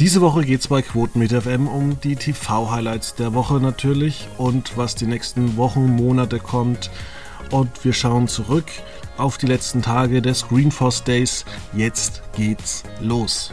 Diese 0.00 0.20
Woche 0.20 0.44
geht 0.44 0.60
es 0.60 0.68
bei 0.68 0.82
Quoten 0.82 1.18
mit 1.18 1.32
FM 1.32 1.68
um 1.68 2.00
die 2.00 2.16
TV-Highlights 2.16 3.14
der 3.14 3.32
Woche 3.32 3.60
natürlich 3.60 4.28
und 4.38 4.76
was 4.76 4.94
die 4.96 5.06
nächsten 5.06 5.56
Wochen, 5.56 5.86
Monate 5.94 6.40
kommt. 6.40 6.90
Und 7.50 7.84
wir 7.84 7.92
schauen 7.92 8.26
zurück 8.26 8.66
auf 9.16 9.38
die 9.38 9.46
letzten 9.46 9.82
Tage 9.82 10.20
des 10.20 10.48
Greenforce 10.48 11.04
Days. 11.04 11.44
Jetzt 11.74 12.22
geht's 12.36 12.82
los. 13.00 13.52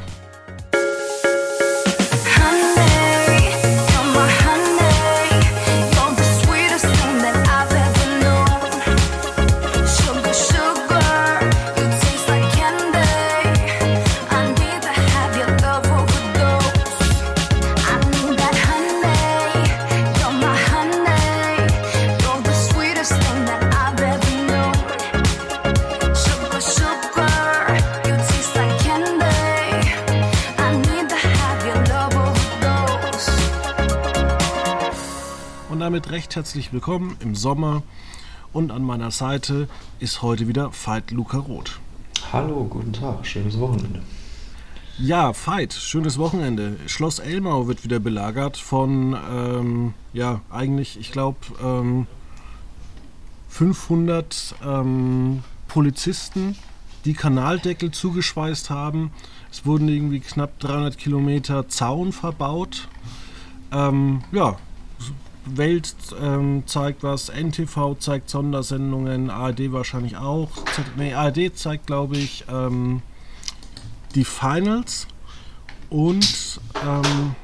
Recht 36.32 36.38
herzlich 36.38 36.72
willkommen 36.72 37.18
im 37.20 37.36
Sommer 37.36 37.84
und 38.54 38.72
an 38.72 38.84
meiner 38.84 39.12
Seite 39.12 39.68
ist 40.00 40.22
heute 40.22 40.48
wieder 40.48 40.72
Veit 40.72 41.12
Luca 41.12 41.38
Roth. 41.38 41.82
Hallo, 42.32 42.64
guten 42.70 42.94
Tag, 42.94 43.26
schönes 43.26 43.60
Wochenende. 43.60 44.02
Ja, 44.98 45.34
Veit, 45.34 45.74
schönes 45.74 46.18
Wochenende. 46.18 46.78
Schloss 46.86 47.20
Elmau 47.20 47.68
wird 47.68 47.84
wieder 47.84 48.00
belagert 48.00 48.56
von, 48.56 49.14
ähm, 49.30 49.94
ja, 50.14 50.40
eigentlich, 50.50 50.98
ich 50.98 51.12
glaube, 51.12 51.40
ähm, 51.62 52.08
500 53.50 54.56
ähm, 54.66 55.44
Polizisten, 55.68 56.56
die 57.04 57.14
Kanaldeckel 57.14 57.92
zugeschweißt 57.92 58.70
haben. 58.70 59.12
Es 59.52 59.66
wurden 59.66 59.90
irgendwie 59.90 60.22
knapp 60.22 60.58
300 60.60 60.98
Kilometer 60.98 61.68
Zaun 61.68 62.14
verbaut. 62.14 62.88
Ähm, 63.74 64.22
ja, 64.32 64.56
Welt 65.46 65.96
ähm, 66.22 66.64
zeigt 66.66 67.04
was, 67.04 67.30
NTV 67.30 67.96
zeigt 68.00 68.30
Sondersendungen, 68.30 69.30
ARD 69.30 69.72
wahrscheinlich 69.72 70.18
auch. 70.18 70.52
Nee, 70.98 71.14
ARD 71.14 71.58
zeigt, 71.58 71.88
glaube 71.88 72.18
ich, 72.18 72.46
ähm, 72.50 73.02
die 74.14 74.26
Finals 74.26 75.08
und 75.90 76.60
ähm, 76.86 77.36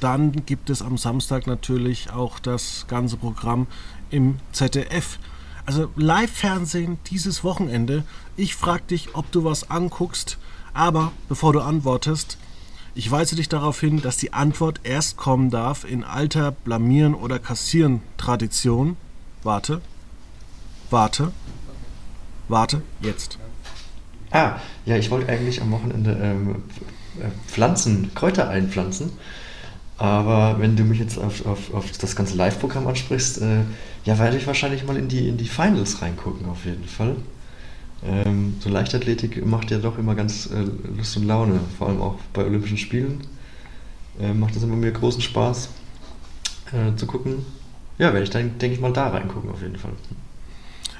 dann 0.00 0.46
gibt 0.46 0.70
es 0.70 0.82
am 0.82 0.98
Samstag 0.98 1.46
natürlich 1.46 2.10
auch 2.10 2.38
das 2.38 2.86
ganze 2.88 3.16
Programm 3.16 3.66
im 4.10 4.38
ZDF. 4.52 5.18
Also 5.66 5.90
Live-Fernsehen 5.96 6.98
dieses 7.06 7.44
Wochenende. 7.44 8.04
Ich 8.36 8.54
frage 8.54 8.84
dich, 8.90 9.14
ob 9.14 9.30
du 9.32 9.44
was 9.44 9.70
anguckst, 9.70 10.38
aber 10.72 11.12
bevor 11.28 11.52
du 11.52 11.60
antwortest, 11.60 12.36
ich 12.94 13.10
weise 13.10 13.36
dich 13.36 13.48
darauf 13.48 13.80
hin, 13.80 14.00
dass 14.00 14.16
die 14.16 14.32
Antwort 14.32 14.80
erst 14.84 15.16
kommen 15.16 15.50
darf 15.50 15.84
in 15.84 16.04
alter 16.04 16.52
Blamieren 16.52 17.14
oder 17.14 17.38
Kassieren 17.38 18.00
Tradition. 18.16 18.96
Warte. 19.42 19.80
Warte. 20.90 21.32
Warte. 22.48 22.82
Jetzt. 23.00 23.38
Ah, 24.30 24.56
ja, 24.84 24.96
ich 24.96 25.10
wollte 25.10 25.30
eigentlich 25.30 25.60
am 25.60 25.70
Wochenende 25.70 26.18
ähm, 26.20 26.62
äh, 27.20 27.30
Pflanzen, 27.46 28.12
Kräuter 28.14 28.48
einpflanzen. 28.48 29.12
Aber 29.96 30.58
wenn 30.58 30.76
du 30.76 30.82
mich 30.82 30.98
jetzt 30.98 31.18
auf, 31.18 31.46
auf, 31.46 31.72
auf 31.72 31.90
das 31.92 32.16
ganze 32.16 32.36
Live-Programm 32.36 32.86
ansprichst, 32.86 33.40
äh, 33.40 33.60
ja, 34.04 34.18
werde 34.18 34.36
ich 34.36 34.46
wahrscheinlich 34.46 34.84
mal 34.84 34.96
in 34.96 35.08
die, 35.08 35.28
in 35.28 35.36
die 35.36 35.46
Finals 35.46 36.02
reingucken, 36.02 36.48
auf 36.48 36.64
jeden 36.64 36.84
Fall. 36.84 37.16
Ähm, 38.06 38.54
so 38.60 38.68
Leichtathletik 38.68 39.44
macht 39.46 39.70
ja 39.70 39.78
doch 39.78 39.98
immer 39.98 40.14
ganz 40.14 40.46
äh, 40.46 40.64
Lust 40.96 41.16
und 41.16 41.24
Laune, 41.24 41.60
vor 41.78 41.88
allem 41.88 42.02
auch 42.02 42.16
bei 42.32 42.44
Olympischen 42.44 42.76
Spielen. 42.76 43.26
Äh, 44.20 44.34
macht 44.34 44.54
es 44.56 44.62
immer 44.62 44.76
mir 44.76 44.92
großen 44.92 45.22
Spaß 45.22 45.70
äh, 46.72 46.94
zu 46.96 47.06
gucken. 47.06 47.46
Ja, 47.98 48.12
werde 48.12 48.24
ich 48.24 48.30
dann, 48.30 48.58
denke 48.58 48.74
ich 48.74 48.80
mal, 48.80 48.92
da 48.92 49.08
reingucken 49.08 49.50
auf 49.50 49.62
jeden 49.62 49.76
Fall. 49.76 49.92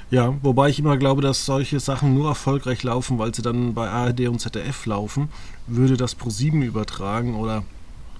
Ja, 0.09 0.33
wobei 0.41 0.69
ich 0.69 0.79
immer 0.79 0.97
glaube, 0.97 1.21
dass 1.21 1.45
solche 1.45 1.79
Sachen 1.79 2.13
nur 2.13 2.29
erfolgreich 2.29 2.83
laufen, 2.83 3.19
weil 3.19 3.33
sie 3.35 3.41
dann 3.41 3.73
bei 3.73 3.89
ARD 3.89 4.27
und 4.27 4.39
ZDF 4.39 4.85
laufen. 4.85 5.29
Würde 5.67 5.97
das 5.97 6.17
Pro7 6.17 6.63
übertragen 6.63 7.35
oder 7.35 7.63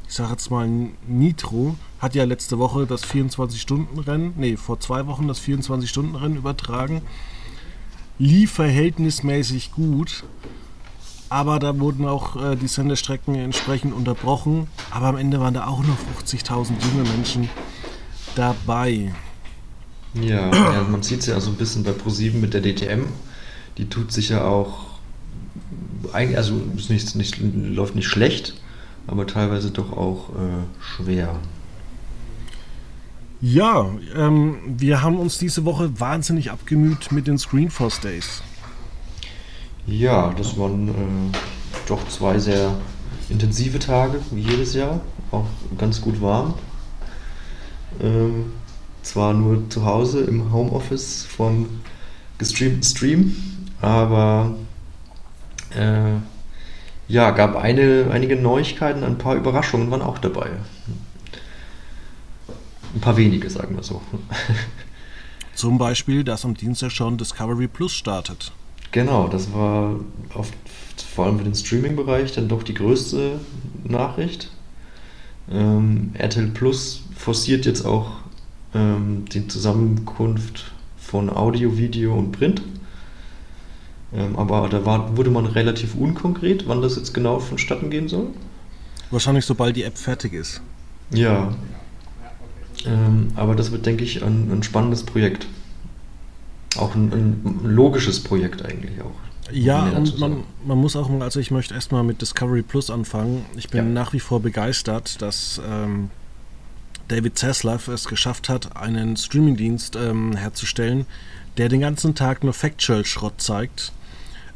ich 0.07 0.13
sage 0.13 0.31
jetzt 0.31 0.52
mal 0.52 0.69
Nitro, 1.07 1.75
hat 2.00 2.13
ja 2.13 2.25
letzte 2.25 2.59
Woche 2.59 2.85
das 2.85 3.03
24-Stunden-Rennen, 3.06 4.34
nee, 4.38 4.56
vor 4.56 4.79
zwei 4.79 5.07
Wochen 5.07 5.28
das 5.28 5.41
24-Stunden-Rennen 5.41 6.38
übertragen 6.38 7.02
lief 8.18 8.53
verhältnismäßig 8.53 9.72
gut. 9.72 10.24
Aber 11.30 11.59
da 11.59 11.78
wurden 11.80 12.06
auch 12.06 12.36
äh, 12.36 12.56
die 12.56 12.68
Sendestrecken 12.68 13.36
entsprechend 13.36 13.94
unterbrochen. 13.94 14.68
Aber 14.92 15.08
am 15.08 15.18
Ende 15.18 15.40
waren 15.40 15.53
da 15.53 15.68
auch 15.68 15.81
noch 15.84 15.98
50.000 16.24 16.74
junge 16.92 17.09
Menschen 17.09 17.50
dabei. 18.36 19.14
Ja, 20.14 20.52
ja 20.52 20.84
man 20.90 21.03
sieht 21.03 21.22
es 21.22 21.26
ja 21.26 21.40
so 21.40 21.50
ein 21.52 21.58
bisschen 21.58 21.84
bei 21.84 21.92
ProSieben 21.92 22.42
mit 22.42 22.53
der 22.53 22.62
DTM. 22.62 23.06
Die 23.78 23.90
tut 23.90 24.12
sich 24.12 24.30
ja 24.30 24.46
auch, 24.46 24.86
also 26.14 26.62
ist 26.78 26.90
nicht, 26.90 27.16
nicht, 27.16 27.38
läuft 27.42 27.96
nicht 27.96 28.08
schlecht, 28.08 28.56
aber 29.08 29.28
teilweise 29.28 29.72
doch 29.72 29.92
auch 29.92 30.30
äh, 30.30 30.64
schwer. 30.80 31.36
Ja, 33.41 33.90
ähm, 34.16 34.57
wir 34.66 35.01
haben 35.01 35.19
uns 35.19 35.38
diese 35.38 35.66
Woche 35.66 36.00
wahnsinnig 36.00 36.51
abgemüht 36.51 37.12
mit 37.12 37.28
den 37.28 37.38
Screenforce 37.38 38.00
Days. 38.00 38.41
Ja, 39.85 40.34
das 40.35 40.57
waren 40.57 40.88
äh, 40.88 41.38
doch 41.88 42.07
zwei 42.07 42.40
sehr 42.40 42.75
intensive 43.29 43.78
Tage, 43.79 44.19
wie 44.31 44.41
jedes 44.41 44.73
Jahr. 44.73 45.01
Auch 45.31 45.46
ganz 45.78 46.01
gut 46.01 46.22
warm. 46.22 46.56
Ähm, 48.01 48.53
zwar 49.03 49.34
nur 49.34 49.69
zu 49.69 49.85
Hause 49.85 50.22
im 50.22 50.52
Homeoffice 50.52 51.25
vom 51.25 51.81
gestreamten 52.38 52.84
Stream, 52.84 53.35
aber 53.81 54.56
äh, 55.78 56.16
ja, 57.07 57.31
gab 57.31 57.56
eine, 57.56 58.07
einige 58.12 58.35
Neuigkeiten, 58.35 59.03
ein 59.03 59.17
paar 59.17 59.35
Überraschungen 59.35 59.91
waren 59.91 60.02
auch 60.02 60.17
dabei. 60.17 60.50
Ein 62.95 63.01
paar 63.01 63.17
wenige, 63.17 63.50
sagen 63.50 63.75
wir 63.75 63.83
so. 63.83 64.01
Zum 65.53 65.78
Beispiel, 65.78 66.23
dass 66.23 66.45
am 66.45 66.56
Dienstag 66.56 66.91
schon 66.91 67.17
Discovery 67.17 67.67
Plus 67.67 67.91
startet. 67.91 68.51
Genau, 68.91 69.28
das 69.28 69.53
war 69.53 70.00
oft, 70.33 70.53
vor 71.13 71.25
allem 71.25 71.38
für 71.38 71.44
den 71.44 71.55
Streaming-Bereich 71.55 72.31
dann 72.34 72.47
doch 72.47 72.63
die 72.63 72.73
größte 72.73 73.39
Nachricht. 73.84 74.50
Ähm, 75.51 76.11
RTL 76.13 76.47
Plus 76.47 77.03
forciert 77.16 77.66
jetzt 77.66 77.85
auch 77.85 78.11
ähm, 78.73 79.25
die 79.31 79.47
Zusammenkunft 79.47 80.72
von 80.97 81.29
Audio, 81.29 81.78
Video 81.78 82.16
und 82.16 82.31
Print. 82.31 82.61
Ähm, 84.13 84.38
aber 84.38 84.69
da 84.69 84.85
war, 84.85 85.17
wurde 85.17 85.29
man 85.29 85.45
relativ 85.45 85.95
unkonkret, 85.95 86.67
wann 86.67 86.81
das 86.81 86.95
jetzt 86.95 87.13
genau 87.13 87.39
vonstatten 87.39 87.89
gehen 87.89 88.07
soll. 88.07 88.28
Wahrscheinlich 89.11 89.45
sobald 89.45 89.75
die 89.75 89.84
App 89.84 89.97
fertig 89.97 90.31
ist. 90.34 90.61
Ja, 91.11 91.53
ähm, 92.85 93.31
aber 93.35 93.56
das 93.56 93.72
wird, 93.72 93.85
denke 93.85 94.03
ich, 94.03 94.23
ein, 94.23 94.51
ein 94.51 94.63
spannendes 94.63 95.03
Projekt. 95.03 95.47
Auch 96.78 96.96
ein, 96.96 97.12
ein, 97.12 97.59
logisches 97.63 98.22
Projekt 98.22 98.63
eigentlich 98.63 99.01
auch. 99.01 99.16
Ja, 99.51 99.84
und 99.84 100.19
man, 100.19 100.44
man, 100.66 100.78
muss 100.78 100.96
auch, 100.96 101.09
also 101.22 101.40
ich 101.40 101.51
möchte 101.51 101.73
erstmal 101.73 102.03
mit 102.03 102.22
Discovery 102.22 102.63
Plus 102.63 102.90
anfangen. 102.90 103.46
Ich 103.56 103.69
bin 103.69 103.85
ja. 103.85 103.91
nach 103.91 104.14
wie 104.14 104.20
vor 104.20 104.41
begeistert, 104.41 105.22
dass 105.22 105.61
ähm, 105.67 106.09
David 107.08 107.37
Zaslav 107.37 107.87
es 107.87 108.05
geschafft 108.05 108.49
hat, 108.49 108.76
einen 108.76 109.16
Streamingdienst 109.16 109.96
ähm, 109.96 110.35
herzustellen, 110.35 111.05
der 111.58 111.70
den 111.70 111.82
ganzen 111.82 112.16
Tag 112.16 112.43
nur 112.43 112.53
Factual-Schrott 112.53 113.40
zeigt, 113.40 113.93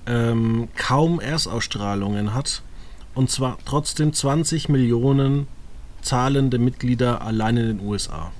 ähm, 0.07 0.69
kaum 0.75 1.19
Erstausstrahlungen 1.19 2.33
hat 2.33 2.63
und 3.13 3.29
zwar 3.29 3.57
trotzdem 3.65 4.13
20 4.13 4.69
Millionen 4.69 5.47
zahlende 6.01 6.59
Mitglieder 6.59 7.21
allein 7.21 7.57
in 7.57 7.67
den 7.67 7.79
USA. 7.81 8.33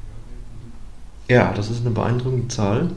Ja, 1.30 1.54
das 1.54 1.70
ist 1.70 1.80
eine 1.82 1.92
beeindruckende 1.92 2.48
Zahl. 2.50 2.92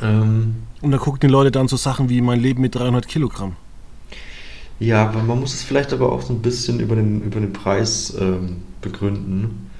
Ähm, 0.00 0.66
Und 0.82 0.90
da 0.90 0.98
gucken 0.98 1.20
die 1.20 1.26
Leute 1.26 1.50
dann 1.50 1.68
so 1.68 1.76
Sachen 1.78 2.10
wie 2.10 2.20
mein 2.20 2.38
Leben 2.38 2.60
mit 2.60 2.74
300 2.74 3.08
Kilogramm. 3.08 3.56
Ja, 4.78 5.06
aber 5.08 5.22
man 5.22 5.38
muss 5.40 5.54
es 5.54 5.62
vielleicht 5.62 5.92
aber 5.92 6.10
auch 6.12 6.22
so 6.22 6.32
ein 6.32 6.40
bisschen 6.42 6.80
über 6.80 6.96
den, 6.96 7.20
über 7.22 7.40
den 7.40 7.52
Preis 7.52 8.14
ähm, 8.18 8.62
begründen. 8.80 9.70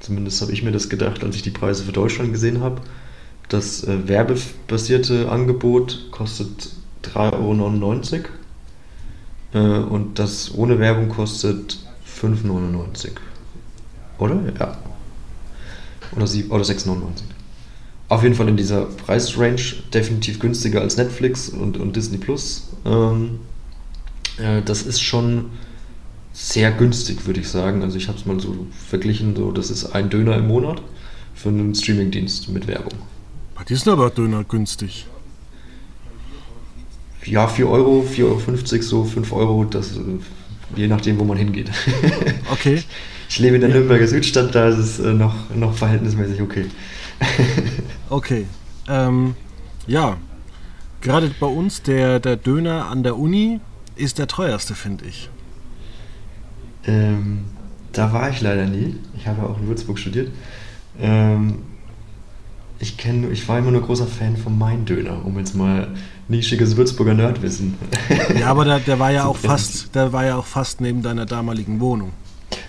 Zumindest 0.00 0.40
habe 0.42 0.52
ich 0.52 0.62
mir 0.62 0.72
das 0.72 0.88
gedacht, 0.88 1.22
als 1.24 1.36
ich 1.36 1.42
die 1.42 1.50
Preise 1.50 1.84
für 1.84 1.92
Deutschland 1.92 2.32
gesehen 2.32 2.60
habe. 2.60 2.82
Das 3.48 3.84
äh, 3.84 4.08
werbebasierte 4.08 5.30
Angebot 5.30 6.08
kostet 6.12 6.72
3,99 7.02 8.24
Euro 8.24 8.28
Äh, 9.52 9.58
und 9.58 10.18
das 10.18 10.54
ohne 10.54 10.78
Werbung 10.78 11.08
kostet 11.08 11.78
5,99. 12.20 13.10
Oder? 14.18 14.40
Ja. 14.58 14.78
Oder, 16.12 16.24
oder 16.24 16.64
6,99. 16.64 17.22
Auf 18.08 18.22
jeden 18.22 18.34
Fall 18.34 18.48
in 18.48 18.56
dieser 18.56 18.86
Preisrange 18.86 19.74
definitiv 19.92 20.38
günstiger 20.40 20.80
als 20.80 20.96
Netflix 20.96 21.50
und, 21.50 21.76
und 21.76 21.94
Disney 21.94 22.16
Plus. 22.16 22.68
Ähm, 22.84 23.40
äh, 24.38 24.62
das 24.62 24.82
ist 24.82 25.00
schon 25.00 25.50
sehr 26.32 26.70
günstig, 26.72 27.26
würde 27.26 27.40
ich 27.40 27.48
sagen. 27.48 27.82
Also 27.82 27.98
ich 27.98 28.08
habe 28.08 28.18
es 28.18 28.24
mal 28.24 28.40
so 28.40 28.66
verglichen, 28.88 29.36
so 29.36 29.52
das 29.52 29.70
ist 29.70 29.86
ein 29.86 30.08
Döner 30.08 30.36
im 30.36 30.48
Monat 30.48 30.80
für 31.34 31.50
einen 31.50 31.74
Streamingdienst 31.74 32.48
mit 32.48 32.66
Werbung. 32.66 32.94
Ist 33.68 33.84
denn 33.84 33.92
aber 33.92 34.08
Döner 34.08 34.44
günstig? 34.44 35.06
Ja, 37.24 37.46
4 37.46 37.68
Euro, 37.68 38.06
4,50 38.08 38.22
Euro, 38.24 38.82
so 38.82 39.04
5 39.04 39.32
Euro, 39.32 39.64
das, 39.64 39.96
äh, 39.96 40.00
je 40.76 40.88
nachdem, 40.88 41.18
wo 41.18 41.24
man 41.24 41.36
hingeht. 41.36 41.70
Okay. 42.50 42.82
Ich 43.28 43.38
lebe 43.38 43.56
in 43.56 43.60
der 43.60 43.70
Nürnberger 43.70 44.06
Südstadt, 44.06 44.54
da 44.54 44.68
ist 44.68 44.78
es 44.78 44.98
äh, 45.00 45.12
noch, 45.12 45.34
noch 45.54 45.74
verhältnismäßig 45.74 46.40
okay. 46.40 46.64
okay. 48.08 48.46
Ähm, 48.88 49.34
ja, 49.86 50.16
gerade 51.02 51.30
bei 51.38 51.46
uns 51.46 51.82
der, 51.82 52.20
der 52.20 52.36
Döner 52.36 52.86
an 52.86 53.02
der 53.02 53.18
Uni 53.18 53.60
ist 53.96 54.18
der 54.18 54.28
teuerste, 54.28 54.74
finde 54.74 55.04
ich. 55.04 55.28
Ähm, 56.86 57.44
da 57.92 58.12
war 58.14 58.30
ich 58.30 58.40
leider 58.40 58.64
nie. 58.64 58.96
Ich 59.16 59.26
habe 59.26 59.42
auch 59.42 59.58
in 59.60 59.66
Würzburg 59.66 59.98
studiert. 59.98 60.30
Ähm, 60.98 61.58
ich 62.78 62.96
kenne, 62.96 63.28
ich 63.28 63.46
war 63.48 63.58
immer 63.58 63.72
nur 63.72 63.82
großer 63.82 64.06
Fan 64.06 64.36
von 64.36 64.56
Mein 64.56 64.84
Döner, 64.84 65.24
um 65.24 65.38
jetzt 65.38 65.54
mal 65.54 65.88
nischiges 66.28 66.76
Würzburger 66.76 67.14
Nerdwissen. 67.14 67.74
Ja, 68.38 68.48
aber 68.48 68.64
der, 68.64 68.80
der 68.80 68.98
war 68.98 69.10
ja 69.10 69.24
auch 69.26 69.36
fast, 69.36 69.94
der 69.94 70.12
war 70.12 70.24
ja 70.24 70.36
auch 70.36 70.46
fast 70.46 70.80
neben 70.80 71.02
deiner 71.02 71.26
damaligen 71.26 71.80
Wohnung. 71.80 72.12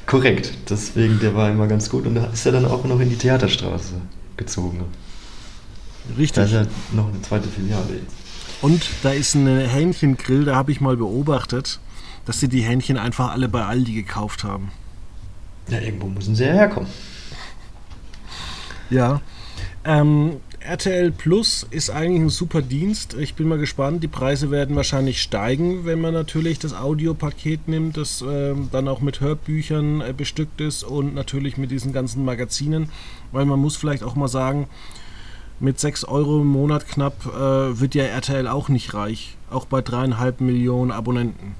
Korrekt, 0.05 0.53
deswegen 0.69 1.19
der 1.19 1.35
war 1.35 1.51
immer 1.51 1.67
ganz 1.67 1.89
gut 1.89 2.07
und 2.07 2.15
da 2.15 2.25
ist 2.25 2.45
er 2.45 2.51
dann 2.51 2.65
auch 2.65 2.83
noch 2.83 2.99
in 2.99 3.09
die 3.09 3.15
Theaterstraße 3.15 3.93
gezogen. 4.37 4.85
Richtig. 6.17 6.35
Da 6.35 6.43
ist 6.43 6.51
ja 6.53 6.65
noch 6.93 7.09
eine 7.09 7.21
zweite 7.21 7.47
Filiale 7.47 7.93
jetzt. 8.01 8.15
Und 8.61 8.89
da 9.03 9.11
ist 9.11 9.35
ein 9.35 9.47
Hähnchengrill, 9.47 10.45
da 10.45 10.55
habe 10.55 10.71
ich 10.71 10.81
mal 10.81 10.97
beobachtet, 10.97 11.79
dass 12.25 12.39
sie 12.39 12.49
die 12.49 12.61
Hähnchen 12.61 12.97
einfach 12.97 13.31
alle 13.31 13.47
bei 13.47 13.63
Aldi 13.63 13.93
gekauft 13.93 14.43
haben. 14.43 14.71
Ja, 15.69 15.79
irgendwo 15.79 16.07
müssen 16.07 16.35
sie 16.35 16.45
ja 16.45 16.53
herkommen. 16.53 16.89
Ja. 18.89 19.21
Ähm, 19.85 20.37
RTL 20.69 21.11
Plus 21.11 21.65
ist 21.71 21.89
eigentlich 21.89 22.21
ein 22.21 22.29
super 22.29 22.61
Dienst. 22.61 23.15
Ich 23.19 23.33
bin 23.33 23.47
mal 23.47 23.57
gespannt. 23.57 24.03
Die 24.03 24.07
Preise 24.07 24.51
werden 24.51 24.75
wahrscheinlich 24.75 25.19
steigen, 25.19 25.83
wenn 25.85 25.99
man 25.99 26.13
natürlich 26.13 26.59
das 26.59 26.75
Audiopaket 26.75 27.67
nimmt, 27.67 27.97
das 27.97 28.21
äh, 28.21 28.53
dann 28.71 28.87
auch 28.87 29.01
mit 29.01 29.19
Hörbüchern 29.19 30.01
äh, 30.01 30.13
bestückt 30.15 30.61
ist 30.61 30.83
und 30.83 31.15
natürlich 31.15 31.57
mit 31.57 31.71
diesen 31.71 31.91
ganzen 31.91 32.23
Magazinen. 32.23 32.89
Weil 33.31 33.45
man 33.45 33.59
muss 33.59 33.77
vielleicht 33.77 34.03
auch 34.03 34.15
mal 34.15 34.27
sagen, 34.27 34.67
mit 35.59 35.79
6 35.79 36.03
Euro 36.03 36.41
im 36.41 36.47
Monat 36.47 36.87
knapp 36.87 37.25
äh, 37.25 37.79
wird 37.79 37.95
ja 37.95 38.03
RTL 38.03 38.47
auch 38.47 38.69
nicht 38.69 38.93
reich. 38.93 39.37
Auch 39.49 39.65
bei 39.65 39.81
dreieinhalb 39.81 40.39
Millionen 40.39 40.91
Abonnenten. 40.91 41.55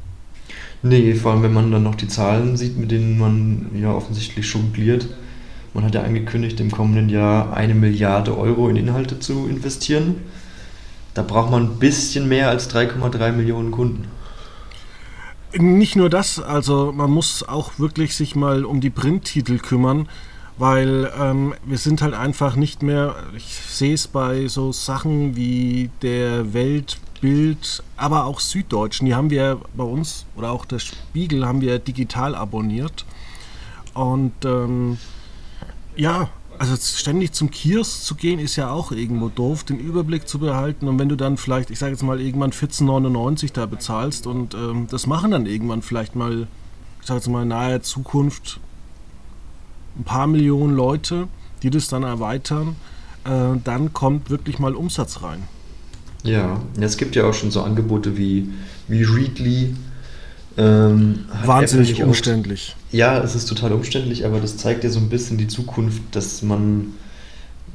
Nee, 0.84 1.16
vor 1.16 1.32
allem 1.32 1.42
wenn 1.42 1.54
man 1.54 1.72
dann 1.72 1.82
noch 1.82 1.96
die 1.96 2.08
Zahlen 2.08 2.58
sieht, 2.58 2.78
mit 2.78 2.92
denen 2.92 3.18
man 3.18 3.72
ja 3.74 3.92
offensichtlich 3.92 4.54
jongliert. 4.54 5.08
Man 5.74 5.83
hat 5.83 5.95
ja 5.95 6.01
angekündigt, 6.01 6.60
im 6.60 6.71
kommenden 6.71 7.10
Jahr 7.10 7.54
eine 7.54 7.75
Milliarde 7.75 8.38
Euro 8.38 8.69
in 8.69 8.75
Inhalte 8.75 9.19
zu 9.19 9.48
investieren. 9.48 10.16
Da 11.13 11.21
braucht 11.21 11.51
man 11.51 11.63
ein 11.63 11.80
bisschen 11.80 12.27
mehr 12.27 12.50
als 12.50 12.74
3,3 12.74 13.31
Millionen 13.31 13.71
Kunden. 13.71 14.06
Nicht 15.54 15.95
nur 15.95 16.10
das, 16.10 16.39
also 16.39 16.92
man 16.92 17.10
muss 17.10 17.48
auch 17.48 17.80
wirklich 17.80 18.16
sich 18.16 18.36
mal 18.36 18.66
um 18.66 18.81
die 18.81 18.92
Printtitel 18.92 19.57
kümmern, 19.57 20.07
weil 20.60 21.12
ähm, 21.19 21.56
wir 21.66 21.80
sind 21.80 22.01
halt 22.01 22.13
einfach 22.13 22.56
nicht 22.56 22.83
mehr, 22.83 23.16
ich 23.36 23.45
sehe 23.45 23.95
es 23.95 24.07
bei 24.07 24.48
so 24.48 24.71
Sachen 24.71 25.36
wie 25.36 25.89
der 26.04 26.54
Weltbild, 26.54 27.83
aber 27.98 28.25
auch 28.25 28.39
Süddeutschen, 28.39 29.07
die 29.07 29.16
haben 29.16 29.31
wir 29.31 29.60
bei 29.75 29.83
uns, 29.83 30.25
oder 30.36 30.51
auch 30.51 30.66
der 30.66 30.80
Spiegel 30.80 31.48
haben 31.48 31.62
wir 31.62 31.80
digital 31.80 32.36
abonniert. 32.36 33.06
Und 33.95 34.33
ähm, 34.45 35.00
ja, 35.96 36.30
also 36.60 36.76
ständig 36.76 37.32
zum 37.32 37.52
Kiosk 37.52 38.04
zu 38.04 38.16
gehen 38.16 38.38
ist 38.38 38.58
ja 38.58 38.70
auch 38.70 38.92
irgendwo 38.92 39.30
doof, 39.30 39.64
den 39.64 39.80
Überblick 39.80 40.28
zu 40.28 40.40
behalten. 40.40 40.88
Und 40.88 41.00
wenn 41.00 41.08
du 41.08 41.16
dann 41.16 41.38
vielleicht, 41.38 41.72
ich 41.72 41.80
sage 41.80 41.94
jetzt 41.94 42.04
mal, 42.04 42.20
irgendwann 42.20 42.52
14,99 42.52 43.54
da 43.54 43.66
bezahlst 43.66 44.28
und 44.28 44.54
ähm, 44.54 44.88
das 44.92 45.08
machen 45.08 45.32
dann 45.32 45.46
irgendwann 45.46 45.82
vielleicht 45.82 46.16
mal, 46.16 46.48
ich 47.00 47.08
sage 47.08 47.20
jetzt 47.20 47.30
mal, 47.30 47.44
in 47.44 47.48
naher 47.48 47.82
Zukunft 47.82 48.60
ein 49.98 50.04
paar 50.04 50.28
Millionen 50.28 50.76
Leute, 50.76 51.28
die 51.64 51.70
das 51.70 51.88
dann 51.88 52.04
erweitern, 52.04 52.76
äh, 53.24 53.58
dann 53.64 53.94
kommt 53.94 54.30
wirklich 54.30 54.60
mal 54.60 54.76
Umsatz 54.76 55.22
rein. 55.22 55.44
Ja, 56.24 56.60
es 56.80 56.98
gibt 56.98 57.16
ja 57.16 57.26
auch 57.26 57.34
schon 57.34 57.52
so 57.52 57.62
Angebote 57.62 58.18
wie, 58.18 58.50
wie 58.90 59.04
Readly, 59.04 59.76
ähm, 60.60 61.26
Wahnsinnig 61.46 62.04
umständlich. 62.04 62.76
Auch, 62.76 62.94
ja, 62.94 63.18
es 63.20 63.34
ist 63.34 63.46
total 63.46 63.72
umständlich, 63.72 64.26
aber 64.26 64.42
das 64.42 64.58
zeigt 64.58 64.84
ja 64.84 64.90
so 64.90 65.00
ein 65.00 65.08
bisschen 65.08 65.38
die 65.38 65.48
Zukunft, 65.48 66.02
dass 66.12 66.42
man 66.42 66.94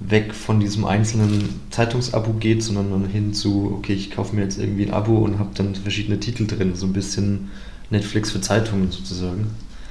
weg 0.00 0.34
von 0.34 0.60
diesem 0.60 0.84
einzelnen 0.84 1.60
Zeitungsabo 1.70 2.34
geht, 2.34 2.62
sondern 2.62 2.90
dann 2.90 3.06
hin 3.06 3.32
zu, 3.32 3.74
okay, 3.78 3.94
ich 3.94 4.10
kaufe 4.10 4.36
mir 4.36 4.42
jetzt 4.42 4.58
irgendwie 4.58 4.86
ein 4.86 4.92
Abo 4.92 5.16
und 5.18 5.38
habe 5.38 5.50
dann 5.54 5.74
verschiedene 5.74 6.20
Titel 6.20 6.46
drin, 6.46 6.74
so 6.74 6.84
ein 6.84 6.92
bisschen 6.92 7.50
Netflix 7.88 8.32
für 8.32 8.42
Zeitungen 8.42 8.90
sozusagen. 8.90 9.46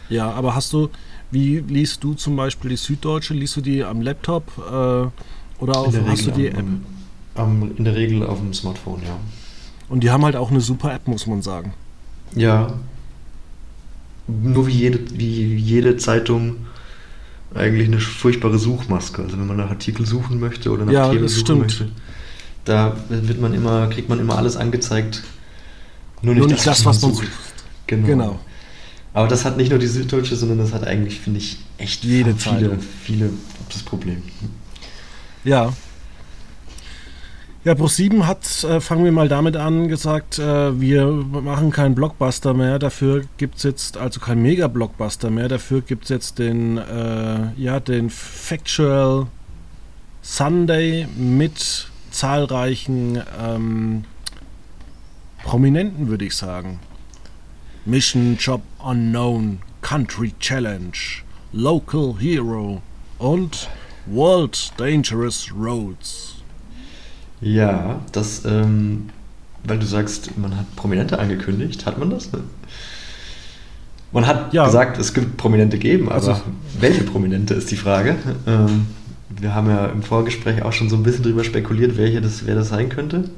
Ja, 0.10 0.30
aber 0.32 0.54
hast 0.54 0.72
du, 0.74 0.90
wie 1.32 1.64
liest 1.68 2.04
du 2.04 2.14
zum 2.14 2.36
Beispiel 2.36 2.72
die 2.72 2.76
Süddeutsche? 2.76 3.34
Liest 3.34 3.56
du 3.56 3.62
die 3.62 3.84
am 3.84 4.02
Laptop 4.02 4.52
äh, 4.58 4.62
oder 4.62 5.78
auf, 5.78 5.96
hast 6.06 6.20
Regel 6.20 6.26
du 6.26 6.32
die 6.32 6.48
App? 6.48 6.60
Am, 6.60 6.86
am, 7.34 7.72
in 7.76 7.86
der 7.86 7.96
Regel 7.96 8.24
auf 8.24 8.38
dem 8.40 8.54
Smartphone, 8.54 9.02
ja. 9.04 9.18
Und 9.90 10.04
die 10.04 10.12
haben 10.12 10.24
halt 10.26 10.36
auch 10.36 10.52
eine 10.52 10.62
super 10.62 10.94
App, 10.94 11.08
muss 11.08 11.26
man 11.26 11.42
sagen. 11.42 11.74
Ja. 12.36 12.74
Nur 14.28 14.68
wie 14.68 14.72
jede, 14.72 15.00
wie 15.18 15.56
jede 15.56 15.98
Zeitung 15.98 16.58
eigentlich 17.54 17.88
eine 17.88 18.00
furchtbare 18.00 18.58
Suchmaske. 18.58 19.22
Also 19.22 19.38
wenn 19.38 19.48
man 19.48 19.58
nach 19.58 19.70
Artikel 19.70 20.06
suchen 20.06 20.40
möchte 20.40 20.72
oder 20.72 20.86
nach 20.86 20.94
ja, 20.94 21.10
Themen 21.10 21.24
das 21.24 21.34
suchen 21.34 21.46
stimmt. 21.46 21.62
möchte, 21.62 21.90
da 22.66 22.96
wird 23.10 23.40
man 23.40 23.54
immer, 23.54 23.88
kriegt 23.90 24.10
man 24.10 24.20
immer 24.20 24.38
alles 24.38 24.56
angezeigt. 24.58 25.24
Nur 26.22 26.36
nicht, 26.36 26.66
das, 26.66 26.86
was 26.86 27.02
man 27.02 27.14
sucht. 27.14 27.28
Genau. 27.88 28.08
Genau. 28.08 28.40
Aber 29.14 29.28
das 29.28 29.46
hat 29.46 29.58
nicht 29.58 29.70
nur 29.70 29.78
die 29.78 29.88
Süddeutsche, 29.88 30.36
sondern 30.36 30.58
das 30.58 30.74
hat 30.74 30.88
eigentlich, 30.88 31.20
finde 31.20 31.40
ich, 31.40 31.58
echt 31.78 32.04
Jede 32.04 32.34
viele, 32.34 32.38
Zeitung. 32.38 32.80
viele 33.04 33.30
das 33.70 33.84
Problem. 33.84 34.24
Ja. 35.44 35.74
Ja, 37.66 37.72
Pro7 37.76 38.28
hat, 38.28 38.66
äh, 38.66 38.82
fangen 38.82 39.06
wir 39.06 39.14
mal 39.14 39.30
damit 39.30 39.56
an, 39.56 39.88
gesagt, 39.88 40.38
äh, 40.38 40.82
wir 40.82 41.06
machen 41.08 41.72
keinen 41.72 41.96
Blockbuster 41.96 42.54
mehr, 42.54 42.78
dafür 42.78 43.24
gibt 43.38 43.56
es 43.56 43.64
jetzt, 43.64 43.96
also 43.96 44.20
kein 44.20 44.42
Mega-Blockbuster 44.42 45.30
mehr, 45.30 45.48
dafür 45.48 45.80
gibt 45.80 46.04
es 46.04 46.10
jetzt 46.10 46.40
den, 46.40 46.78
äh, 46.78 47.54
ja, 47.56 47.80
den 47.80 48.10
Factual 48.10 49.28
Sunday 50.22 51.08
mit 51.16 51.88
zahlreichen 52.12 53.24
ähm, 53.42 54.04
Prominenten, 55.44 56.10
würde 56.10 56.26
ich 56.26 56.36
sagen. 56.36 56.82
Mission 57.86 58.36
Job 58.38 58.62
Unknown, 58.80 59.60
Country 59.82 60.34
Challenge, 60.38 60.92
Local 61.54 62.16
Hero 62.20 62.82
und 63.20 63.70
World 64.06 64.74
Dangerous 64.76 65.50
Roads. 65.58 66.33
Ja, 67.44 68.00
das, 68.12 68.44
ähm, 68.46 69.10
weil 69.66 69.80
du 69.80 69.86
sagst, 69.86 70.38
man 70.38 70.58
hat 70.58 70.76
Prominente 70.76 71.20
angekündigt, 71.20 71.86
hat 71.86 71.98
man 71.98 72.10
das? 72.10 72.30
Man 74.12 74.28
hat 74.28 74.54
Ja. 74.54 74.66
gesagt, 74.66 74.98
es 74.98 75.14
gibt 75.14 75.38
Prominente 75.38 75.78
geben, 75.78 76.06
aber 76.10 76.16
Also- 76.16 76.42
welche 76.80 77.04
Prominente 77.04 77.54
ist 77.54 77.70
die 77.72 77.76
Frage. 77.78 78.16
Ähm, 78.48 78.88
wir 79.30 79.54
haben 79.56 79.68
ja 79.70 79.88
im 79.88 80.04
Vorgespräch 80.04 80.62
auch 80.64 80.74
schon 80.74 80.90
so 80.90 80.96
ein 80.96 81.04
bisschen 81.04 81.24
drüber 81.24 81.44
spekuliert, 81.44 81.98
welche 81.98 82.22
das, 82.22 82.46
wer 82.46 82.56
das 82.56 82.70
sein 82.70 82.90
könnte. 82.90 83.30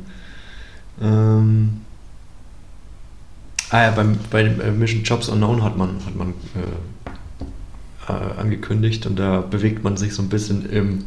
Ähm, 1.02 1.82
ah 3.70 3.84
ja, 3.84 3.92
beim, 3.92 4.18
bei 4.30 4.44
äh, 4.44 4.72
Mission 4.72 5.04
Jobs 5.04 5.30
Unknown 5.30 5.64
hat 5.64 5.78
man, 5.78 5.96
hat 6.06 6.16
man 6.16 6.34
äh, 8.10 8.12
äh, 8.12 8.40
angekündigt 8.40 9.06
und 9.06 9.18
da 9.18 9.42
bewegt 9.42 9.84
man 9.84 9.98
sich 9.98 10.14
so 10.14 10.22
ein 10.22 10.30
bisschen 10.30 10.70
im 10.70 11.06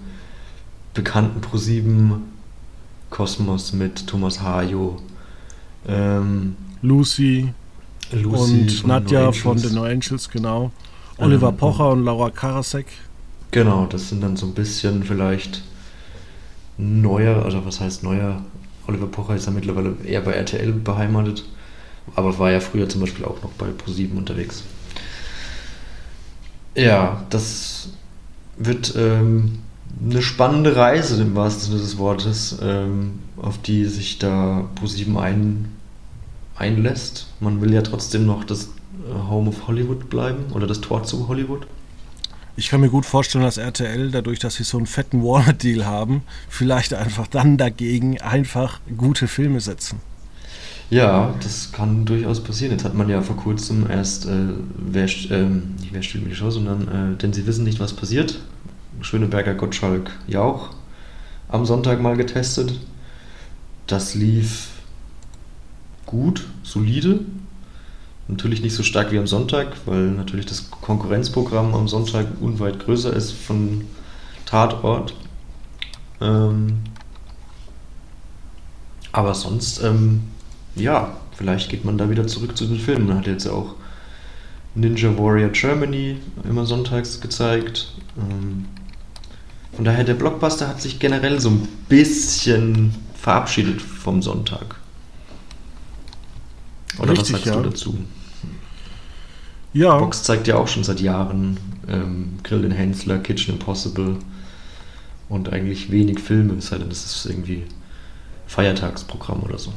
bekannten 0.95 1.41
ProSieben 1.41 2.23
Kosmos 3.11 3.73
mit 3.73 4.07
Thomas 4.07 4.41
Hajo, 4.43 5.01
ähm, 5.87 6.57
Lucy, 6.83 7.55
Lucy 8.11 8.79
und 8.81 8.87
von 8.87 8.89
Nadja 8.89 9.33
von 9.33 9.61
den 9.61 9.75
No 9.75 9.85
Angels, 9.85 10.29
genau. 10.31 10.73
Oliver 11.17 11.49
Ähm, 11.49 11.57
Pocher 11.57 11.91
und 11.91 12.05
Laura 12.05 12.31
Karasek. 12.31 12.87
Genau, 13.51 13.87
das 13.87 14.09
sind 14.11 14.23
dann 14.23 14.37
so 14.37 14.47
ein 14.47 14.55
bisschen 14.55 15.03
vielleicht 15.05 15.63
neuer, 16.77 17.45
also 17.45 17.65
was 17.65 17.81
heißt 17.81 18.03
neuer? 18.03 18.45
Oliver 18.87 19.07
Pocher 19.07 19.35
ist 19.37 19.47
ja 19.47 19.53
mittlerweile 19.53 19.97
eher 20.05 20.21
bei 20.23 20.33
RTL 20.33 20.73
beheimatet. 20.73 21.45
aber 22.15 22.39
war 22.39 22.51
ja 22.51 22.61
früher 22.61 22.89
zum 22.89 23.01
Beispiel 23.03 23.25
auch 23.25 23.43
noch 23.43 23.53
bei 23.53 23.67
Pro7 23.69 24.17
unterwegs. 24.17 24.65
Ja, 26.75 27.25
das 27.31 27.91
wird 28.57 28.95
ähm, 28.97 29.59
eine 30.03 30.23
spannende 30.23 30.77
Reise 30.77 31.21
im 31.21 31.35
wahrsten 31.35 31.71
Sinne 31.71 31.81
des 31.81 31.99
Wortes, 31.99 32.59
ähm, 32.63 33.21
auf 33.37 33.59
die 33.59 33.85
sich 33.87 34.19
da 34.19 34.69
Pro7 34.81 35.19
ein, 35.19 35.73
einlässt. 36.57 37.29
Man 37.41 37.61
will 37.61 37.73
ja 37.73 37.83
trotzdem 37.83 38.27
noch 38.27 38.45
das 38.45 38.65
äh, 38.65 39.29
Home 39.29 39.49
of 39.49 39.67
Hollywood 39.67 40.09
bleiben 40.11 40.53
oder 40.53 40.67
das 40.67 40.81
Tor 40.81 41.03
zu 41.05 41.29
Hollywood. 41.29 41.67
Ich 42.57 42.71
kann 42.71 42.81
mir 42.81 42.91
gut 42.91 43.07
vorstellen, 43.07 43.45
dass 43.45 43.57
RTL, 43.57 44.11
dadurch, 44.11 44.41
dass 44.41 44.57
sie 44.57 44.65
so 44.65 44.79
einen 44.79 44.87
fetten 44.87 45.23
Warner-Deal 45.23 45.87
haben, 45.87 46.23
vielleicht 46.49 46.93
einfach 46.93 47.29
dann 47.29 47.57
dagegen 47.57 48.21
einfach 48.21 48.81
gute 48.97 49.29
Filme 49.29 49.61
setzen. 49.61 50.01
Ja, 50.91 51.35
das 51.43 51.71
kann 51.71 52.05
durchaus 52.05 52.43
passieren. 52.43 52.73
Jetzt 52.73 52.85
hat 52.85 52.95
man 52.95 53.09
ja 53.09 53.23
vor 53.23 53.37
kurzem 53.37 53.89
erst, 53.89 54.27
äh, 54.27 54.31
wer, 54.77 55.05
äh, 55.05 55.45
nicht 55.45 55.93
wer 55.93 56.03
stiehlt 56.03 56.25
mir 56.25 56.31
die 56.31 56.37
Show, 56.37 56.51
sondern 56.51 57.15
äh, 57.15 57.17
denn 57.17 57.33
sie 57.33 57.47
wissen 57.47 57.65
nicht, 57.65 57.79
was 57.79 57.93
passiert. 57.93 58.41
Schöneberger 59.01 59.55
Gottschalk 59.55 60.11
Jauch 60.27 60.71
am 61.49 61.65
Sonntag 61.65 62.01
mal 62.01 62.17
getestet. 62.17 62.79
Das 63.87 64.15
lief 64.15 64.69
gut, 66.07 66.47
solide. 66.63 67.21
Natürlich 68.29 68.61
nicht 68.61 68.75
so 68.75 68.83
stark 68.83 69.11
wie 69.11 69.19
am 69.19 69.27
Sonntag, 69.27 69.69
weil 69.87 70.11
natürlich 70.11 70.45
das 70.45 70.71
Konkurrenzprogramm 70.71 71.75
am 71.75 71.89
Sonntag 71.89 72.27
unweit 72.41 72.79
größer 72.81 73.13
ist 73.15 73.33
von 73.33 73.87
Tatort. 74.45 75.15
Ähm, 76.21 76.81
aber 79.13 79.35
sonst, 79.35 79.83
ähm, 79.83 80.25
ja, 80.75 81.17
vielleicht 81.37 81.71
geht 81.71 81.85
man 81.85 81.97
da 81.97 82.11
wieder 82.11 82.27
zurück 82.27 82.57
zu 82.57 82.67
den 82.67 82.79
Filmen. 82.79 83.07
Man 83.07 83.19
hat 83.19 83.27
jetzt 83.27 83.47
auch 83.47 83.75
Ninja 84.75 85.17
Warrior 85.17 85.49
Germany 85.49 86.19
immer 86.45 86.67
sonntags 86.67 87.21
gezeigt. 87.21 87.95
Ähm, 88.19 88.67
von 89.75 89.85
daher, 89.85 90.05
der 90.05 90.15
Blockbuster 90.15 90.69
hat 90.69 90.83
sich 90.83 90.99
generell 90.99 91.41
so 91.41 91.51
ein 91.51 91.69
bisschen 91.89 92.95
verabschiedet 93.15 93.81
vom 93.81 94.23
Sonntag. 94.23 94.77
Oder 96.99 97.13
Richtig, 97.13 97.35
was 97.35 97.45
sagst 97.45 97.47
ja. 97.47 97.57
du 97.57 97.69
dazu? 97.69 97.99
Ja. 99.73 99.99
Box 99.99 100.23
zeigt 100.23 100.49
ja 100.49 100.57
auch 100.57 100.67
schon 100.67 100.83
seit 100.83 101.01
Jahren 101.01 101.59
ähm, 101.89 102.39
Grill 102.43 102.63
den 102.63 102.73
Hensler, 102.73 103.19
Kitchen 103.19 103.55
Impossible 103.55 104.17
und 105.29 105.53
eigentlich 105.53 105.91
wenig 105.91 106.21
Filme, 106.21 106.55
es 106.55 106.69
sei 106.69 106.79
denn, 106.79 106.89
das 106.89 107.05
ist 107.05 107.27
irgendwie 107.27 107.65
Feiertagsprogramm 108.47 109.43
oder 109.43 109.59
so. 109.59 109.73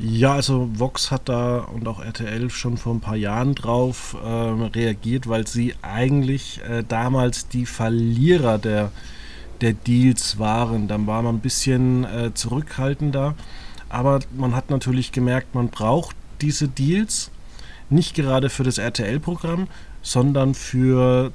Ja, 0.00 0.34
also 0.34 0.70
Vox 0.74 1.10
hat 1.10 1.28
da 1.28 1.58
und 1.58 1.88
auch 1.88 2.00
RTL 2.00 2.50
schon 2.50 2.76
vor 2.76 2.94
ein 2.94 3.00
paar 3.00 3.16
Jahren 3.16 3.56
drauf 3.56 4.16
äh, 4.22 4.28
reagiert, 4.28 5.28
weil 5.28 5.44
sie 5.48 5.74
eigentlich 5.82 6.60
äh, 6.62 6.84
damals 6.86 7.48
die 7.48 7.66
Verlierer 7.66 8.58
der, 8.58 8.92
der 9.60 9.72
Deals 9.72 10.38
waren. 10.38 10.86
Dann 10.86 11.08
war 11.08 11.22
man 11.22 11.36
ein 11.36 11.40
bisschen 11.40 12.04
äh, 12.04 12.32
zurückhaltender, 12.32 13.34
aber 13.88 14.20
man 14.36 14.54
hat 14.54 14.70
natürlich 14.70 15.10
gemerkt, 15.10 15.56
man 15.56 15.68
braucht 15.68 16.14
diese 16.42 16.68
Deals 16.68 17.32
nicht 17.90 18.14
gerade 18.14 18.50
für 18.50 18.62
das 18.62 18.78
RTL-Programm, 18.78 19.66
sondern 20.02 20.54
für 20.54 21.32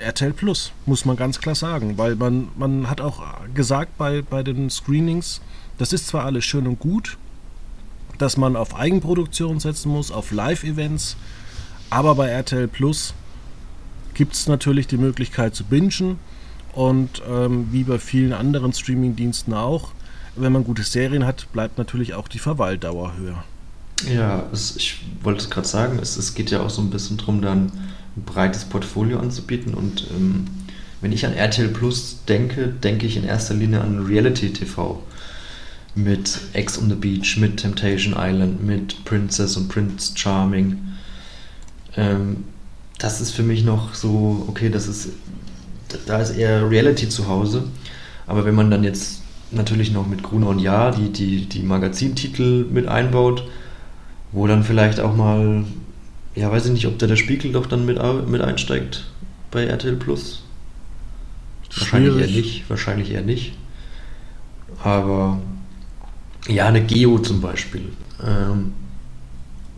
RTL 0.00 0.32
Plus, 0.32 0.72
muss 0.86 1.04
man 1.04 1.16
ganz 1.16 1.40
klar 1.40 1.54
sagen. 1.54 1.98
Weil 1.98 2.16
man, 2.16 2.48
man 2.56 2.88
hat 2.88 3.02
auch 3.02 3.22
gesagt 3.52 3.98
bei, 3.98 4.22
bei 4.22 4.42
den 4.42 4.70
Screenings, 4.70 5.42
das 5.76 5.92
ist 5.92 6.06
zwar 6.06 6.24
alles 6.24 6.46
schön 6.46 6.66
und 6.66 6.78
gut, 6.78 7.18
dass 8.20 8.36
man 8.36 8.56
auf 8.56 8.76
Eigenproduktion 8.76 9.60
setzen 9.60 9.90
muss, 9.90 10.10
auf 10.10 10.30
Live-Events, 10.30 11.16
aber 11.88 12.14
bei 12.14 12.28
RTL 12.28 12.68
Plus 12.68 13.14
gibt 14.14 14.34
es 14.34 14.46
natürlich 14.46 14.86
die 14.86 14.98
Möglichkeit 14.98 15.54
zu 15.54 15.64
bingen 15.64 16.18
und 16.72 17.22
ähm, 17.28 17.68
wie 17.72 17.84
bei 17.84 17.98
vielen 17.98 18.32
anderen 18.32 18.72
Streaming-Diensten 18.72 19.54
auch, 19.54 19.92
wenn 20.36 20.52
man 20.52 20.64
gute 20.64 20.82
Serien 20.82 21.26
hat, 21.26 21.50
bleibt 21.52 21.78
natürlich 21.78 22.14
auch 22.14 22.28
die 22.28 22.38
Verweildauer 22.38 23.14
höher. 23.16 23.44
Ja, 24.08 24.44
es, 24.52 24.76
ich 24.76 25.00
wollte 25.22 25.44
es 25.44 25.50
gerade 25.50 25.66
sagen, 25.66 25.98
es, 26.00 26.16
es 26.16 26.34
geht 26.34 26.50
ja 26.50 26.60
auch 26.60 26.70
so 26.70 26.80
ein 26.80 26.90
bisschen 26.90 27.16
darum, 27.16 27.42
dann 27.42 27.72
ein 28.16 28.24
breites 28.24 28.64
Portfolio 28.64 29.18
anzubieten. 29.18 29.74
Und 29.74 30.06
ähm, 30.10 30.46
wenn 31.00 31.12
ich 31.12 31.26
an 31.26 31.32
RTL 31.32 31.68
Plus 31.68 32.20
denke, 32.28 32.68
denke 32.68 33.06
ich 33.06 33.16
in 33.16 33.24
erster 33.24 33.54
Linie 33.54 33.80
an 33.80 34.06
Reality 34.06 34.52
TV. 34.52 35.02
Mit 35.94 36.40
Ex 36.52 36.78
on 36.78 36.88
the 36.88 36.94
Beach, 36.94 37.36
mit 37.36 37.56
Temptation 37.58 38.14
Island, 38.16 38.64
mit 38.64 39.04
Princess 39.04 39.56
und 39.56 39.68
Prince 39.68 40.12
Charming. 40.16 40.78
Ähm, 41.96 42.44
das 42.98 43.20
ist 43.20 43.32
für 43.32 43.42
mich 43.42 43.64
noch 43.64 43.94
so, 43.94 44.44
okay, 44.48 44.68
das 44.68 44.86
ist, 44.86 45.08
da 46.06 46.18
ist 46.18 46.30
eher 46.30 46.70
Reality 46.70 47.08
zu 47.08 47.28
Hause. 47.28 47.64
Aber 48.26 48.44
wenn 48.44 48.54
man 48.54 48.70
dann 48.70 48.84
jetzt 48.84 49.22
natürlich 49.50 49.90
noch 49.90 50.06
mit 50.06 50.22
Gruner 50.22 50.48
und 50.48 50.58
Ja 50.58 50.90
die, 50.90 51.10
die, 51.10 51.46
die 51.46 51.62
Magazintitel 51.62 52.66
mit 52.70 52.86
einbaut, 52.86 53.44
wo 54.32 54.46
dann 54.46 54.62
vielleicht 54.62 55.00
auch 55.00 55.16
mal, 55.16 55.64
ja, 56.34 56.50
weiß 56.50 56.66
ich 56.66 56.72
nicht, 56.72 56.86
ob 56.86 56.98
da 56.98 57.06
der 57.06 57.16
Spiegel 57.16 57.52
doch 57.52 57.66
dann 57.66 57.84
mit, 57.84 57.98
mit 58.28 58.40
einsteigt 58.40 59.04
bei 59.50 59.64
RTL 59.64 59.96
Plus. 59.96 60.44
Wahrscheinlich 61.74 62.16
eher 62.16 62.26
nicht, 62.26 62.70
wahrscheinlich 62.70 63.10
eher 63.12 63.22
nicht. 63.22 63.52
Aber 64.82 65.40
ja, 66.50 66.66
eine 66.66 66.82
Geo 66.82 67.18
zum 67.18 67.40
Beispiel. 67.40 67.90
Ähm, 68.24 68.72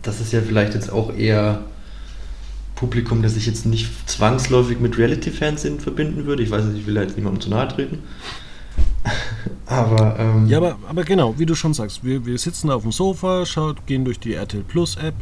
das 0.01 0.19
ist 0.19 0.33
ja 0.33 0.41
vielleicht 0.41 0.73
jetzt 0.73 0.91
auch 0.91 1.13
eher 1.13 1.63
Publikum, 2.75 3.21
das 3.21 3.37
ich 3.37 3.45
jetzt 3.45 3.65
nicht 3.65 4.09
zwangsläufig 4.09 4.79
mit 4.79 4.97
Reality-Fernsehen 4.97 5.79
verbinden 5.79 6.25
würde. 6.25 6.43
Ich 6.43 6.51
weiß 6.51 6.65
nicht, 6.65 6.81
ich 6.81 6.87
will 6.87 6.95
da 6.95 7.01
jetzt 7.01 7.15
niemandem 7.15 7.41
zu 7.41 7.49
nahe 7.49 7.67
treten. 7.67 7.99
aber. 9.65 10.19
Ähm, 10.19 10.47
ja, 10.47 10.57
aber, 10.57 10.77
aber 10.87 11.03
genau, 11.03 11.37
wie 11.37 11.45
du 11.45 11.55
schon 11.55 11.73
sagst, 11.73 12.03
wir, 12.03 12.25
wir 12.25 12.37
sitzen 12.37 12.69
auf 12.69 12.83
dem 12.83 12.91
Sofa, 12.91 13.45
schaut, 13.45 13.85
gehen 13.87 14.03
durch 14.05 14.19
die 14.19 14.33
RTL 14.33 14.63
Plus 14.63 14.95
App, 14.97 15.15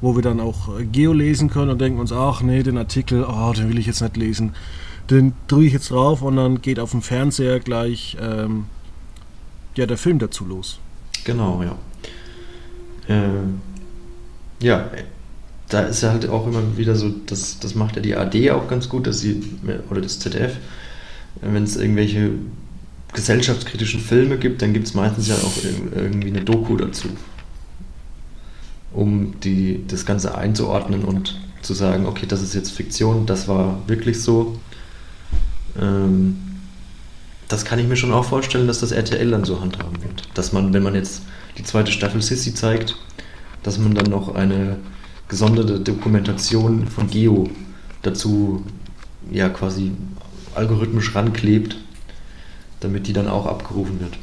wo 0.00 0.14
wir 0.14 0.22
dann 0.22 0.40
auch 0.40 0.78
äh, 0.78 0.84
Geo 0.84 1.12
lesen 1.12 1.48
können 1.48 1.70
und 1.70 1.80
denken 1.80 1.98
uns, 1.98 2.12
ach 2.12 2.42
nee, 2.42 2.62
den 2.62 2.76
Artikel, 2.76 3.24
oh, 3.24 3.52
den 3.52 3.68
will 3.68 3.78
ich 3.78 3.86
jetzt 3.86 4.02
nicht 4.02 4.16
lesen. 4.16 4.54
Den 5.10 5.34
drücke 5.48 5.66
ich 5.66 5.72
jetzt 5.72 5.90
drauf 5.90 6.22
und 6.22 6.36
dann 6.36 6.62
geht 6.62 6.80
auf 6.80 6.90
dem 6.90 7.02
Fernseher 7.02 7.60
gleich 7.60 8.16
ähm, 8.20 8.66
ja, 9.76 9.86
der 9.86 9.98
Film 9.98 10.18
dazu 10.18 10.44
los. 10.44 10.78
Genau, 11.24 11.62
ja. 11.62 11.76
Äh, 13.08 14.64
ja, 14.64 14.90
da 15.68 15.80
ist 15.80 16.02
ja 16.02 16.10
halt 16.10 16.28
auch 16.28 16.46
immer 16.46 16.76
wieder 16.76 16.94
so, 16.94 17.10
das, 17.26 17.58
das 17.58 17.74
macht 17.74 17.96
ja 17.96 18.02
die 18.02 18.16
AD 18.16 18.50
auch 18.52 18.68
ganz 18.68 18.88
gut, 18.88 19.06
dass 19.06 19.20
sie, 19.20 19.42
oder 19.90 20.00
das 20.00 20.18
ZDF, 20.18 20.56
wenn 21.40 21.64
es 21.64 21.76
irgendwelche 21.76 22.30
gesellschaftskritischen 23.12 24.00
Filme 24.00 24.38
gibt, 24.38 24.62
dann 24.62 24.72
gibt 24.72 24.86
es 24.86 24.94
meistens 24.94 25.28
ja 25.28 25.36
auch 25.36 25.56
irgendwie 25.94 26.28
eine 26.28 26.42
Doku 26.42 26.76
dazu. 26.76 27.08
Um 28.92 29.40
die, 29.40 29.84
das 29.88 30.06
Ganze 30.06 30.36
einzuordnen 30.36 31.04
und 31.04 31.40
zu 31.62 31.74
sagen, 31.74 32.06
okay, 32.06 32.26
das 32.26 32.42
ist 32.42 32.54
jetzt 32.54 32.70
Fiktion, 32.70 33.26
das 33.26 33.48
war 33.48 33.82
wirklich 33.86 34.20
so. 34.20 34.58
Ähm, 35.80 36.36
das 37.48 37.64
kann 37.64 37.78
ich 37.78 37.86
mir 37.86 37.96
schon 37.96 38.12
auch 38.12 38.24
vorstellen, 38.24 38.66
dass 38.66 38.80
das 38.80 38.92
RTL 38.92 39.30
dann 39.30 39.44
so 39.44 39.60
handhaben 39.60 40.02
wird. 40.02 40.28
Dass 40.34 40.52
man, 40.52 40.72
wenn 40.72 40.82
man 40.82 40.94
jetzt 40.94 41.22
die 41.58 41.64
zweite 41.64 41.92
Staffel 41.92 42.22
Sissy 42.22 42.54
zeigt, 42.54 42.96
dass 43.62 43.78
man 43.78 43.94
dann 43.94 44.06
noch 44.06 44.34
eine 44.34 44.78
gesonderte 45.28 45.80
Dokumentation 45.80 46.86
von 46.86 47.08
Geo 47.08 47.48
dazu 48.02 48.64
ja 49.30 49.48
quasi 49.48 49.92
algorithmisch 50.54 51.14
ranklebt, 51.14 51.76
damit 52.80 53.06
die 53.06 53.12
dann 53.12 53.28
auch 53.28 53.46
abgerufen 53.46 54.00
wird. 54.00 54.18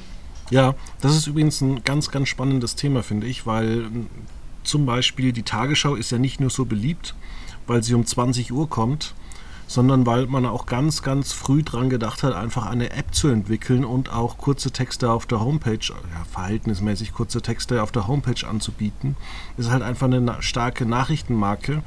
Ja, 0.49 0.75
das 0.99 1.15
ist 1.15 1.27
übrigens 1.27 1.61
ein 1.61 1.83
ganz, 1.83 2.11
ganz 2.11 2.27
spannendes 2.29 2.75
Thema, 2.75 3.03
finde 3.03 3.27
ich, 3.27 3.45
weil 3.45 3.85
zum 4.63 4.85
Beispiel 4.85 5.31
die 5.31 5.43
Tagesschau 5.43 5.95
ist 5.95 6.11
ja 6.11 6.17
nicht 6.17 6.39
nur 6.39 6.49
so 6.49 6.65
beliebt, 6.65 7.15
weil 7.67 7.83
sie 7.83 7.93
um 7.93 8.05
20 8.05 8.51
Uhr 8.51 8.69
kommt, 8.69 9.15
sondern 9.71 10.05
weil 10.05 10.27
man 10.27 10.45
auch 10.45 10.65
ganz, 10.65 11.01
ganz 11.01 11.31
früh 11.31 11.63
dran 11.63 11.89
gedacht 11.89 12.23
hat, 12.23 12.33
einfach 12.33 12.65
eine 12.65 12.91
App 12.91 13.15
zu 13.15 13.29
entwickeln 13.29 13.85
und 13.85 14.11
auch 14.11 14.37
kurze 14.37 14.71
Texte 14.71 15.09
auf 15.09 15.25
der 15.25 15.39
Homepage, 15.39 15.79
ja, 15.79 16.25
verhältnismäßig 16.29 17.13
kurze 17.13 17.41
Texte 17.41 17.81
auf 17.81 17.93
der 17.93 18.05
Homepage 18.05 18.45
anzubieten. 18.45 19.15
Das 19.55 19.67
ist 19.67 19.71
halt 19.71 19.81
einfach 19.81 20.07
eine 20.07 20.35
starke 20.41 20.85
Nachrichtenmarke. 20.85 21.83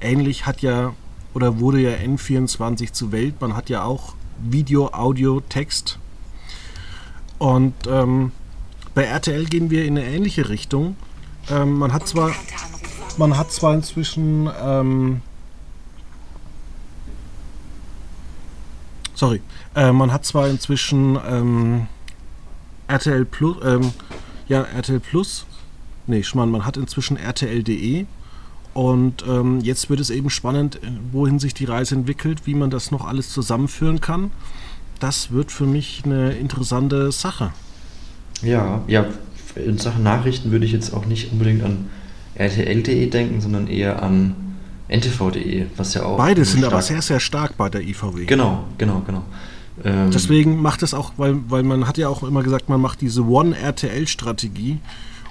Ähnlich 0.00 0.44
hat 0.44 0.60
ja 0.60 0.92
oder 1.32 1.60
wurde 1.60 1.78
ja 1.78 1.90
N24 1.90 2.90
zu 2.90 3.12
Welt. 3.12 3.40
Man 3.40 3.54
hat 3.54 3.70
ja 3.70 3.84
auch 3.84 4.14
Video, 4.42 4.88
Audio, 4.88 5.40
Text. 5.40 6.00
Und 7.38 7.74
ähm, 7.86 8.32
bei 8.92 9.04
RTL 9.04 9.44
gehen 9.44 9.70
wir 9.70 9.84
in 9.84 9.96
eine 9.96 10.04
ähnliche 10.04 10.48
Richtung. 10.48 10.96
Ähm, 11.48 11.78
man 11.78 11.92
hat 11.92 12.08
zwar, 12.08 12.32
man 13.18 13.38
hat 13.38 13.52
zwar 13.52 13.72
inzwischen, 13.72 14.50
ähm, 14.60 15.22
sorry, 19.20 19.42
äh, 19.76 19.92
man 19.92 20.12
hat 20.12 20.24
zwar 20.24 20.48
inzwischen 20.48 21.18
ähm, 21.28 21.86
RTL 22.88 23.26
Plus, 23.26 23.58
ähm, 23.62 23.92
ja 24.48 24.62
RTL 24.62 24.98
Plus 24.98 25.44
nee, 26.06 26.22
Schmarrn, 26.22 26.50
man 26.50 26.64
hat 26.64 26.78
inzwischen 26.78 27.18
RTL.de 27.18 28.06
und 28.72 29.24
ähm, 29.28 29.60
jetzt 29.60 29.90
wird 29.90 30.00
es 30.00 30.08
eben 30.08 30.30
spannend, 30.30 30.76
äh, 30.76 30.90
wohin 31.12 31.38
sich 31.38 31.52
die 31.52 31.66
Reise 31.66 31.94
entwickelt, 31.96 32.46
wie 32.46 32.54
man 32.54 32.70
das 32.70 32.90
noch 32.90 33.04
alles 33.04 33.30
zusammenführen 33.30 34.00
kann. 34.00 34.30
Das 35.00 35.30
wird 35.32 35.52
für 35.52 35.66
mich 35.66 36.02
eine 36.04 36.32
interessante 36.32 37.12
Sache. 37.12 37.52
Ja, 38.42 38.82
ja, 38.86 39.06
in 39.54 39.76
Sachen 39.76 40.02
Nachrichten 40.02 40.50
würde 40.50 40.64
ich 40.64 40.72
jetzt 40.72 40.94
auch 40.94 41.04
nicht 41.04 41.30
unbedingt 41.30 41.62
an 41.62 41.90
RTL.de 42.36 43.10
denken, 43.10 43.42
sondern 43.42 43.66
eher 43.66 44.02
an 44.02 44.49
ntv.de, 44.90 45.66
was 45.76 45.94
ja 45.94 46.04
auch. 46.04 46.16
Beide 46.16 46.44
sind 46.44 46.64
aber 46.64 46.82
sehr, 46.82 47.02
sehr 47.02 47.20
stark 47.20 47.56
bei 47.56 47.68
der 47.68 47.82
IVW. 47.82 48.24
Genau, 48.26 48.64
genau, 48.76 49.02
genau. 49.06 49.24
Ähm 49.84 50.10
Deswegen 50.10 50.60
macht 50.60 50.82
es 50.82 50.94
auch, 50.94 51.12
weil, 51.16 51.36
weil 51.48 51.62
man 51.62 51.86
hat 51.86 51.96
ja 51.96 52.08
auch 52.08 52.22
immer 52.22 52.42
gesagt, 52.42 52.68
man 52.68 52.80
macht 52.80 53.00
diese 53.00 53.24
One-RTL-Strategie. 53.24 54.78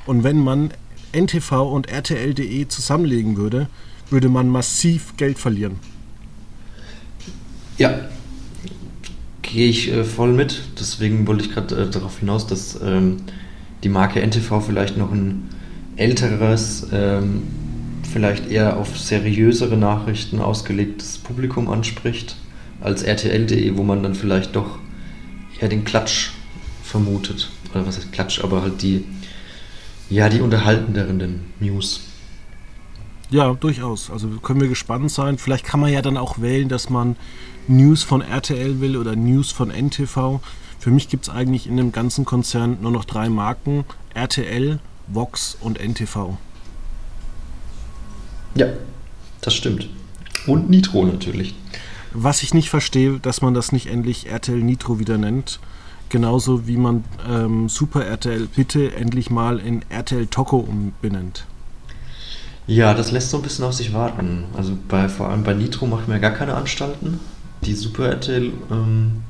Und 0.06 0.24
wenn 0.24 0.40
man 0.40 0.72
NTV 1.12 1.72
und 1.72 1.90
RTL.de 1.90 2.68
zusammenlegen 2.68 3.38
würde, 3.38 3.68
würde 4.10 4.30
man 4.30 4.48
massiv 4.48 5.18
Geld 5.18 5.38
verlieren. 5.38 5.80
Ja, 7.78 8.10
gehe 9.42 9.70
ich 9.70 9.92
äh, 9.92 10.04
voll 10.04 10.34
mit. 10.34 10.62
Deswegen 10.80 11.28
wollte 11.28 11.46
ich 11.46 11.52
gerade 11.52 11.76
äh, 11.76 11.90
darauf 11.90 12.20
hinaus, 12.20 12.48
dass 12.48 12.80
ähm, 12.82 13.18
die 13.84 13.90
Marke 13.90 14.22
NTV 14.22 14.62
vielleicht 14.66 14.98
noch 14.98 15.12
ein 15.12 15.50
älteres, 15.96 16.88
ähm, 16.92 17.44
vielleicht 18.12 18.50
eher 18.50 18.78
auf 18.78 18.98
seriösere 18.98 19.78
Nachrichten 19.78 20.40
ausgelegtes 20.40 21.18
Publikum 21.18 21.70
anspricht, 21.70 22.36
als 22.82 23.04
RTL.de, 23.04 23.78
wo 23.78 23.84
man 23.84 24.04
dann 24.04 24.16
vielleicht 24.16 24.56
doch 24.56 24.80
eher 25.60 25.70
den 25.70 25.86
Klatsch 25.86 26.32
vermutet. 26.84 27.50
Oder 27.72 27.86
was 27.86 27.98
heißt 27.98 28.12
Klatsch, 28.12 28.44
aber 28.44 28.62
halt 28.62 28.82
die, 28.82 29.06
ja, 30.10 30.30
die 30.30 30.42
unterhaltenderen 30.42 31.42
News. 31.60 32.02
Ja, 33.30 33.54
durchaus. 33.54 34.10
Also 34.10 34.28
können 34.42 34.60
wir 34.60 34.68
gespannt 34.68 35.12
sein. 35.12 35.38
Vielleicht 35.38 35.66
kann 35.66 35.80
man 35.80 35.94
ja 35.94 36.02
dann 36.02 36.18
auch 36.18 36.42
wählen, 36.42 36.68
dass 36.68 36.90
man 36.90 37.16
News 37.68 38.02
von 38.04 38.22
RTL 38.22 38.82
will 38.82 38.98
oder 38.98 39.16
News 39.16 39.52
von 39.52 39.70
NTV. 39.70 40.40
Für 40.80 40.90
mich 40.90 41.10
gibt 41.10 41.26
es 41.26 41.30
eigentlich 41.30 41.68
in 41.68 41.78
dem 41.78 41.92
ganzen 41.92 42.26
Konzern 42.26 42.80
nur 42.82 42.92
noch 42.92 43.06
drei 43.06 43.30
Marken: 43.30 43.86
RTL, 44.16 44.80
Vox 45.08 45.56
und 45.62 45.78
NTV. 45.80 46.38
Ja, 48.56 48.68
das 49.42 49.54
stimmt. 49.54 49.90
Und 50.48 50.70
Nitro 50.70 51.06
natürlich. 51.06 51.56
Was 52.12 52.42
ich 52.42 52.54
nicht 52.54 52.70
verstehe, 52.70 53.20
dass 53.20 53.42
man 53.42 53.54
das 53.54 53.72
nicht 53.72 53.88
endlich 53.88 54.28
RTL 54.28 54.58
Nitro 54.58 55.00
wieder 55.00 55.18
nennt. 55.18 55.60
Genauso 56.10 56.68
wie 56.68 56.78
man 56.78 57.04
ähm, 57.30 57.70
Super 57.70 58.04
RTL 58.04 58.48
bitte 58.56 58.96
endlich 58.96 59.30
mal 59.30 59.60
in 59.60 59.84
RTL 59.90 60.26
Toco 60.26 60.58
umbenennt. 60.58 61.46
Ja, 62.66 62.96
das 62.96 63.12
lässt 63.12 63.30
so 63.30 63.38
ein 63.38 63.44
bisschen 63.44 63.66
auf 63.66 63.74
sich 63.74 63.94
warten. 63.94 64.46
Also 64.58 64.76
bei, 64.88 65.08
vor 65.08 65.30
allem 65.30 65.44
bei 65.44 65.54
Nitro 65.54 65.86
machen 65.86 66.06
wir 66.08 66.20
gar 66.20 66.32
keine 66.32 66.56
Anstalten. 66.56 67.20
Die 67.62 67.74
Super 67.74 68.10
RTL 68.10 68.52
ähm, 68.72 69.24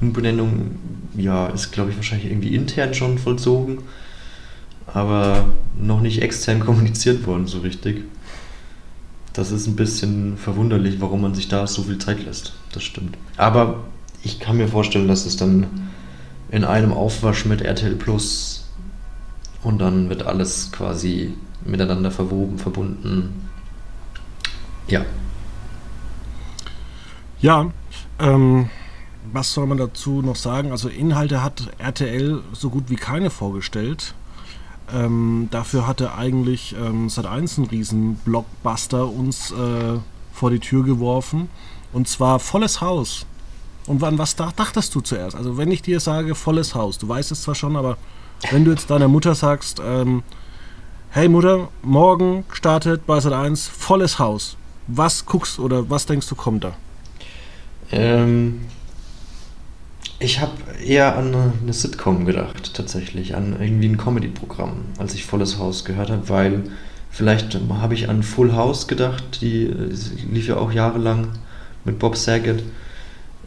Umbenennung 0.00 0.76
ja, 1.16 1.46
ist, 1.46 1.72
glaube 1.72 1.90
ich, 1.90 1.96
wahrscheinlich 1.96 2.30
irgendwie 2.30 2.54
intern 2.54 2.92
schon 2.92 3.18
vollzogen 3.18 3.78
aber 4.86 5.46
noch 5.78 6.00
nicht 6.00 6.22
extern 6.22 6.60
kommuniziert 6.64 7.26
worden 7.26 7.46
so 7.46 7.60
richtig. 7.60 8.04
Das 9.32 9.50
ist 9.50 9.66
ein 9.66 9.74
bisschen 9.74 10.36
verwunderlich, 10.38 11.00
warum 11.00 11.22
man 11.22 11.34
sich 11.34 11.48
da 11.48 11.66
so 11.66 11.82
viel 11.82 11.98
Zeit 11.98 12.24
lässt. 12.24 12.52
Das 12.72 12.84
stimmt. 12.84 13.16
Aber 13.36 13.84
ich 14.22 14.38
kann 14.38 14.56
mir 14.56 14.68
vorstellen, 14.68 15.08
dass 15.08 15.26
es 15.26 15.36
dann 15.36 15.90
in 16.50 16.64
einem 16.64 16.92
Aufwasch 16.92 17.44
mit 17.44 17.60
RTL 17.60 17.96
Plus 17.96 18.64
und 19.64 19.80
dann 19.80 20.08
wird 20.08 20.22
alles 20.22 20.70
quasi 20.70 21.34
miteinander 21.64 22.12
verwoben, 22.12 22.58
verbunden. 22.58 23.48
Ja. 24.86 25.04
Ja, 27.40 27.70
ähm, 28.20 28.70
was 29.32 29.52
soll 29.52 29.66
man 29.66 29.78
dazu 29.78 30.22
noch 30.22 30.36
sagen? 30.36 30.70
Also 30.70 30.88
Inhalte 30.88 31.42
hat 31.42 31.70
RTL 31.78 32.42
so 32.52 32.70
gut 32.70 32.84
wie 32.88 32.96
keine 32.96 33.30
vorgestellt. 33.30 34.14
Ähm, 34.92 35.48
dafür 35.50 35.86
hatte 35.86 36.14
eigentlich 36.14 36.74
ähm, 36.78 37.08
Sat1 37.08 37.58
einen 37.58 37.66
riesen 37.68 38.14
Blockbuster 38.24 39.08
uns 39.08 39.50
äh, 39.50 39.98
vor 40.32 40.50
die 40.50 40.60
Tür 40.60 40.84
geworfen. 40.84 41.48
Und 41.92 42.08
zwar 42.08 42.38
volles 42.40 42.80
Haus. 42.80 43.26
Und 43.86 44.02
an 44.02 44.18
was 44.18 44.34
dachtest 44.36 44.94
du 44.94 45.00
zuerst? 45.00 45.36
Also 45.36 45.56
wenn 45.56 45.70
ich 45.70 45.82
dir 45.82 46.00
sage 46.00 46.34
volles 46.34 46.74
Haus, 46.74 46.98
du 46.98 47.08
weißt 47.08 47.32
es 47.32 47.42
zwar 47.42 47.54
schon, 47.54 47.76
aber 47.76 47.96
wenn 48.50 48.64
du 48.64 48.70
jetzt 48.70 48.90
deiner 48.90 49.08
Mutter 49.08 49.34
sagst, 49.34 49.80
ähm, 49.84 50.22
hey 51.10 51.28
Mutter, 51.28 51.68
morgen 51.82 52.44
startet 52.50 53.06
bei 53.06 53.18
Sat1 53.18 53.70
volles 53.70 54.18
Haus. 54.18 54.56
Was 54.86 55.24
guckst 55.24 55.58
oder 55.58 55.88
was 55.88 56.06
denkst 56.06 56.28
du 56.28 56.34
kommt 56.34 56.64
da? 56.64 56.74
Ähm, 57.90 58.62
ich 60.24 60.40
habe 60.40 60.52
eher 60.84 61.16
an 61.16 61.34
eine 61.62 61.72
Sitcom 61.72 62.24
gedacht, 62.24 62.74
tatsächlich, 62.74 63.36
an 63.36 63.56
irgendwie 63.60 63.88
ein 63.88 63.98
Comedy-Programm, 63.98 64.72
als 64.98 65.14
ich 65.14 65.24
Volles 65.24 65.58
Haus 65.58 65.84
gehört 65.84 66.10
habe, 66.10 66.28
weil 66.28 66.62
vielleicht 67.10 67.58
habe 67.68 67.94
ich 67.94 68.08
an 68.08 68.22
Full 68.22 68.54
House 68.54 68.88
gedacht, 68.88 69.40
die, 69.42 69.68
die 69.68 70.34
lief 70.34 70.48
ja 70.48 70.56
auch 70.56 70.72
jahrelang 70.72 71.28
mit 71.84 71.98
Bob 71.98 72.16
Saget. 72.16 72.62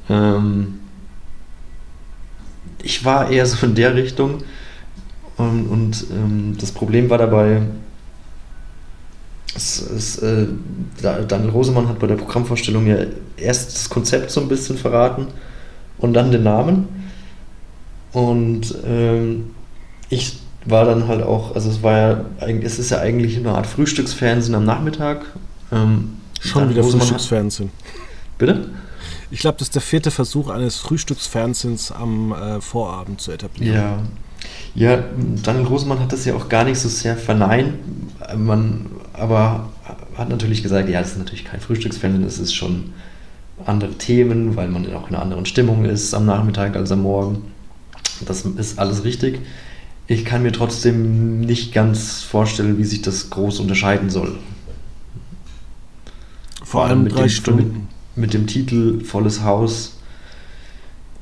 Ähm, 0.10 0.80
ich 2.84 3.04
war 3.04 3.32
eher 3.32 3.46
so 3.46 3.66
in 3.66 3.76
der 3.76 3.96
Richtung 3.96 4.44
und, 5.38 5.68
und 5.68 6.06
ähm, 6.12 6.56
das 6.60 6.72
Problem 6.72 7.10
war 7.10 7.18
dabei, 7.18 7.64
es, 9.56 9.82
es, 9.82 10.20
äh, 10.20 10.46
Daniel 11.02 11.50
Rosemann 11.50 11.90
hat 11.90 11.98
bei 11.98 12.06
der 12.06 12.16
Programmvorstellung 12.16 12.86
ja 12.86 12.98
erst 13.36 13.74
das 13.74 13.90
Konzept 13.90 14.30
so 14.30 14.42
ein 14.42 14.48
bisschen 14.48 14.78
verraten 14.78 15.28
und 15.98 16.14
dann 16.14 16.32
den 16.32 16.44
Namen. 16.44 16.88
Und 18.12 18.76
ähm, 18.86 19.52
ich 20.10 20.40
war 20.66 20.86
dann 20.86 21.08
halt 21.08 21.24
auch, 21.24 21.56
also 21.56 21.70
es 21.70 21.84
war 21.84 21.98
ja, 21.98 22.26
es 22.62 22.80
ist 22.80 22.92
ja 22.92 23.00
eigentlich 23.00 23.38
eine 23.38 23.52
Art 23.52 23.68
Frühstücksfernsehen 23.68 24.56
am 24.56 24.66
Nachmittag. 24.66 25.26
Ähm, 25.72 26.18
Schon 26.40 26.70
wieder 26.70 26.84
Frühstücksfernsehen. 26.84 27.72
Bitte? 28.38 28.70
Ich 29.32 29.40
glaube, 29.40 29.58
das 29.58 29.68
ist 29.68 29.76
der 29.76 29.82
vierte 29.82 30.12
Versuch 30.12 30.50
eines 30.50 30.78
Frühstücksfernsehens 30.78 31.92
am 31.92 32.32
äh, 32.32 32.62
Vorabend 32.62 33.22
zu 33.22 33.32
etablieren. 33.32 33.76
Ja. 33.76 34.00
Ja, 34.76 35.04
Daniel 35.44 35.66
Großmann 35.66 36.00
hat 36.00 36.14
das 36.14 36.26
ja 36.26 36.36
auch 36.36 36.48
gar 36.48 36.64
nicht 36.64 36.80
so 36.80 36.88
sehr 36.88 37.18
verneint, 37.18 37.74
man, 38.38 38.86
aber 39.14 39.70
hat 40.16 40.30
natürlich 40.30 40.62
gesagt, 40.62 40.88
ja, 40.90 41.00
das 41.00 41.14
ist 41.14 41.18
natürlich 41.18 41.44
kein 41.44 41.60
Frühstücksfernsehen, 41.60 42.24
das 42.24 42.38
ist 42.38 42.54
schon 42.54 42.94
andere 43.68 43.94
Themen, 43.94 44.56
weil 44.56 44.68
man 44.70 44.86
auch 44.94 45.10
in 45.10 45.16
einer 45.16 45.22
anderen 45.22 45.46
Stimmung 45.46 45.86
ist 45.86 46.14
am 46.14 46.26
Nachmittag 46.26 46.76
als 46.76 46.92
am 46.92 47.02
Morgen. 47.02 47.52
Das 48.26 48.42
ist 48.42 48.80
alles 48.80 49.04
richtig. 49.04 49.40
Ich 50.08 50.24
kann 50.24 50.42
mir 50.42 50.54
trotzdem 50.54 51.42
nicht 51.42 51.74
ganz 51.74 52.22
vorstellen, 52.24 52.78
wie 52.78 52.86
sich 52.86 53.02
das 53.02 53.30
groß 53.30 53.60
unterscheiden 53.60 54.10
soll. 54.10 54.38
Vor, 56.64 56.86
allem 56.86 57.04
mit 57.04 57.14
drei 57.14 57.24
dem, 57.24 57.30
Stunden. 57.30 57.88
Mit, 58.16 58.18
mit, 58.18 58.34
dem 58.34 58.48
Titel 58.48 59.04
Volles 59.04 59.44
Haus. 59.44 59.98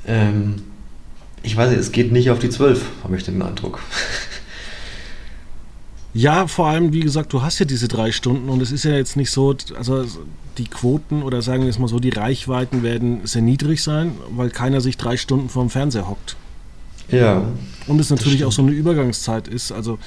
Ähm, 0.06 0.64
ich 1.42 1.58
weiß 1.58 1.70
nicht, 1.70 1.80
es 1.80 1.92
geht 1.92 2.12
nicht 2.12 2.30
auf 2.30 2.40
die 2.40 2.50
zwölf, 2.50 2.86
habe 3.04 3.18
ich 3.18 3.24
den 3.24 3.42
Eindruck. 3.42 3.80
Ja, 6.16 6.48
vor 6.48 6.68
allem, 6.68 6.94
wie 6.94 7.02
gesagt, 7.02 7.34
du 7.34 7.42
hast 7.42 7.60
ja 7.60 7.66
diese 7.66 7.90
drei 7.90 8.14
Stunden 8.14 8.48
und 8.48 8.62
es 8.62 8.72
ist 8.72 8.86
ja 8.86 8.94
jetzt 8.94 9.18
nicht 9.18 9.30
so, 9.32 9.54
also 9.78 10.06
die 10.58 10.64
Quoten 10.64 11.22
oder 11.24 11.42
sagen 11.42 11.64
wir 11.64 11.70
es 11.70 11.78
mal 11.78 11.90
so, 11.90 12.00
die 12.00 12.10
Reichweiten 12.10 12.84
werden 12.84 13.20
sehr 13.26 13.42
niedrig 13.42 13.84
sein, 13.84 14.14
weil 14.30 14.50
keiner 14.50 14.80
sich 14.80 14.96
drei 14.96 15.18
Stunden 15.18 15.50
vorm 15.50 15.70
Fernseher 15.70 16.08
hockt. 16.08 16.38
Ja. 17.12 17.44
Und 17.88 18.00
es 18.00 18.12
natürlich 18.12 18.46
auch 18.46 18.54
so 18.54 18.62
eine 18.62 18.72
Übergangszeit 18.72 19.50
ist. 19.50 19.74
Also 19.74 20.00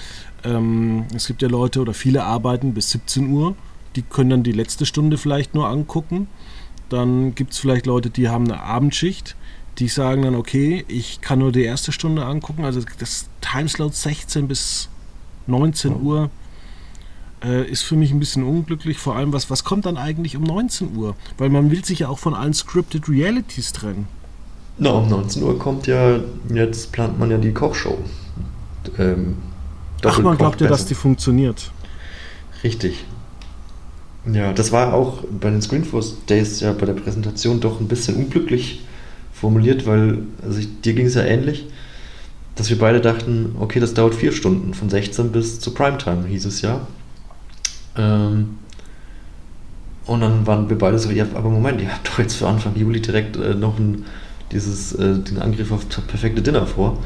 ähm, 0.44 1.04
es 1.14 1.26
gibt 1.26 1.42
ja 1.42 1.48
Leute 1.48 1.82
oder 1.82 1.92
viele 1.92 2.24
arbeiten 2.24 2.72
bis 2.72 2.88
17 2.88 3.30
Uhr, 3.30 3.54
die 3.94 4.00
können 4.00 4.30
dann 4.30 4.42
die 4.42 4.52
letzte 4.52 4.86
Stunde 4.86 5.18
vielleicht 5.18 5.54
nur 5.54 5.68
angucken. 5.68 6.26
Dann 6.88 7.34
gibt 7.34 7.52
es 7.52 7.58
vielleicht 7.58 7.84
Leute, 7.84 8.08
die 8.08 8.30
haben 8.30 8.44
eine 8.44 8.62
Abendschicht, 8.62 9.36
die 9.78 9.88
sagen 9.88 10.22
dann, 10.22 10.36
okay, 10.36 10.86
ich 10.88 11.20
kann 11.20 11.40
nur 11.40 11.52
die 11.52 11.64
erste 11.64 11.92
Stunde 11.92 12.24
angucken. 12.24 12.64
Also 12.64 12.80
das 12.98 13.28
Timeslot 13.42 13.94
16 13.94 14.48
bis 14.48 14.88
19 15.48 16.00
Uhr 16.02 16.30
äh, 17.44 17.68
ist 17.68 17.82
für 17.82 17.96
mich 17.96 18.10
ein 18.10 18.20
bisschen 18.20 18.44
unglücklich. 18.44 18.98
Vor 18.98 19.16
allem, 19.16 19.32
was, 19.32 19.50
was 19.50 19.64
kommt 19.64 19.86
dann 19.86 19.96
eigentlich 19.96 20.36
um 20.36 20.42
19 20.42 20.96
Uhr? 20.96 21.16
Weil 21.36 21.50
man 21.50 21.70
will 21.70 21.84
sich 21.84 22.00
ja 22.00 22.08
auch 22.08 22.18
von 22.18 22.34
allen 22.34 22.54
Scripted 22.54 23.08
Realities 23.08 23.72
trennen. 23.72 24.08
Na, 24.78 24.90
um 24.90 25.08
19 25.08 25.42
Uhr 25.42 25.58
kommt 25.58 25.86
ja, 25.86 26.20
jetzt 26.52 26.92
plant 26.92 27.18
man 27.18 27.30
ja 27.30 27.38
die 27.38 27.52
Kochshow. 27.52 27.98
Ähm, 28.98 29.36
Ach, 30.04 30.18
man 30.20 30.38
glaubt 30.38 30.60
ja, 30.60 30.68
dass 30.68 30.86
die 30.86 30.94
funktioniert. 30.94 31.72
Richtig. 32.62 33.04
Ja, 34.32 34.52
das 34.52 34.72
war 34.72 34.94
auch 34.94 35.24
bei 35.40 35.50
den 35.50 35.62
Screenforce 35.62 36.24
Days 36.26 36.60
ja 36.60 36.72
bei 36.72 36.86
der 36.86 36.92
Präsentation 36.92 37.60
doch 37.60 37.80
ein 37.80 37.88
bisschen 37.88 38.16
unglücklich 38.16 38.84
formuliert, 39.32 39.86
weil 39.86 40.18
also 40.42 40.58
ich, 40.58 40.80
dir 40.82 40.94
ging 40.94 41.06
es 41.06 41.14
ja 41.14 41.22
ähnlich 41.22 41.66
dass 42.58 42.70
wir 42.70 42.78
beide 42.78 43.00
dachten, 43.00 43.54
okay, 43.60 43.78
das 43.78 43.94
dauert 43.94 44.16
vier 44.16 44.32
Stunden, 44.32 44.74
von 44.74 44.90
16 44.90 45.30
bis 45.30 45.60
zu 45.60 45.72
Primetime, 45.72 46.26
hieß 46.26 46.44
es 46.44 46.60
ja. 46.60 46.80
Ähm, 47.96 48.58
und 50.06 50.20
dann 50.20 50.44
waren 50.44 50.68
wir 50.68 50.76
beide 50.76 50.98
so, 50.98 51.08
ja, 51.10 51.24
aber 51.34 51.50
Moment, 51.50 51.80
ihr 51.80 51.92
habt 51.92 52.08
doch 52.08 52.18
jetzt 52.18 52.34
für 52.34 52.48
Anfang 52.48 52.74
Juli 52.74 53.00
direkt 53.00 53.36
äh, 53.36 53.54
noch 53.54 53.78
ein, 53.78 54.04
dieses, 54.50 54.92
äh, 54.94 55.18
den 55.20 55.38
Angriff 55.38 55.70
auf 55.70 55.84
das 55.84 56.00
perfekte 56.00 56.42
Dinner 56.42 56.66
vor. 56.66 56.98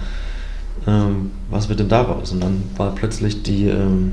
Ähm, 0.86 1.32
was 1.50 1.68
wird 1.68 1.80
denn 1.80 1.88
daraus? 1.90 2.32
Und 2.32 2.42
dann 2.42 2.62
war 2.78 2.94
plötzlich 2.94 3.42
die, 3.42 3.66
ähm, 3.66 4.12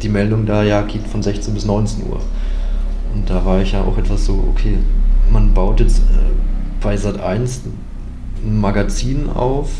die 0.00 0.08
Meldung 0.08 0.46
da, 0.46 0.62
ja, 0.62 0.82
geht 0.82 1.08
von 1.08 1.24
16 1.24 1.54
bis 1.54 1.64
19 1.64 2.06
Uhr. 2.06 2.20
Und 3.12 3.28
da 3.28 3.44
war 3.44 3.60
ich 3.60 3.72
ja 3.72 3.82
auch 3.82 3.98
etwas 3.98 4.26
so, 4.26 4.44
okay, 4.48 4.78
man 5.32 5.52
baut 5.52 5.80
jetzt 5.80 5.98
äh, 5.98 6.32
bei 6.80 6.96
Sat 6.96 7.18
1 7.18 7.62
ein 8.44 8.60
Magazin 8.60 9.28
auf, 9.28 9.70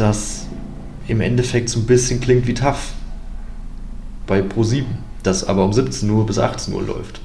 das 0.00 0.46
im 1.08 1.20
Endeffekt 1.20 1.68
so 1.68 1.80
ein 1.80 1.86
bisschen 1.86 2.20
klingt 2.20 2.46
wie 2.46 2.54
TAF 2.54 2.92
bei 4.26 4.40
Pro7, 4.40 4.84
das 5.22 5.44
aber 5.44 5.64
um 5.64 5.72
17 5.72 6.08
Uhr 6.10 6.26
bis 6.26 6.38
18 6.38 6.74
Uhr 6.74 6.82
läuft. 6.82 7.20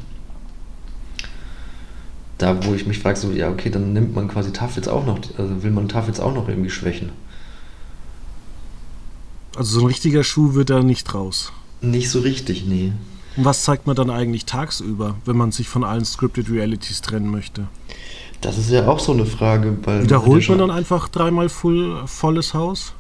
Da, 2.37 2.65
wo 2.65 2.73
ich 2.73 2.87
mich 2.87 2.99
frage, 2.99 3.17
so, 3.17 3.31
ja, 3.31 3.49
okay, 3.49 3.69
dann 3.69 3.93
nimmt 3.93 4.15
man 4.15 4.27
quasi 4.27 4.51
TAF 4.51 4.75
jetzt 4.75 4.89
auch 4.89 5.05
noch, 5.05 5.19
also 5.37 5.63
will 5.63 5.71
man 5.71 5.87
TAF 5.87 6.07
jetzt 6.07 6.19
auch 6.19 6.33
noch 6.33 6.47
irgendwie 6.47 6.69
schwächen. 6.69 7.11
Also 9.55 9.79
so 9.79 9.85
ein 9.85 9.87
richtiger 9.87 10.23
Schuh 10.23 10.53
wird 10.53 10.69
da 10.69 10.81
nicht 10.81 11.13
raus. 11.13 11.51
Nicht 11.81 12.09
so 12.09 12.19
richtig, 12.19 12.65
nee. 12.65 12.93
Und 13.37 13.45
was 13.45 13.63
zeigt 13.63 13.87
man 13.87 13.95
dann 13.95 14.09
eigentlich 14.09 14.45
tagsüber, 14.45 15.15
wenn 15.25 15.37
man 15.37 15.51
sich 15.51 15.67
von 15.67 15.83
allen 15.83 16.05
Scripted 16.05 16.49
Realities 16.49 17.01
trennen 17.01 17.29
möchte? 17.29 17.67
Das 18.41 18.57
ist 18.57 18.71
ja 18.71 18.87
auch 18.87 18.99
so 18.99 19.13
eine 19.13 19.25
Frage. 19.25 19.77
Weil 19.83 20.03
Wiederholt 20.03 20.49
man 20.49 20.57
dann 20.57 20.71
einfach 20.71 21.07
dreimal 21.07 21.47
voll, 21.49 22.01
volles 22.07 22.53
Haus? 22.53 22.93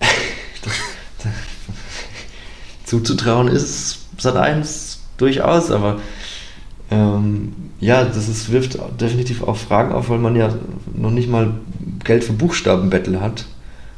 zuzutrauen 2.84 3.48
ist 3.48 4.06
Sat 4.18 4.36
1 4.36 5.00
durchaus, 5.18 5.70
aber 5.70 6.00
ähm, 6.90 7.52
ja, 7.80 8.04
das 8.04 8.28
ist, 8.28 8.50
wirft 8.50 8.78
definitiv 9.00 9.42
auch 9.42 9.56
Fragen 9.56 9.92
auf, 9.92 10.08
weil 10.08 10.18
man 10.18 10.36
ja 10.36 10.54
noch 10.94 11.10
nicht 11.10 11.28
mal 11.28 11.54
Geld 12.04 12.24
für 12.24 12.32
Buchstabenbattle 12.32 13.20
hat, 13.20 13.46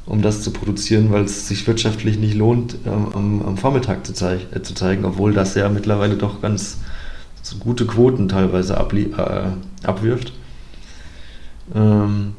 um 0.06 0.22
das 0.22 0.42
zu 0.42 0.50
produzieren, 0.50 1.12
weil 1.12 1.24
es 1.24 1.46
sich 1.46 1.66
wirtschaftlich 1.66 2.18
nicht 2.18 2.34
lohnt, 2.34 2.76
ähm, 2.86 3.08
am, 3.14 3.42
am, 3.46 3.56
Vormittag 3.58 4.06
zu, 4.06 4.14
zeig 4.14 4.40
äh, 4.54 4.62
zu, 4.62 4.74
zeigen, 4.74 5.04
obwohl 5.04 5.34
das 5.34 5.54
ja 5.54 5.68
mittlerweile 5.68 6.16
doch 6.16 6.40
ganz 6.40 6.78
gute 7.60 7.86
Quoten 7.86 8.28
teilweise 8.28 8.74
äh, 8.74 9.86
abwirft. 9.86 10.32
Ähm, 11.74 12.34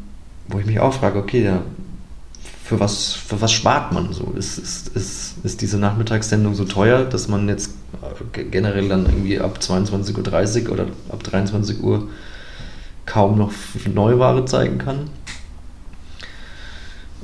wo 0.47 0.59
ich 0.59 0.65
mich 0.65 0.79
auch 0.79 0.93
frage, 0.93 1.19
okay, 1.19 1.43
ja, 1.43 1.62
für 2.63 2.79
was, 2.79 3.13
für 3.13 3.41
was 3.41 3.51
spart 3.51 3.91
man 3.93 4.13
so? 4.13 4.33
Ist, 4.38 4.57
ist, 4.57 4.89
ist, 4.89 5.35
ist 5.43 5.62
diese 5.62 5.77
Nachmittagssendung 5.77 6.53
so 6.53 6.65
teuer, 6.65 7.03
dass 7.03 7.27
man 7.27 7.47
jetzt 7.47 7.71
äh, 8.33 8.43
generell 8.43 8.88
dann 8.88 9.05
irgendwie 9.05 9.39
ab 9.39 9.57
22.30 9.59 10.65
Uhr 10.65 10.73
oder 10.73 10.88
ab 11.09 11.23
23 11.23 11.81
Uhr 11.81 12.09
kaum 13.05 13.38
noch 13.38 13.51
Neuware 13.91 14.45
zeigen 14.45 14.77
kann? 14.77 15.09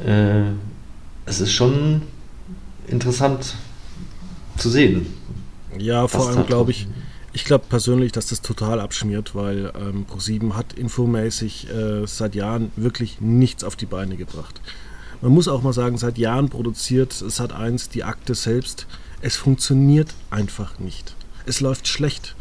Äh, 0.03 0.51
es 1.25 1.41
ist 1.41 1.51
schon 1.51 2.01
interessant 2.87 3.55
zu 4.57 4.69
sehen. 4.69 5.07
Ja, 5.77 6.07
vor 6.07 6.29
allem 6.29 6.45
glaube 6.45 6.71
ich, 6.71 6.87
ich 7.35 7.43
glaube 7.43 7.65
persönlich, 7.67 8.13
dass 8.13 8.27
das 8.27 8.41
total 8.41 8.79
abschmiert, 8.79 9.35
weil 9.35 9.73
ähm, 9.77 10.05
Pro7 10.09 10.53
hat 10.53 10.71
infomäßig 10.71 11.67
äh, 11.69 12.07
seit 12.07 12.33
Jahren 12.33 12.71
wirklich 12.77 13.19
nichts 13.19 13.65
auf 13.65 13.75
die 13.75 13.85
Beine 13.85 14.15
gebracht. 14.15 14.61
Man 15.21 15.33
muss 15.33 15.49
auch 15.49 15.61
mal 15.61 15.73
sagen, 15.73 15.97
seit 15.97 16.17
Jahren 16.17 16.47
produziert 16.47 17.11
Sat1 17.11 17.91
die 17.91 18.05
Akte 18.05 18.35
selbst. 18.35 18.87
Es 19.21 19.35
funktioniert 19.35 20.13
einfach 20.29 20.79
nicht. 20.79 21.13
Es 21.45 21.59
läuft 21.59 21.89
schlecht. 21.89 22.35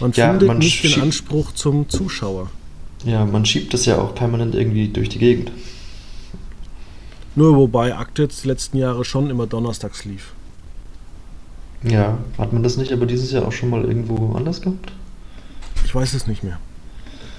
Man 0.00 0.10
ja, 0.12 0.30
findet 0.30 0.48
man 0.48 0.58
nicht 0.58 0.82
den 0.82 1.00
Anspruch 1.00 1.52
zum 1.52 1.88
Zuschauer. 1.88 2.50
Ja, 3.04 3.24
man 3.24 3.46
schiebt 3.46 3.74
das 3.74 3.86
ja 3.86 3.98
auch 3.98 4.14
permanent 4.16 4.56
irgendwie 4.56 4.88
durch 4.88 5.08
die 5.08 5.18
Gegend. 5.20 5.52
Nur 7.36 7.54
wobei 7.54 7.94
Akte 7.94 8.22
jetzt 8.22 8.42
die 8.42 8.48
letzten 8.48 8.76
Jahre 8.76 9.04
schon 9.04 9.30
immer 9.30 9.46
donnerstags 9.46 10.04
lief. 10.04 10.33
Ja, 11.84 12.18
hat 12.38 12.52
man 12.52 12.62
das 12.62 12.76
nicht 12.76 12.92
aber 12.92 13.06
dieses 13.06 13.30
Jahr 13.30 13.46
auch 13.46 13.52
schon 13.52 13.70
mal 13.70 13.84
irgendwo 13.84 14.34
anders 14.34 14.60
gehabt? 14.60 14.92
Ich 15.84 15.94
weiß 15.94 16.14
es 16.14 16.26
nicht 16.26 16.42
mehr. 16.42 16.58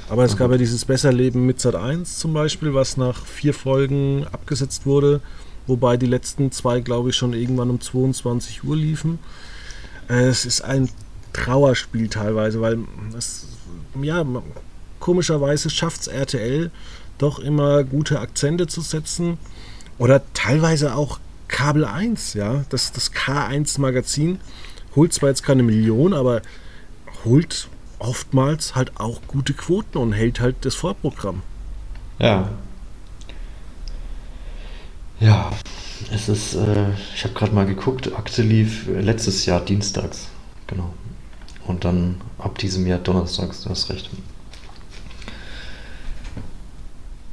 Aber 0.08 0.24
es 0.24 0.38
gab 0.38 0.52
ja 0.52 0.58
dieses 0.58 0.86
Besserleben 0.86 1.48
mit 1.48 1.60
Sat 1.60 1.76
1 1.76 2.20
zum 2.20 2.34
Beispiel, 2.34 2.76
was 2.76 2.96
nach 2.96 3.26
vier 3.26 3.56
Folgen 3.56 4.26
abgesetzt 4.32 4.86
wurde, 4.86 5.20
wobei 5.66 5.98
die 5.98 6.06
letzten 6.06 6.52
zwei, 6.52 6.80
glaube 6.80 7.10
ich, 7.10 7.16
schon 7.16 7.34
irgendwann 7.34 7.72
um 7.72 7.82
22 7.82 8.64
Uhr 8.64 8.76
liefen. 8.76 9.18
Es 10.08 10.46
ist 10.46 10.62
ein 10.62 10.90
Trauerspiel 11.34 12.08
teilweise, 12.08 12.62
weil 12.62 12.78
es, 13.18 13.48
ja, 14.00 14.24
komischerweise 15.00 15.72
schafft 15.72 16.02
es 16.02 16.08
RTL 16.08 16.70
doch 17.18 17.40
immer 17.40 17.84
gute 17.84 18.20
Akzente 18.20 18.68
zu 18.68 18.82
setzen. 18.82 19.40
Oder 19.98 20.22
teilweise 20.34 20.96
auch 20.96 21.20
Kabel 21.48 21.86
1, 21.86 22.34
ja, 22.34 22.66
das, 22.70 22.92
das 22.92 23.14
K1-Magazin 23.14 24.40
holt 24.96 25.14
zwar 25.14 25.30
jetzt 25.30 25.44
keine 25.44 25.64
Million, 25.64 26.14
aber 26.14 26.42
holt 27.24 27.68
oftmals 28.00 28.76
halt 28.76 29.00
auch 29.00 29.22
gute 29.28 29.54
Quoten 29.54 29.98
und 29.98 30.14
hält 30.14 30.40
halt 30.40 30.58
das 30.62 30.76
Vorprogramm. 30.76 31.42
Ja. 32.20 32.50
Ja, 35.20 35.52
es 36.12 36.28
ist, 36.28 36.56
äh, 36.56 36.90
ich 37.16 37.24
habe 37.24 37.34
gerade 37.34 37.54
mal 37.54 37.66
geguckt, 37.66 38.14
Akte 38.16 38.42
lief 38.42 38.88
letztes 38.88 39.46
Jahr 39.46 39.62
dienstags, 39.62 40.28
genau. 40.68 40.94
Und 41.66 41.86
dann 41.86 42.22
ab 42.38 42.58
diesem 42.58 42.86
Jahr 42.86 43.00
donnerstags, 43.00 43.64
du 43.64 43.70
hast 43.70 43.90
recht. 43.90 44.10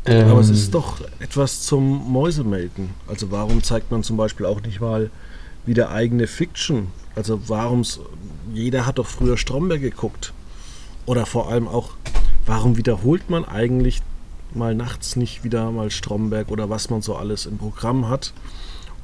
Ähm, 0.04 0.28
Aber 0.28 0.40
es 0.40 0.50
ist 0.50 0.74
doch 0.74 1.00
etwas 1.20 1.62
zum 1.62 2.10
Mäusemelken. 2.12 2.90
Also 3.06 3.30
warum 3.30 3.62
zeigt 3.62 3.90
man 3.90 4.02
zum 4.02 4.16
Beispiel 4.16 4.46
auch 4.46 4.60
nicht 4.62 4.80
mal 4.80 5.10
wieder 5.64 5.90
eigene 5.90 6.26
Fiction? 6.26 6.88
Also 7.14 7.40
warum, 7.48 7.84
jeder 8.52 8.86
hat 8.86 8.98
doch 8.98 9.06
früher 9.06 9.36
Stromberg 9.36 9.80
geguckt. 9.80 10.32
Oder 11.06 11.26
vor 11.26 11.50
allem 11.50 11.68
auch, 11.68 11.90
warum 12.46 12.76
wiederholt 12.76 13.30
man 13.30 13.44
eigentlich 13.44 14.02
mal 14.54 14.74
nachts 14.74 15.16
nicht 15.16 15.44
wieder 15.44 15.70
mal 15.70 15.90
Stromberg 15.90 16.50
oder 16.50 16.68
was 16.68 16.90
man 16.90 17.02
so 17.02 17.16
alles 17.16 17.46
im 17.46 17.58
Programm 17.58 18.08
hat, 18.08 18.32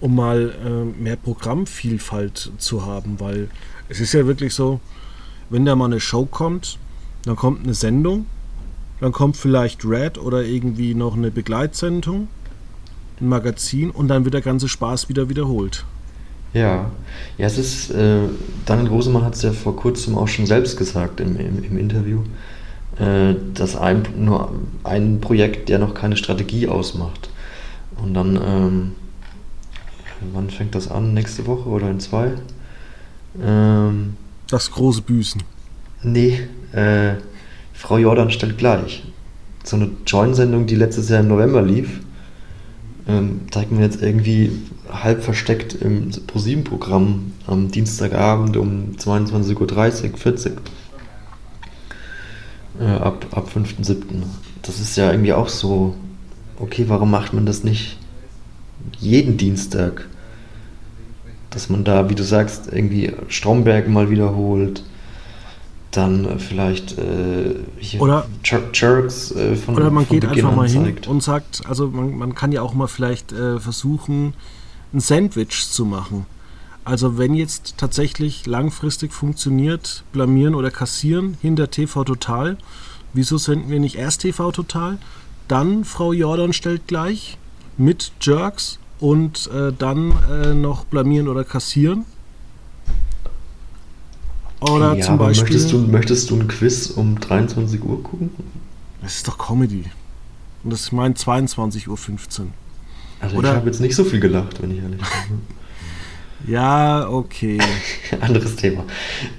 um 0.01 0.15
mal 0.15 0.55
äh, 0.65 1.01
mehr 1.01 1.17
Programmvielfalt 1.17 2.53
zu 2.59 2.87
haben? 2.87 3.21
Weil 3.21 3.51
es 3.89 4.01
ist 4.01 4.15
ja 4.15 4.27
wirklich 4.27 4.53
so, 4.53 4.81
wenn 5.49 5.65
da 5.65 5.77
mal 5.77 5.87
eine 5.87 6.01
Show 6.01 6.27
kommt, 6.27 6.79
dann 7.25 7.37
kommt 7.37 7.65
eine 7.65 7.75
Sendung 7.75 8.27
dann 9.01 9.13
kommt 9.13 9.37
vielleicht 9.37 9.85
Red 9.85 10.19
oder 10.19 10.43
irgendwie 10.45 10.95
noch 10.95 11.17
eine 11.17 11.31
Begleitsendung, 11.31 12.29
ein 13.21 13.29
Magazin 13.29 13.91
und 13.91 14.09
dann 14.09 14.25
wird 14.25 14.35
der 14.35 14.41
ganze 14.41 14.69
Spaß 14.69 15.09
wieder 15.09 15.29
wiederholt. 15.29 15.85
Ja, 16.55 16.91
ja, 17.37 17.47
es 17.47 17.59
ist, 17.59 17.91
äh, 17.91 18.21
Daniel 18.65 18.89
Rosemann 18.89 19.25
hat 19.25 19.35
es 19.35 19.43
ja 19.43 19.53
vor 19.53 19.77
kurzem 19.77 20.17
auch 20.17 20.29
schon 20.29 20.47
selbst 20.47 20.79
gesagt 20.79 21.21
im, 21.21 21.37
im, 21.37 21.63
im 21.63 21.79
Interview, 21.79 22.23
äh, 22.99 23.35
dass 23.55 23.77
ein, 23.77 24.03
nur 24.17 24.53
ein 24.83 25.21
Projekt 25.21 25.69
ja 25.69 25.79
noch 25.79 25.95
keine 25.95 26.17
Strategie 26.17 26.69
ausmacht. 26.69 27.29
Und 28.03 28.15
dann, 28.15 28.37
ähm, 28.37 28.93
wann 30.33 30.49
fängt 30.51 30.75
das 30.75 30.91
an? 30.91 31.13
Nächste 31.15 31.47
Woche 31.47 31.69
oder 31.69 31.91
in 31.91 32.01
zwei? 32.01 32.33
Ähm, 33.43 34.17
das 34.49 34.71
große 34.71 35.03
Büßen. 35.03 35.43
Nee, 36.03 36.41
äh, 36.73 37.15
Frau 37.79 37.97
Jordan 37.97 38.33
stellt 38.33 38.59
gleich. 38.59 39.05
So 39.63 39.77
eine 39.77 39.91
Join-Sendung, 40.05 40.67
die 40.67 40.75
letztes 40.75 41.09
Jahr 41.11 41.21
im 41.21 41.29
November 41.29 41.63
lief, 41.63 42.01
ähm, 43.07 43.43
zeigt 43.53 43.71
man 43.71 43.83
jetzt 43.83 44.03
irgendwie 44.03 44.51
halb 44.91 45.23
versteckt 45.23 45.75
im 45.75 46.11
ProSieben-Programm 46.27 47.33
am 47.47 47.71
Dienstagabend 47.71 48.57
um 48.57 48.97
22.30 48.99 50.11
Uhr, 50.11 50.19
40 50.19 50.53
äh, 52.81 52.85
ab, 52.85 53.27
ab 53.31 53.49
5.7. 53.55 53.97
Das 54.63 54.81
ist 54.81 54.97
ja 54.97 55.13
irgendwie 55.13 55.33
auch 55.33 55.49
so, 55.49 55.95
okay, 56.59 56.87
warum 56.89 57.13
macht 57.13 57.33
man 57.33 57.47
das 57.47 57.63
nicht 57.63 57.97
jeden 58.99 59.37
Dienstag? 59.37 60.09
Dass 61.51 61.71
man 61.71 61.85
da, 61.85 62.11
wie 62.11 62.17
du 62.17 62.25
sagst, 62.25 62.73
irgendwie 62.73 63.13
Stromberg 63.29 63.89
mal 63.89 64.11
wiederholt, 64.11 64.83
dann 65.91 66.25
äh, 66.25 66.39
vielleicht 66.39 66.99
äh, 66.99 67.55
hier 67.79 68.01
oder, 68.01 68.27
Jerks 68.45 69.33
äh, 69.33 69.57
von 69.57 69.77
Oder 69.77 69.91
man 69.91 70.07
von 70.07 70.15
geht 70.19 70.29
Beginn 70.29 70.45
einfach 70.45 70.57
mal 70.57 70.69
hin 70.69 70.97
und 71.07 71.23
sagt, 71.23 71.63
also 71.67 71.89
man, 71.89 72.17
man 72.17 72.35
kann 72.35 72.53
ja 72.53 72.63
auch 72.63 72.75
mal 72.75 72.89
vielleicht 72.89 73.33
äh, 73.33 73.59
versuchen, 73.59 74.35
ein 74.93 75.01
Sandwich 75.01 75.69
zu 75.71 75.85
machen. 75.85 76.27
Also 76.85 77.19
wenn 77.19 77.35
jetzt 77.35 77.75
tatsächlich 77.77 78.47
langfristig 78.47 79.13
funktioniert, 79.13 80.05
blamieren 80.13 80.55
oder 80.55 80.71
kassieren 80.71 81.37
hinter 81.41 81.71
TV 81.71 82.05
Total, 82.05 82.57
wieso 83.13 83.37
senden 83.37 83.71
wir 83.71 83.81
nicht 83.81 83.97
erst 83.97 84.23
TV 84.23 84.53
Total, 84.53 84.99
dann 85.49 85.85
Frau 85.85 86.13
Jordan 86.13 86.53
stellt 86.53 86.87
gleich 86.87 87.39
mit 87.77 88.13
Jerks 88.21 88.79
und 89.01 89.51
äh, 89.53 89.73
dann 89.79 90.13
äh, 90.31 90.55
noch 90.55 90.85
blamieren 90.85 91.29
oder 91.29 91.45
kassieren. 91.45 92.05
Oder 94.61 94.95
ja, 94.95 95.05
zum 95.05 95.19
Beispiel. 95.19 95.55
Möchtest 95.55 95.73
du, 95.73 95.79
möchtest 95.79 96.31
du 96.31 96.37
ein 96.37 96.49
Quiz 96.49 96.91
um 96.91 97.19
23 97.21 97.83
Uhr 97.83 98.03
gucken? 98.03 98.31
Das 99.01 99.17
ist 99.17 99.29
doch 99.29 99.39
Comedy. 99.39 99.85
Und 100.65 100.73
das 100.73 100.81
ist 100.81 100.93
mein 100.93 101.15
22.15 101.15 101.89
Uhr. 101.89 102.47
Also 103.21 103.37
Oder? 103.37 103.51
ich 103.51 103.57
habe 103.57 103.67
jetzt 103.67 103.81
nicht 103.81 103.95
so 103.95 104.05
viel 104.05 104.21
gelacht, 104.21 104.61
wenn 104.63 104.71
ich 104.73 104.79
ehrlich 104.79 105.01
bin. 105.01 105.41
ja, 106.53 107.09
okay. 107.09 107.59
Anderes 108.21 108.57
Thema. 108.57 108.85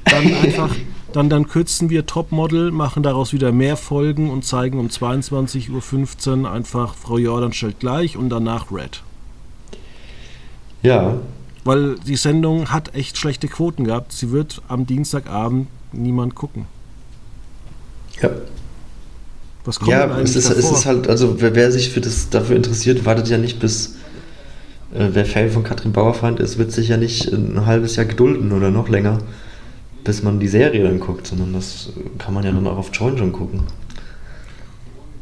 Dann 0.06 0.34
einfach, 0.44 0.76
dann, 1.14 1.30
dann 1.30 1.48
kürzen 1.48 1.90
wir 1.90 2.06
Topmodel, 2.06 2.72
machen 2.72 3.04
daraus 3.04 3.34
wieder 3.34 3.52
mehr 3.52 3.78
Folgen 3.78 4.30
und 4.30 4.46
zeigen 4.46 4.80
um 4.80 4.88
22.15 4.88 6.44
Uhr 6.44 6.52
einfach 6.52 6.96
Frau 6.96 7.18
Jordan 7.18 7.54
stellt 7.54 7.80
gleich 7.80 8.18
und 8.18 8.30
danach 8.30 8.72
Red. 8.72 9.04
Ja. 10.82 11.20
Weil 11.64 11.96
die 12.00 12.16
Sendung 12.16 12.72
hat 12.72 12.96
echt 12.96 13.18
schlechte 13.18 13.48
Quoten 13.48 13.84
gehabt. 13.84 14.14
Sie 14.14 14.32
wird 14.32 14.62
am 14.68 14.86
Dienstagabend 14.86 15.68
niemand 15.92 16.36
gucken. 16.36 16.66
Ja. 18.22 18.30
Was 19.66 19.80
kommt 19.80 19.92
ja, 19.92 20.20
es 20.20 20.36
ist, 20.36 20.50
es 20.50 20.72
ist 20.72 20.86
halt, 20.86 21.08
also 21.08 21.42
wer, 21.42 21.54
wer, 21.54 21.72
sich 21.72 21.90
für 21.90 22.02
das 22.02 22.30
dafür 22.30 22.56
interessiert, 22.56 23.06
wartet 23.06 23.28
ja 23.28 23.38
nicht 23.38 23.60
bis 23.60 23.96
äh, 24.94 25.10
wer 25.12 25.26
Fan 25.26 25.52
von 25.52 25.64
Katrin 25.64 25.92
Bauerfeind 25.92 26.40
ist, 26.40 26.58
wird 26.58 26.72
sich 26.72 26.88
ja 26.88 26.98
nicht 26.98 27.32
ein 27.32 27.66
halbes 27.66 27.96
Jahr 27.96 28.06
gedulden 28.06 28.52
oder 28.52 28.72
noch 28.72 28.90
länger, 28.90 29.20
bis 30.04 30.24
man 30.24 30.40
die 30.40 30.48
Serie 30.48 30.84
dann 30.84 31.00
guckt, 31.00 31.28
sondern 31.28 31.54
das 31.54 31.90
kann 32.18 32.34
man 32.34 32.44
ja 32.44 32.52
dann 32.52 32.66
auch 32.68 32.78
auf 32.78 32.90
Join 32.94 33.18
schon 33.18 33.32
gucken. 33.32 33.64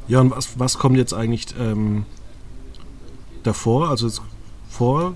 Ja, 0.07 0.21
und 0.21 0.31
was, 0.31 0.57
was 0.57 0.77
kommt 0.77 0.97
jetzt 0.97 1.13
eigentlich 1.13 1.47
ähm, 1.59 2.05
davor? 3.43 3.89
Also 3.89 4.09
vor 4.69 5.15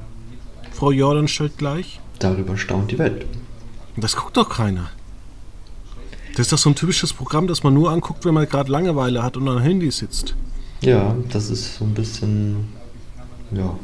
Frau 0.81 0.89
Jordan 0.89 1.27
stellt 1.27 1.59
gleich? 1.59 1.99
Darüber 2.17 2.57
staunt 2.57 2.89
die 2.89 2.97
Welt. 2.97 3.27
Das 3.97 4.15
guckt 4.15 4.35
doch 4.35 4.49
keiner. 4.49 4.89
Das 6.31 6.47
ist 6.47 6.53
doch 6.53 6.57
so 6.57 6.71
ein 6.71 6.75
typisches 6.75 7.13
Programm, 7.13 7.45
das 7.45 7.61
man 7.61 7.75
nur 7.75 7.91
anguckt, 7.91 8.25
wenn 8.25 8.33
man 8.33 8.49
gerade 8.49 8.71
Langeweile 8.71 9.21
hat 9.21 9.37
und 9.37 9.47
am 9.47 9.59
Handy 9.59 9.91
sitzt. 9.91 10.33
Ja, 10.81 11.15
das 11.29 11.51
ist 11.51 11.75
so 11.75 11.85
ein 11.85 11.93
bisschen, 11.93 12.69
ja, 13.51 13.75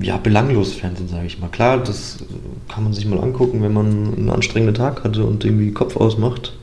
ja, 0.00 0.16
belanglos 0.16 0.72
Fernsehen, 0.72 1.08
sage 1.08 1.26
ich 1.26 1.38
mal. 1.38 1.50
Klar, 1.50 1.82
das 1.82 2.24
kann 2.68 2.84
man 2.84 2.94
sich 2.94 3.04
mal 3.04 3.20
angucken, 3.20 3.60
wenn 3.60 3.74
man 3.74 4.14
einen 4.14 4.30
anstrengenden 4.30 4.74
Tag 4.74 5.04
hatte 5.04 5.26
und 5.26 5.44
irgendwie 5.44 5.70
Kopf 5.70 5.98
ausmacht. 5.98 6.56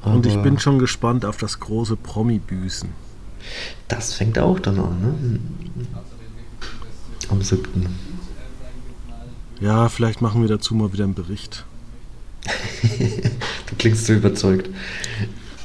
Aber 0.00 0.14
und 0.14 0.24
ich 0.24 0.38
bin 0.38 0.58
schon 0.58 0.78
gespannt 0.78 1.26
auf 1.26 1.36
das 1.36 1.60
große 1.60 1.96
Promi-Büßen. 1.96 2.88
Das 3.88 4.14
fängt 4.14 4.38
auch 4.38 4.58
dann 4.58 4.78
an, 4.78 5.00
ne? 5.02 5.38
Am 7.32 7.40
7. 7.40 7.86
Ja, 9.62 9.88
vielleicht 9.88 10.20
machen 10.20 10.42
wir 10.42 10.48
dazu 10.48 10.74
mal 10.74 10.92
wieder 10.92 11.04
einen 11.04 11.14
Bericht. 11.14 11.64
du 12.82 13.76
klingst 13.78 14.04
so 14.04 14.12
überzeugt. 14.12 14.68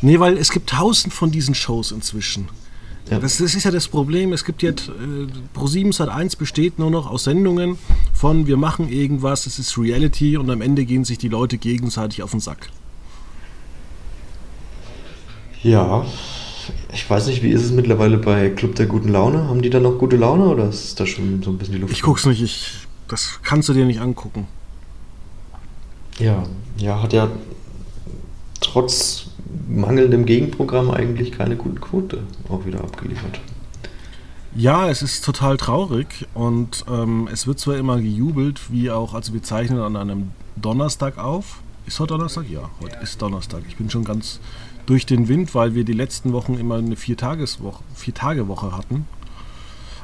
Nee, 0.01 0.17
weil 0.17 0.37
es 0.37 0.51
gibt 0.51 0.69
tausend 0.69 1.13
von 1.13 1.29
diesen 1.29 1.55
Shows 1.55 1.91
inzwischen. 1.91 2.47
Ja. 3.09 3.19
Das, 3.19 3.37
das, 3.37 3.53
ist 3.53 3.65
ja 3.65 3.71
das 3.71 3.89
Problem. 3.89 4.31
Es 4.31 4.45
gibt 4.45 4.63
jetzt, 4.63 4.87
äh, 4.87 5.57
Pro7 5.57 5.91
Sat 5.91 6.07
1 6.07 6.37
besteht 6.37 6.79
nur 6.79 6.89
noch 6.89 7.05
aus 7.05 7.25
Sendungen 7.25 7.77
von 8.13 8.47
wir 8.47 8.55
machen 8.55 8.87
irgendwas, 8.87 9.45
es 9.45 9.59
ist 9.59 9.77
Reality 9.77 10.37
und 10.37 10.49
am 10.49 10.61
Ende 10.61 10.85
gehen 10.85 11.03
sich 11.03 11.17
die 11.17 11.29
Leute 11.29 11.57
gegenseitig 11.57 12.23
auf 12.23 12.31
den 12.31 12.39
Sack. 12.39 12.69
Ja, 15.63 16.05
ich 16.93 17.09
weiß 17.09 17.27
nicht, 17.27 17.43
wie 17.43 17.49
ist 17.49 17.63
es 17.63 17.71
mittlerweile 17.71 18.17
bei 18.17 18.49
Club 18.49 18.75
der 18.75 18.85
guten 18.85 19.09
Laune? 19.09 19.47
Haben 19.47 19.61
die 19.61 19.69
da 19.69 19.79
noch 19.79 19.97
gute 19.97 20.17
Laune 20.17 20.45
oder 20.45 20.69
ist 20.69 20.99
da 20.99 21.05
schon 21.05 21.41
so 21.43 21.51
ein 21.51 21.57
bisschen 21.57 21.75
die 21.75 21.79
Luft? 21.81 21.93
Ich 21.93 22.01
guck's 22.01 22.25
nicht, 22.25 22.41
ich, 22.41 22.73
das 23.07 23.39
kannst 23.43 23.69
du 23.69 23.73
dir 23.73 23.85
nicht 23.85 23.99
angucken. 23.99 24.47
Ja, 26.19 26.43
ja, 26.77 27.01
hat 27.01 27.13
ja 27.13 27.29
trotz 28.61 29.27
mangelndem 29.67 30.25
Gegenprogramm 30.25 30.91
eigentlich 30.91 31.31
keine 31.31 31.55
gute 31.55 31.79
Quote 31.79 32.23
auch 32.49 32.65
wieder 32.65 32.79
abgeliefert. 32.79 33.39
Ja, 34.55 34.89
es 34.89 35.03
ist 35.03 35.23
total 35.23 35.57
traurig 35.57 36.27
und 36.33 36.83
ähm, 36.89 37.29
es 37.31 37.45
wird 37.45 37.59
zwar 37.59 37.77
immer 37.77 37.97
gejubelt, 38.01 38.71
wie 38.71 38.89
auch, 38.89 39.13
also 39.13 39.33
wir 39.33 39.43
zeichnen 39.43 39.79
an 39.79 39.95
einem 39.95 40.31
Donnerstag 40.55 41.17
auf. 41.19 41.59
Ist 41.85 41.99
heute 41.99 42.15
Donnerstag? 42.15 42.49
Ja, 42.49 42.69
heute 42.81 42.97
ist 42.97 43.21
Donnerstag. 43.21 43.61
Ich 43.67 43.77
bin 43.77 43.89
schon 43.89 44.03
ganz 44.03 44.39
durch 44.87 45.05
den 45.05 45.27
Wind, 45.27 45.53
weil 45.53 45.75
wir 45.75 45.83
die 45.83 45.93
letzten 45.93 46.33
Wochen 46.33 46.55
immer 46.55 46.75
eine 46.77 46.95
Vier-Tages-Woche, 46.95 47.83
Vier-Tage-Woche 47.93 48.75
hatten. 48.75 49.05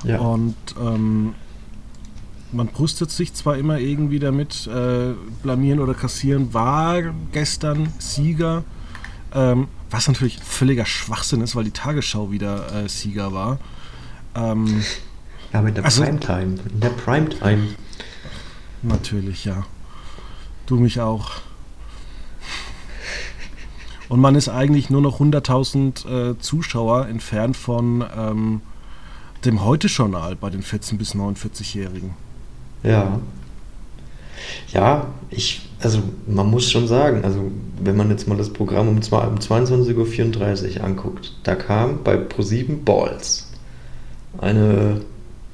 Ja. 0.03 0.19
Und 0.19 0.55
ähm, 0.79 1.33
man 2.51 2.67
brüstet 2.67 3.09
sich 3.09 3.33
zwar 3.33 3.57
immer 3.57 3.79
irgendwie 3.79 4.19
damit, 4.19 4.67
äh, 4.67 5.13
blamieren 5.41 5.79
oder 5.79 5.93
kassieren, 5.93 6.53
war 6.53 7.01
gestern 7.31 7.91
Sieger, 7.97 8.65
ähm, 9.33 9.67
was 9.89 10.07
natürlich 10.09 10.39
völliger 10.39 10.85
Schwachsinn 10.85 11.41
ist, 11.41 11.55
weil 11.55 11.63
die 11.63 11.71
Tagesschau 11.71 12.31
wieder 12.31 12.83
äh, 12.83 12.89
Sieger 12.89 13.31
war. 13.31 13.59
Ähm, 14.35 14.83
ja, 15.53 15.61
mit 15.61 15.77
der 15.77 15.85
also, 15.85 16.03
Primetime. 16.03 16.57
In 16.73 16.79
der 16.81 16.89
Primetime. 16.89 17.67
Natürlich, 18.81 19.45
ja. 19.45 19.65
Du 20.65 20.75
mich 20.75 20.99
auch. 20.99 21.31
Und 24.09 24.19
man 24.19 24.35
ist 24.35 24.49
eigentlich 24.49 24.89
nur 24.89 25.01
noch 25.01 25.19
100.000 25.19 26.31
äh, 26.31 26.39
Zuschauer 26.39 27.07
entfernt 27.07 27.57
von 27.57 28.03
ähm, 28.15 28.61
dem 29.45 29.63
Heute-Journal 29.63 30.35
bei 30.35 30.49
den 30.49 30.63
14- 30.63 30.97
bis 30.97 31.15
49-Jährigen. 31.15 32.11
Ja. 32.83 33.19
Ja, 34.73 35.07
ich, 35.29 35.69
also 35.79 35.99
man 36.27 36.49
muss 36.49 36.69
schon 36.69 36.87
sagen, 36.87 37.23
also 37.23 37.51
wenn 37.81 37.95
man 37.95 38.09
jetzt 38.09 38.27
mal 38.27 38.37
das 38.37 38.51
Programm 38.51 38.89
um, 38.89 38.95
um 38.95 39.01
22.34 39.01 40.77
Uhr 40.77 40.83
anguckt, 40.83 41.33
da 41.43 41.55
kam 41.55 42.03
bei 42.03 42.15
Pro7 42.15 42.83
Balls 42.83 43.49
eine 44.39 45.01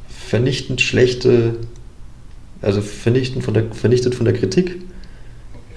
vernichtend 0.07 0.81
schlechte, 0.81 1.57
also 2.61 2.81
vernichtend 2.81 3.43
von 3.43 3.53
der, 3.53 3.71
vernichtet 3.71 4.15
von 4.15 4.25
der 4.25 4.33
Kritik, 4.33 4.81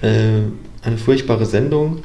äh, 0.01 0.41
eine 0.81 0.97
furchtbare 0.97 1.45
Sendung, 1.45 2.03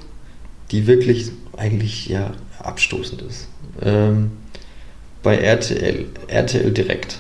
die 0.71 0.87
wirklich 0.87 1.31
eigentlich 1.57 2.07
ja 2.09 2.33
abstoßend 2.59 3.23
ist. 3.23 3.49
Ähm, 3.83 4.33
bei 5.23 5.37
RTL, 5.37 6.07
RTL 6.29 6.71
Direkt 6.73 7.19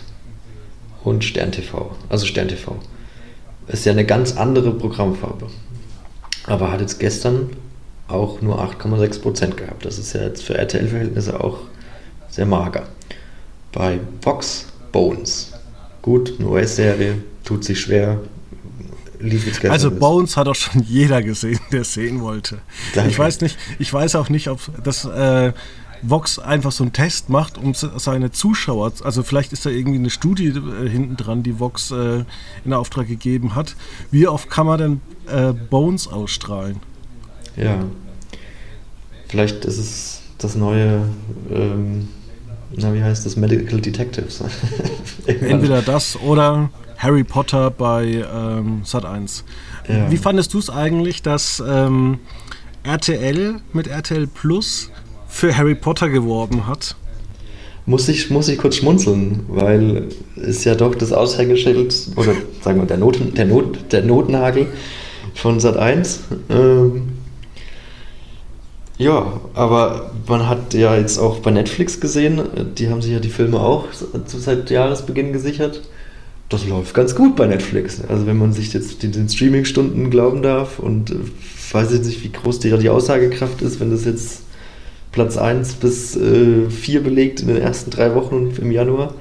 und 1.04 1.24
Stern 1.24 1.52
TV, 1.52 1.94
also 2.08 2.26
Stern 2.26 2.48
TV. 2.48 2.76
Ist 3.66 3.84
ja 3.84 3.92
eine 3.92 4.04
ganz 4.04 4.36
andere 4.36 4.72
Programmfarbe. 4.72 5.48
Aber 6.46 6.72
hat 6.72 6.80
jetzt 6.80 6.98
gestern 6.98 7.50
auch 8.08 8.40
nur 8.40 8.62
8,6% 8.62 9.54
gehabt. 9.54 9.84
Das 9.84 9.98
ist 9.98 10.14
ja 10.14 10.22
jetzt 10.22 10.42
für 10.42 10.56
RTL-Verhältnisse 10.56 11.38
auch 11.38 11.58
sehr 12.30 12.46
mager. 12.46 12.86
Bei 13.72 14.00
Vox 14.22 14.66
Bones. 14.92 15.52
Gut, 16.00 16.34
eine 16.38 16.48
US-Serie, 16.48 17.22
tut 17.44 17.64
sich 17.64 17.80
schwer. 17.80 18.18
Jetzt 19.20 19.64
also 19.64 19.90
Bones 19.90 20.36
hat 20.36 20.48
auch 20.48 20.54
schon 20.54 20.82
jeder 20.88 21.22
gesehen, 21.22 21.60
der 21.72 21.84
sehen 21.84 22.20
wollte. 22.20 22.58
Danke. 22.94 23.10
Ich 23.10 23.18
weiß 23.18 23.40
nicht, 23.40 23.58
ich 23.78 23.92
weiß 23.92 24.14
auch 24.16 24.28
nicht, 24.28 24.48
ob 24.48 24.60
das 24.82 25.04
äh, 25.04 25.52
Vox 26.02 26.38
einfach 26.38 26.72
so 26.72 26.84
einen 26.84 26.92
Test 26.92 27.28
macht, 27.28 27.58
um 27.58 27.74
seine 27.74 28.30
Zuschauer, 28.30 28.92
also 29.02 29.22
vielleicht 29.22 29.52
ist 29.52 29.66
da 29.66 29.70
irgendwie 29.70 29.98
eine 29.98 30.10
Studie 30.10 30.48
äh, 30.48 30.88
hinten 30.88 31.16
dran, 31.16 31.42
die 31.42 31.58
Vox 31.58 31.90
äh, 31.90 32.24
in 32.64 32.72
Auftrag 32.72 33.08
gegeben 33.08 33.54
hat. 33.54 33.74
Wie 34.10 34.28
oft 34.28 34.48
kann 34.50 34.66
man 34.66 34.78
denn 34.78 35.00
äh, 35.26 35.52
Bones 35.52 36.08
ausstrahlen? 36.08 36.76
Ja. 37.56 37.84
Vielleicht 39.28 39.64
ist 39.64 39.78
es 39.78 40.22
das 40.38 40.54
neue, 40.54 41.02
ähm, 41.50 42.08
na 42.74 42.94
wie 42.94 43.02
heißt 43.02 43.26
das, 43.26 43.36
Medical 43.36 43.80
Detectives. 43.80 44.42
Entweder 45.26 45.82
das 45.82 46.16
oder 46.16 46.70
Harry 46.98 47.24
Potter 47.24 47.70
bei 47.70 48.24
ähm, 48.32 48.82
Sat 48.84 49.04
1. 49.04 49.44
Ja. 49.88 50.10
Wie 50.10 50.16
fandest 50.16 50.52
du 50.52 50.58
es 50.58 50.68
eigentlich, 50.68 51.22
dass 51.22 51.62
ähm, 51.66 52.18
RTL 52.82 53.60
mit 53.72 53.86
RTL 53.86 54.26
Plus 54.26 54.90
für 55.28 55.56
Harry 55.56 55.74
Potter 55.74 56.08
geworben 56.08 56.66
hat. 56.66 56.96
Muss 57.86 58.08
ich, 58.08 58.30
muss 58.30 58.48
ich 58.48 58.58
kurz 58.58 58.76
schmunzeln, 58.76 59.44
weil 59.48 60.08
es 60.36 60.64
ja 60.64 60.74
doch 60.74 60.94
das 60.94 61.12
Aushängeschild 61.12 61.94
oder 62.16 62.32
sagen 62.62 62.80
wir 62.80 62.86
der, 62.86 62.98
Noten, 62.98 63.34
der, 63.34 63.46
Not, 63.46 63.92
der 63.92 64.02
Notnagel 64.02 64.66
von 65.34 65.60
Sat 65.60 65.76
1. 65.76 66.20
Ähm, 66.50 67.10
ja, 68.98 69.40
aber 69.54 70.10
man 70.26 70.48
hat 70.48 70.74
ja 70.74 70.96
jetzt 70.96 71.18
auch 71.18 71.38
bei 71.38 71.50
Netflix 71.50 72.00
gesehen, 72.00 72.42
die 72.76 72.90
haben 72.90 73.00
sich 73.00 73.12
ja 73.12 73.20
die 73.20 73.28
Filme 73.28 73.60
auch 73.60 73.84
seit 74.26 74.70
Jahresbeginn 74.70 75.32
gesichert. 75.32 75.82
Das 76.48 76.66
läuft 76.66 76.94
ganz 76.94 77.14
gut 77.14 77.36
bei 77.36 77.46
Netflix. 77.46 78.00
Also 78.08 78.26
wenn 78.26 78.38
man 78.38 78.52
sich 78.52 78.72
jetzt 78.72 79.02
den, 79.02 79.12
den 79.12 79.28
Streaming-Stunden 79.28 80.10
glauben 80.10 80.42
darf 80.42 80.78
und 80.78 81.10
äh, 81.10 81.16
weiß 81.72 81.92
ich 81.92 82.00
nicht, 82.00 82.24
wie 82.24 82.32
groß 82.32 82.58
die, 82.60 82.76
die 82.78 82.88
Aussagekraft 82.88 83.60
ist, 83.60 83.80
wenn 83.80 83.90
das 83.90 84.04
jetzt 84.04 84.42
Platz 85.12 85.36
1 85.36 85.74
bis 85.74 86.16
äh, 86.16 86.70
4 86.70 87.02
belegt 87.02 87.40
in 87.40 87.48
den 87.48 87.58
ersten 87.58 87.90
drei 87.90 88.14
Wochen 88.14 88.52
im 88.60 88.72
Januar. 88.72 89.14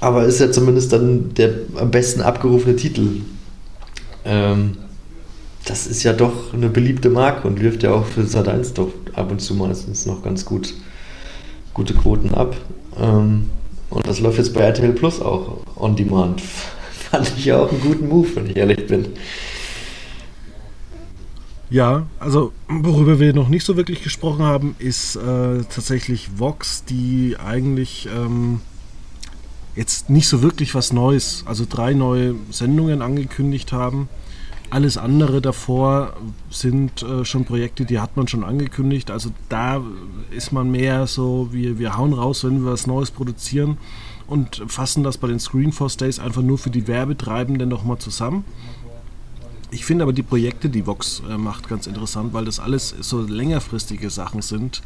Aber 0.00 0.24
ist 0.24 0.40
ja 0.40 0.50
zumindest 0.50 0.92
dann 0.92 1.32
der 1.34 1.52
am 1.76 1.90
besten 1.90 2.20
abgerufene 2.20 2.76
Titel. 2.76 3.20
Ähm, 4.24 4.76
das 5.64 5.86
ist 5.86 6.02
ja 6.02 6.12
doch 6.12 6.52
eine 6.52 6.68
beliebte 6.68 7.08
Marke 7.08 7.46
und 7.46 7.60
wirft 7.60 7.84
ja 7.84 7.92
auch 7.92 8.04
für 8.04 8.24
Sat 8.26 8.48
1 8.48 8.74
doch 8.74 8.92
ab 9.14 9.30
und 9.30 9.40
zu 9.40 9.54
meistens 9.54 10.06
noch 10.06 10.22
ganz 10.22 10.44
gut 10.44 10.74
gute 11.72 11.94
Quoten 11.94 12.34
ab. 12.34 12.56
Ähm, 13.00 13.50
und 13.92 14.06
das 14.06 14.20
läuft 14.20 14.38
jetzt 14.38 14.54
bei 14.54 14.60
RTL 14.60 14.92
Plus 14.92 15.20
auch 15.20 15.58
on 15.76 15.94
demand. 15.94 16.40
Fand 17.10 17.30
ich 17.36 17.44
ja 17.44 17.58
auch 17.58 17.70
einen 17.70 17.80
guten 17.80 18.08
Move, 18.08 18.28
wenn 18.34 18.46
ich 18.46 18.56
ehrlich 18.56 18.86
bin. 18.86 19.08
Ja, 21.68 22.06
also 22.18 22.52
worüber 22.68 23.18
wir 23.18 23.32
noch 23.34 23.48
nicht 23.48 23.64
so 23.64 23.76
wirklich 23.76 24.02
gesprochen 24.02 24.44
haben, 24.44 24.76
ist 24.78 25.16
äh, 25.16 25.62
tatsächlich 25.70 26.38
Vox, 26.38 26.84
die 26.84 27.36
eigentlich 27.42 28.08
ähm, 28.14 28.60
jetzt 29.74 30.10
nicht 30.10 30.28
so 30.28 30.42
wirklich 30.42 30.74
was 30.74 30.92
Neues, 30.92 31.44
also 31.46 31.64
drei 31.68 31.94
neue 31.94 32.34
Sendungen 32.50 33.00
angekündigt 33.02 33.72
haben. 33.72 34.08
Alles 34.72 34.96
andere 34.96 35.42
davor 35.42 36.14
sind 36.48 37.02
äh, 37.02 37.26
schon 37.26 37.44
Projekte, 37.44 37.84
die 37.84 38.00
hat 38.00 38.16
man 38.16 38.26
schon 38.26 38.42
angekündigt. 38.42 39.10
Also 39.10 39.28
da 39.50 39.82
ist 40.30 40.50
man 40.50 40.70
mehr 40.70 41.06
so, 41.06 41.48
wir, 41.52 41.78
wir 41.78 41.98
hauen 41.98 42.14
raus, 42.14 42.42
wenn 42.42 42.64
wir 42.64 42.72
was 42.72 42.86
Neues 42.86 43.10
produzieren 43.10 43.76
und 44.26 44.62
fassen 44.68 45.04
das 45.04 45.18
bei 45.18 45.28
den 45.28 45.40
Screenforce 45.40 45.98
Days 45.98 46.18
einfach 46.18 46.40
nur 46.40 46.56
für 46.56 46.70
die 46.70 46.88
Werbetreibenden 46.88 47.68
nochmal 47.68 47.98
zusammen. 47.98 48.46
Ich 49.70 49.84
finde 49.84 50.04
aber 50.04 50.14
die 50.14 50.22
Projekte, 50.22 50.70
die 50.70 50.86
Vox 50.86 51.22
äh, 51.28 51.36
macht, 51.36 51.68
ganz 51.68 51.86
interessant, 51.86 52.32
weil 52.32 52.46
das 52.46 52.58
alles 52.58 52.94
so 52.98 53.20
längerfristige 53.20 54.08
Sachen 54.08 54.40
sind, 54.40 54.80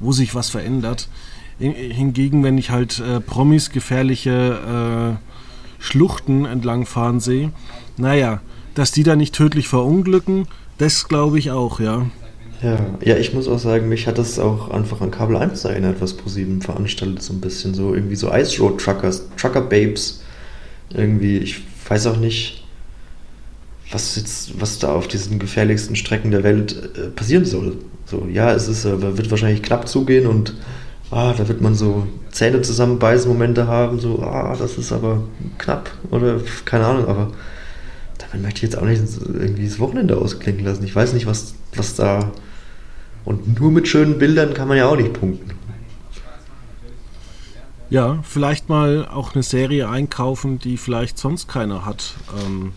wo 0.00 0.12
sich 0.12 0.34
was 0.34 0.48
verändert. 0.48 1.10
Hingegen, 1.58 2.44
wenn 2.44 2.56
ich 2.56 2.70
halt 2.70 2.98
äh, 3.00 3.20
Promis 3.20 3.68
gefährliche 3.72 5.18
äh, 5.20 5.82
Schluchten 5.82 6.46
entlangfahren 6.46 7.20
sehe, 7.20 7.52
naja, 7.98 8.40
dass 8.74 8.92
die 8.92 9.02
da 9.02 9.16
nicht 9.16 9.34
tödlich 9.34 9.68
verunglücken, 9.68 10.48
das 10.78 11.08
glaube 11.08 11.38
ich 11.38 11.50
auch, 11.50 11.80
ja. 11.80 12.06
Ja, 12.62 12.78
ja, 13.04 13.16
ich 13.16 13.34
muss 13.34 13.48
auch 13.48 13.58
sagen, 13.58 13.88
mich 13.88 14.06
hat 14.06 14.18
das 14.18 14.38
auch 14.38 14.70
einfach 14.70 15.00
an 15.00 15.10
Kabel 15.10 15.36
1 15.36 15.64
erinnert, 15.64 16.00
was 16.00 16.14
ProSieben 16.14 16.62
veranstaltet, 16.62 17.22
so 17.22 17.32
ein 17.32 17.40
bisschen. 17.40 17.74
So 17.74 17.92
irgendwie 17.92 18.14
so 18.14 18.32
Ice 18.32 18.60
Road 18.62 18.80
Truckers, 18.80 19.28
Trucker 19.36 19.62
Babes. 19.62 20.22
Irgendwie, 20.94 21.38
ich 21.38 21.60
weiß 21.88 22.06
auch 22.06 22.18
nicht, 22.18 22.62
was 23.90 24.14
jetzt, 24.16 24.60
was 24.60 24.78
da 24.78 24.92
auf 24.92 25.08
diesen 25.08 25.40
gefährlichsten 25.40 25.96
Strecken 25.96 26.30
der 26.30 26.44
Welt 26.44 26.76
äh, 26.96 27.08
passieren 27.08 27.44
soll. 27.44 27.78
So, 28.06 28.28
ja, 28.30 28.52
es 28.52 28.68
ist, 28.68 28.84
äh, 28.84 29.16
wird 29.16 29.30
wahrscheinlich 29.30 29.62
knapp 29.62 29.88
zugehen 29.88 30.26
und 30.26 30.54
ah, 31.10 31.34
da 31.36 31.48
wird 31.48 31.60
man 31.60 31.74
so 31.74 32.06
Zähne 32.30 32.62
zusammenbeißen 32.62 33.30
Momente 33.30 33.66
haben, 33.66 33.98
so, 34.00 34.22
ah, 34.22 34.56
das 34.56 34.78
ist 34.78 34.92
aber 34.92 35.22
knapp 35.58 35.90
oder 36.10 36.40
keine 36.64 36.86
Ahnung, 36.86 37.06
aber 37.06 37.32
damit 38.22 38.42
möchte 38.42 38.58
ich 38.58 38.72
jetzt 38.72 38.78
auch 38.78 38.86
nicht 38.86 39.02
irgendwie 39.18 39.66
das 39.66 39.78
Wochenende 39.78 40.16
ausklingen 40.16 40.64
lassen. 40.64 40.84
Ich 40.84 40.94
weiß 40.94 41.12
nicht, 41.12 41.26
was, 41.26 41.54
was 41.74 41.94
da. 41.94 42.32
Und 43.24 43.60
nur 43.60 43.70
mit 43.70 43.88
schönen 43.88 44.18
Bildern 44.18 44.54
kann 44.54 44.68
man 44.68 44.76
ja 44.76 44.86
auch 44.86 44.96
nicht 44.96 45.12
punkten. 45.12 45.52
Ja, 47.90 48.20
vielleicht 48.22 48.68
mal 48.68 49.06
auch 49.06 49.34
eine 49.34 49.42
Serie 49.42 49.88
einkaufen, 49.88 50.58
die 50.58 50.78
vielleicht 50.78 51.18
sonst 51.18 51.46
keiner 51.46 51.84
hat. 51.84 52.14
Ähm, 52.42 52.72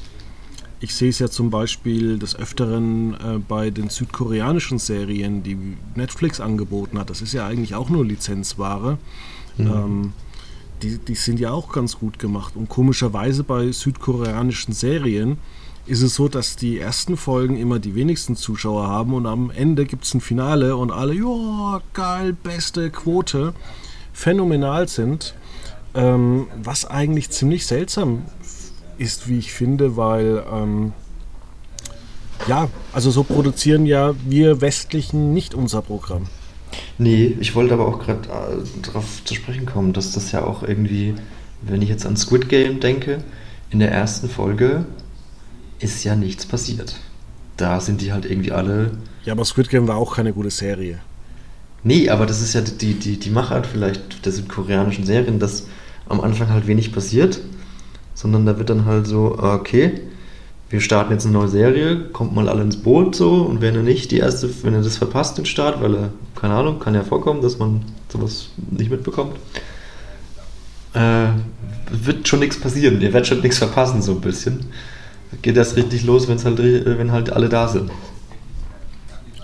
ich 0.82 0.94
sehe 0.94 1.10
es 1.10 1.20
ja 1.20 1.30
zum 1.30 1.50
Beispiel 1.50 2.20
des 2.20 2.36
Öfteren 2.36 3.14
äh, 3.14 3.40
bei 3.40 3.70
den 3.70 3.90
südkoreanischen 3.90 4.78
Serien, 4.78 5.42
die 5.42 5.58
Netflix 5.96 6.42
angeboten 6.42 7.00
hat. 7.00 7.10
Das 7.10 7.22
ist 7.22 7.34
ja 7.34 7.48
eigentlich 7.48 7.76
auch 7.76 7.90
nur 7.90 8.06
Lizenzware. 8.06 8.98
Mhm. 9.58 9.68
Ähm, 9.68 10.14
die, 10.86 10.98
die 11.00 11.16
sind 11.16 11.40
ja 11.40 11.52
auch 11.52 11.72
ganz 11.72 11.98
gut 11.98 12.20
gemacht. 12.20 12.56
Und 12.56 12.70
komischerweise 12.70 13.44
bei 13.44 13.72
südkoreanischen 13.72 14.74
Serien 14.74 15.38
ist 15.88 16.02
es 16.02 16.16
so, 16.16 16.28
dass 16.28 16.56
die 16.56 16.80
ersten 16.80 17.18
Folgen 17.18 17.58
immer 17.58 17.80
die 17.80 17.96
wenigsten 17.96 18.36
Zuschauer 18.36 18.88
haben 18.88 19.14
und 19.14 19.26
am 19.26 19.52
Ende 19.52 19.86
gibt 19.86 20.06
es 20.06 20.14
ein 20.14 20.22
Finale 20.22 20.76
und 20.76 20.92
alle, 20.92 21.14
ja, 21.14 21.82
geil, 21.94 22.34
beste 22.34 22.90
Quote, 22.90 23.54
phänomenal 24.14 24.88
sind. 24.88 25.36
Ähm, 25.94 26.48
was 26.62 26.86
eigentlich 26.86 27.30
ziemlich 27.30 27.66
seltsam 27.66 28.24
ist, 28.98 29.28
wie 29.28 29.40
ich 29.40 29.54
finde, 29.54 29.96
weil 29.96 30.44
ähm, 30.52 30.94
ja, 32.48 32.68
also 32.92 33.12
so 33.12 33.24
produzieren 33.24 33.86
ja 33.86 34.14
wir 34.26 34.62
Westlichen 34.62 35.34
nicht 35.34 35.54
unser 35.54 35.82
Programm. 35.82 36.28
Nee, 36.98 37.36
ich 37.40 37.56
wollte 37.56 37.74
aber 37.74 37.88
auch 37.88 38.00
gerade 38.00 38.28
äh, 38.30 38.82
darauf 38.82 39.24
zu 39.24 39.36
sprechen 39.36 39.66
kommen, 39.66 39.94
dass 39.94 40.12
das 40.12 40.32
ja 40.32 40.44
auch 40.44 40.64
irgendwie, 40.64 41.16
wenn 41.62 41.82
ich 41.82 41.90
jetzt 41.90 42.06
an 42.06 42.18
Squid 42.18 42.50
Game 42.50 42.80
denke, 42.80 43.24
in 43.70 43.80
der 43.80 43.92
ersten 43.92 44.30
Folge 44.30 44.86
ist 45.80 46.04
ja 46.04 46.16
nichts 46.16 46.46
passiert. 46.46 46.96
Da 47.58 47.80
sind 47.80 48.02
die 48.02 48.14
halt 48.14 48.26
irgendwie 48.26 48.52
alle. 48.52 48.92
Ja, 49.24 49.34
aber 49.34 49.46
Squid 49.46 49.70
Game 49.70 49.88
war 49.88 49.98
auch 49.98 50.16
keine 50.16 50.34
gute 50.34 50.52
Serie. 50.52 51.00
Nee, 51.84 52.10
aber 52.10 52.26
das 52.26 52.42
ist 52.42 52.54
ja 52.54 52.62
die, 52.62 52.94
die, 52.96 53.20
die 53.20 53.30
Machart 53.30 53.68
vielleicht 53.68 54.26
der 54.26 54.32
südkoreanischen 54.32 55.06
Serien, 55.06 55.40
dass 55.40 55.68
am 56.08 56.22
Anfang 56.22 56.50
halt 56.50 56.68
wenig 56.68 56.92
passiert 56.92 57.42
sondern 58.16 58.46
da 58.46 58.58
wird 58.58 58.72
dann 58.72 58.86
halt 58.86 59.06
so, 59.06 59.38
ah, 59.38 59.54
okay, 59.54 60.02
wir 60.70 60.82
starten 60.82 61.12
jetzt 61.12 61.26
eine 61.26 61.34
neue 61.34 61.50
Serie, 61.50 62.10
kommt 62.12 62.34
mal 62.34 62.50
alle 62.50 62.64
ins 62.64 62.78
Boot 62.78 63.16
so 63.16 63.44
und 63.44 63.62
wenn 63.62 63.76
er 63.76 63.84
nicht 63.84 64.10
die 64.10 64.18
erste, 64.18 64.50
wenn 64.64 64.74
er 64.74 64.82
das 64.82 64.98
verpasst, 64.98 65.38
den 65.38 65.46
Start, 65.46 65.82
weil 65.82 65.96
er, 65.96 66.10
keine 66.36 66.54
Ahnung, 66.56 66.80
kann 66.80 66.96
ja 66.96 67.04
vorkommen, 67.04 67.42
dass 67.42 67.58
man 67.58 67.84
sowas 68.10 68.50
nicht 68.72 68.92
mitbekommt, 68.92 69.38
äh, 70.94 71.28
wird 71.92 72.28
schon 72.28 72.40
nichts 72.40 72.60
passieren, 72.60 73.02
ihr 73.02 73.14
werdet 73.14 73.28
schon 73.28 73.42
nichts 73.42 73.58
verpassen, 73.58 74.02
so 74.02 74.14
ein 74.14 74.22
bisschen. 74.22 74.66
Geht 75.42 75.58
das 75.58 75.76
richtig 75.76 76.04
los, 76.04 76.28
wenn's 76.28 76.46
halt, 76.46 76.60
wenn 76.60 77.12
halt 77.12 77.32
alle 77.32 77.50
da 77.50 77.68
sind. 77.68 77.92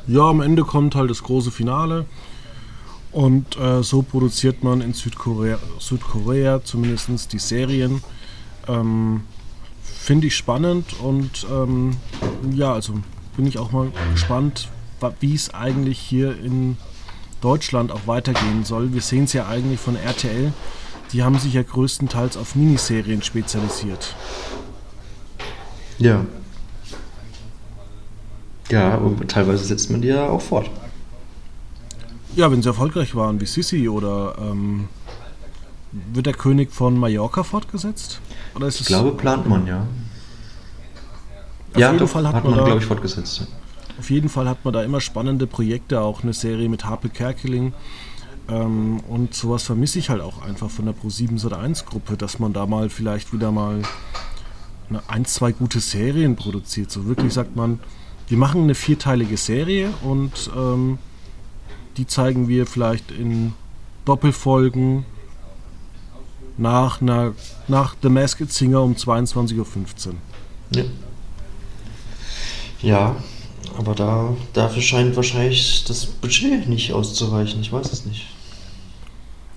Ja, 0.08 0.30
am 0.30 0.42
Ende 0.42 0.64
kommt 0.64 0.96
halt 0.96 1.10
das 1.10 1.24
große 1.24 1.52
Finale. 1.52 2.06
Und 3.12 3.58
äh, 3.58 3.84
so 3.84 4.02
produziert 4.02 4.64
man 4.64 4.80
in 4.82 4.94
Südkorea, 4.94 5.58
Südkorea 5.80 6.64
zumindest 6.64 7.34
die 7.34 7.40
Serien. 7.40 8.02
Ähm, 8.68 9.22
Finde 9.84 10.28
ich 10.28 10.36
spannend 10.36 11.00
und 11.02 11.46
ähm, 11.52 11.98
ja, 12.54 12.74
also 12.74 12.94
bin 13.36 13.46
ich 13.46 13.60
auch 13.60 13.72
mal 13.72 13.92
gespannt, 14.14 14.70
wie 15.20 15.36
es 15.36 15.54
eigentlich 15.54 16.00
hier 16.00 16.38
in 16.38 16.78
Deutschland 17.42 17.92
auch 17.92 18.06
weitergehen 18.06 18.64
soll. 18.64 18.94
Wir 18.94 19.02
sehen 19.02 19.26
es 19.26 19.34
ja 19.34 19.48
eigentlich 19.48 19.80
von 19.80 19.96
RTL. 19.96 20.54
Die 21.12 21.24
haben 21.24 21.38
sich 21.40 21.54
ja 21.54 21.64
größtenteils 21.64 22.38
auf 22.38 22.56
Miniserien 22.56 23.22
spezialisiert. 23.22 24.16
Ja. 25.98 26.26
Ja, 28.70 28.96
und 28.96 29.30
teilweise 29.30 29.66
setzt 29.66 29.90
man 29.92 30.02
die 30.02 30.08
ja 30.08 30.30
auch 30.30 30.42
fort. 30.42 30.70
Ja, 32.36 32.50
wenn 32.50 32.62
sie 32.62 32.70
erfolgreich 32.70 33.14
waren, 33.16 33.42
wie 33.42 33.46
Sissi 33.46 33.90
oder 33.90 34.36
ähm, 34.40 34.88
wird 35.92 36.26
der 36.26 36.34
König 36.34 36.72
von 36.72 36.98
Mallorca 36.98 37.44
fortgesetzt? 37.44 38.22
Oder 38.56 38.68
ist 38.68 38.80
ich 38.80 38.88
glaube, 38.88 39.12
plant 39.12 39.48
man, 39.48 39.68
ja. 39.68 39.86
Auf 41.74 41.80
ja, 41.80 41.88
jeden 41.88 42.00
doch, 42.00 42.10
Fall 42.10 42.26
hat, 42.26 42.36
hat 42.36 42.44
man, 42.46 42.56
man 42.56 42.66
glaube 42.66 42.80
ich, 42.80 42.86
fortgesetzt. 42.86 43.48
Auf 44.02 44.10
jeden 44.10 44.30
Fall 44.30 44.50
hat 44.50 44.66
man 44.66 44.74
da 44.74 44.82
immer 44.82 45.00
spannende 45.00 45.46
Projekte, 45.46 46.02
auch 46.02 46.24
eine 46.24 46.34
Serie 46.34 46.68
mit 46.70 46.86
Harpe 46.86 47.08
Kerkeling. 47.08 47.72
Ähm, 48.50 49.00
und 49.08 49.36
sowas 49.36 49.62
vermisse 49.62 50.00
ich 50.00 50.10
halt 50.10 50.22
auch 50.22 50.42
einfach 50.42 50.72
von 50.72 50.86
der 50.86 50.96
Pro7 50.96 51.46
oder 51.46 51.60
1 51.60 51.86
Gruppe, 51.86 52.18
dass 52.18 52.40
man 52.40 52.52
da 52.52 52.66
mal 52.66 52.90
vielleicht 52.90 53.32
wieder 53.32 53.52
mal 53.52 53.84
eine, 54.90 55.04
ein, 55.08 55.26
zwei 55.26 55.52
gute 55.52 55.80
Serien 55.80 56.36
produziert. 56.36 56.90
So 56.90 57.06
wirklich 57.06 57.32
sagt 57.32 57.56
man, 57.56 57.80
wir 58.28 58.40
machen 58.40 58.64
eine 58.64 58.74
vierteilige 58.74 59.38
Serie 59.38 59.94
und 60.02 60.50
ähm, 60.58 60.98
die 61.98 62.08
zeigen 62.08 62.48
wir 62.48 62.66
vielleicht 62.66 63.12
in 63.12 63.54
Doppelfolgen 64.06 65.06
nach, 66.58 67.02
einer, 67.02 67.36
nach 67.68 67.96
The 68.02 68.10
Masked 68.10 68.52
Singer 68.52 68.82
um 68.82 68.96
22.15 68.96 69.58
Uhr. 69.60 70.16
Ja. 70.72 70.84
ja, 72.82 73.16
aber 73.78 73.96
da, 73.96 74.36
dafür 74.54 74.82
scheint 74.82 75.16
wahrscheinlich 75.16 75.86
das 75.86 76.06
Budget 76.06 76.68
nicht 76.68 76.94
auszureichen. 76.94 77.62
Ich 77.62 77.72
weiß 77.72 77.92
es 77.92 78.06
nicht. 78.06 78.28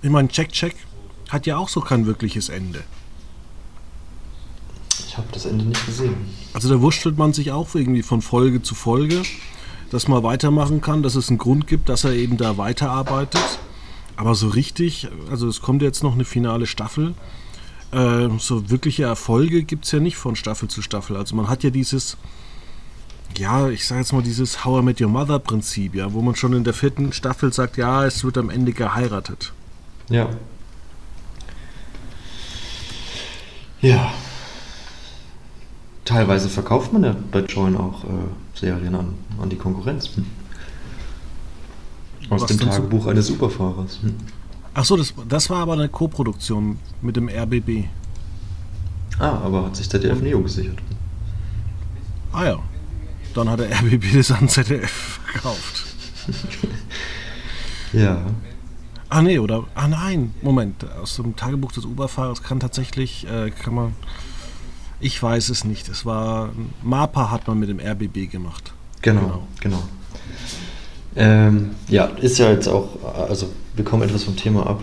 Ich 0.03 0.11
meine, 0.11 0.29
Check 0.29 0.53
Check 0.53 0.77
hat 1.31 1.47
ja 1.47 1.57
auch 1.57 1.69
so 1.69 1.81
kein 1.81 2.07
wirkliches 2.07 2.49
Ende. 2.49 2.85
Ich 5.09 5.17
habe 5.17 5.29
das 5.33 5.47
Ende 5.47 5.65
nicht 5.65 5.85
gesehen. 5.87 6.17
Also 6.53 6.69
da 6.69 6.81
wurschtelt 6.81 7.19
man 7.19 7.33
sich 7.33 7.53
auch 7.53 7.75
irgendwie 7.75 8.03
von 8.03 8.21
Folge 8.21 8.63
zu 8.63 8.75
Folge, 8.75 9.23
dass 9.91 10.09
man 10.09 10.23
weitermachen 10.23 10.81
kann, 10.81 11.03
dass 11.03 11.15
es 11.15 11.29
einen 11.29 11.39
Grund 11.39 11.67
gibt, 11.67 11.89
dass 11.89 12.05
er 12.05 12.13
eben 12.13 12.37
da 12.37 12.59
weiterarbeitet. 12.59 13.59
Aber 14.17 14.35
so 14.35 14.49
richtig, 14.49 15.09
also 15.31 15.49
es 15.49 15.61
kommt 15.61 15.83
jetzt 15.83 16.03
noch 16.03 16.15
eine 16.15 16.25
finale 16.25 16.67
Staffel. 16.67 17.15
Äh, 17.93 18.29
so 18.39 18.71
wirkliche 18.71 19.05
Erfolge 19.05 19.65
gibt 19.65 19.85
es 19.85 19.93
ja 19.93 20.01
nicht 20.01 20.17
von 20.17 20.37
Staffel 20.37 20.69
zu 20.69 20.83
Staffel. 20.83 21.17
Also 21.17 21.35
man 21.35 21.49
hat 21.49 21.65
ja 21.65 21.71
dieses, 21.71 22.17
ja, 23.39 23.69
ich 23.69 23.87
sage 23.87 24.01
jetzt 24.01 24.13
mal 24.13 24.23
dieses 24.23 24.65
How 24.65 24.81
I 24.81 24.85
Met 24.85 25.01
Your 25.01 25.09
Mother 25.09 25.39
Prinzip, 25.39 25.95
ja, 25.95 26.13
wo 26.13 26.23
man 26.23 26.35
schon 26.37 26.53
in 26.53 26.65
der 26.65 26.75
vierten 26.75 27.13
Staffel 27.13 27.53
sagt, 27.53 27.77
ja, 27.77 28.05
es 28.05 28.25
wird 28.25 28.39
am 28.39 28.51
Ende 28.51 28.73
geheiratet. 28.73 29.53
Ja. 30.09 30.29
Ja. 33.81 34.13
Teilweise 36.05 36.49
verkauft 36.49 36.93
man 36.93 37.05
ja 37.05 37.17
bei 37.31 37.41
Join 37.41 37.77
auch 37.77 38.05
äh, 38.05 38.09
Serien 38.55 38.95
an, 38.95 39.15
an 39.41 39.49
die 39.49 39.57
Konkurrenz. 39.57 40.11
Hm. 40.17 40.27
Aus 42.31 42.43
Was 42.43 42.49
dem 42.49 42.59
denn 42.59 42.69
so? 42.69 42.75
Tagebuch 42.75 43.07
eines 43.07 43.27
Superfahrers. 43.27 44.01
Hm. 44.03 44.15
Ach 44.75 44.85
so, 44.85 44.97
das, 44.97 45.15
das 45.29 45.51
war 45.51 45.59
aber 45.59 45.75
eine 45.75 45.89
Co-Produktion 45.89 46.79
mit 47.01 47.17
dem 47.17 47.29
RBB. 47.29 47.85
Ah, 49.19 49.39
aber 49.45 49.67
hat 49.67 49.77
sich 49.77 49.89
ZDF 49.89 50.21
Neo 50.21 50.41
gesichert. 50.41 50.79
Ah 52.33 52.45
ja, 52.45 52.59
dann 53.35 53.51
hat 53.51 53.61
der 53.61 53.71
RBB 53.71 54.15
das 54.15 54.31
an 54.31 54.49
ZDF 54.49 55.21
verkauft. 55.33 55.85
Ja. 57.95 58.19
Ah 59.09 59.23
nee, 59.23 59.39
oder, 59.39 59.65
ah 59.75 59.87
nein, 59.87 60.35
Moment, 60.43 60.85
aus 61.01 61.17
dem 61.17 61.37
Tagebuch 61.37 61.71
des 61.71 61.85
Uberfahrers 61.85 62.43
kann 62.43 62.59
tatsächlich, 62.59 63.27
äh, 63.29 63.51
kann 63.51 63.75
man, 63.75 63.95
ich 64.99 65.23
weiß 65.23 65.51
es 65.51 65.65
nicht, 65.65 65.89
es 65.89 66.05
war, 66.05 66.51
MAPA 66.83 67.31
hat 67.31 67.47
man 67.47 67.61
mit 67.61 67.69
dem 67.69 67.79
RBB 67.79 68.31
gemacht. 68.31 68.73
Genau, 69.03 69.47
genau. 69.61 69.83
Ähm, 71.15 71.77
ja, 71.89 72.07
ist 72.07 72.39
ja 72.39 72.51
jetzt 72.51 72.67
auch, 72.67 72.89
also 73.29 73.51
wir 73.77 73.85
kommen 73.85 74.03
etwas 74.03 74.25
vom 74.25 74.35
Thema 74.35 74.67
ab. 74.67 74.81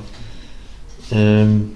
Ähm, 1.12 1.72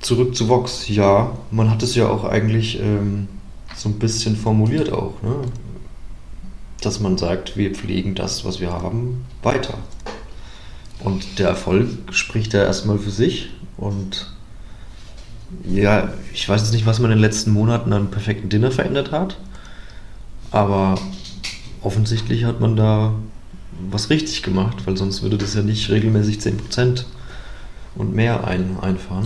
zurück 0.00 0.34
zu 0.34 0.48
Vox, 0.48 0.88
ja, 0.88 1.36
man 1.50 1.70
hat 1.70 1.82
es 1.82 1.94
ja 1.94 2.08
auch 2.08 2.24
eigentlich 2.24 2.80
ähm, 2.80 3.28
so 3.76 3.90
ein 3.90 3.98
bisschen 3.98 4.36
formuliert 4.36 4.90
auch, 4.90 5.20
ne? 5.22 5.34
Dass 6.84 7.00
man 7.00 7.18
sagt, 7.18 7.56
wir 7.56 7.74
pflegen 7.74 8.14
das, 8.14 8.44
was 8.44 8.60
wir 8.60 8.72
haben, 8.72 9.24
weiter. 9.42 9.78
Und 11.00 11.38
der 11.38 11.48
Erfolg 11.48 11.88
spricht 12.10 12.52
ja 12.54 12.62
erstmal 12.62 12.98
für 12.98 13.10
sich 13.10 13.50
und 13.76 14.32
ja, 15.64 16.12
ich 16.32 16.48
weiß 16.48 16.62
jetzt 16.62 16.72
nicht, 16.72 16.86
was 16.86 16.98
man 16.98 17.10
in 17.10 17.18
den 17.18 17.22
letzten 17.22 17.52
Monaten 17.52 17.92
an 17.92 18.10
perfekten 18.10 18.48
Dinner 18.48 18.70
verändert 18.70 19.12
hat, 19.12 19.36
aber 20.50 20.94
offensichtlich 21.82 22.44
hat 22.44 22.60
man 22.60 22.76
da 22.76 23.14
was 23.90 24.10
richtig 24.10 24.42
gemacht, 24.42 24.86
weil 24.86 24.96
sonst 24.96 25.22
würde 25.22 25.38
das 25.38 25.54
ja 25.54 25.62
nicht 25.62 25.90
regelmäßig 25.90 26.38
10% 26.38 27.04
und 27.94 28.14
mehr 28.14 28.46
ein, 28.46 28.78
einfahren. 28.80 29.24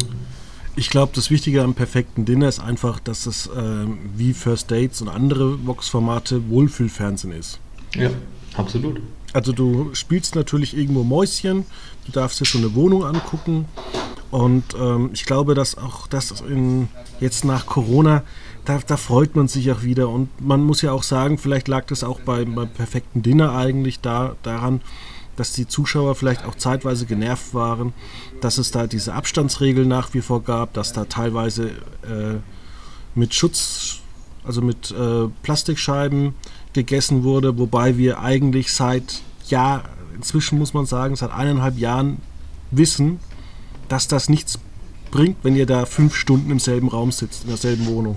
Ich 0.79 0.91
glaube, 0.91 1.13
das 1.15 1.31
Wichtige 1.31 1.63
am 1.63 1.75
perfekten 1.75 2.27
Dinner 2.27 2.49
ist 2.49 2.61
einfach, 2.61 3.01
dass 3.01 3.25
es 3.25 3.47
äh, 3.47 3.87
wie 4.15 4.35
First 4.35 4.71
Dates 4.71 5.01
und 5.01 5.09
andere 5.09 5.67
Vox-Formate 5.67 6.51
Wohlfühlfernsehen 6.51 7.33
ist. 7.33 7.59
Ja, 7.95 8.11
absolut. 8.55 9.01
Also 9.33 9.53
du 9.53 9.95
spielst 9.95 10.35
natürlich 10.35 10.77
irgendwo 10.77 11.03
Mäuschen, 11.03 11.65
du 12.05 12.13
darfst 12.13 12.41
dir 12.41 12.45
schon 12.45 12.61
eine 12.61 12.75
Wohnung 12.75 13.05
angucken 13.05 13.65
und 14.31 14.65
ähm, 14.79 15.11
ich 15.15 15.25
glaube, 15.25 15.55
dass 15.55 15.79
auch 15.79 16.07
das 16.07 16.43
in, 16.43 16.89
jetzt 17.21 17.47
nach 17.47 17.65
Corona, 17.67 18.23
da, 18.67 18.79
da, 18.87 18.97
freut 18.97 19.35
man 19.35 19.49
sich 19.49 19.71
auch 19.73 19.83
wieder 19.83 20.09
und 20.11 20.29
man 20.41 20.63
muss 20.63 20.83
ja 20.83 20.93
auch 20.93 21.05
sagen, 21.05 21.39
vielleicht 21.39 21.69
lag 21.69 21.87
das 21.87 22.05
auch 22.05 22.21
beim, 22.21 22.55
beim 22.55 22.69
perfekten 22.69 23.23
Dinner 23.23 23.55
eigentlich 23.55 24.01
da, 24.01 24.37
daran, 24.43 24.81
dass 25.37 25.53
die 25.53 25.69
Zuschauer 25.69 26.15
vielleicht 26.15 26.45
auch 26.45 26.55
zeitweise 26.55 27.07
genervt 27.07 27.55
waren, 27.55 27.93
dass 28.41 28.59
es 28.59 28.71
da 28.71 28.87
diese 28.87 29.15
Abstandsregeln 29.15 29.89
nach 29.89 30.15
wie 30.15 30.21
vor 30.21 30.43
gab, 30.43 30.73
dass 30.75 30.93
da 30.93 31.05
teilweise 31.05 31.69
äh, 32.03 32.39
mit 33.15 33.35
Schutz, 33.35 34.01
also 34.45 34.63
mit 34.63 34.91
äh, 34.91 35.29
Plastikscheiben 35.43 36.35
gegessen 36.73 37.23
wurde, 37.25 37.59
wobei 37.59 37.97
wir 37.97 38.21
eigentlich 38.21 38.73
seit 38.73 39.23
ja, 39.49 39.85
inzwischen 40.15 40.59
muss 40.59 40.75
man 40.75 40.87
sagen, 40.87 41.17
seit 41.17 41.31
eineinhalb 41.31 41.79
Jahren 41.79 42.19
wissen, 42.71 43.21
dass 43.89 44.09
das 44.09 44.29
nichts 44.29 44.59
bringt, 45.11 45.37
wenn 45.43 45.57
ihr 45.57 45.67
da 45.67 45.87
fünf 45.87 46.15
Stunden 46.15 46.51
im 46.51 46.59
selben 46.59 46.89
Raum 46.89 47.13
sitzt, 47.13 47.45
in 47.45 47.49
derselben 47.49 47.87
Wohnung. 47.87 48.17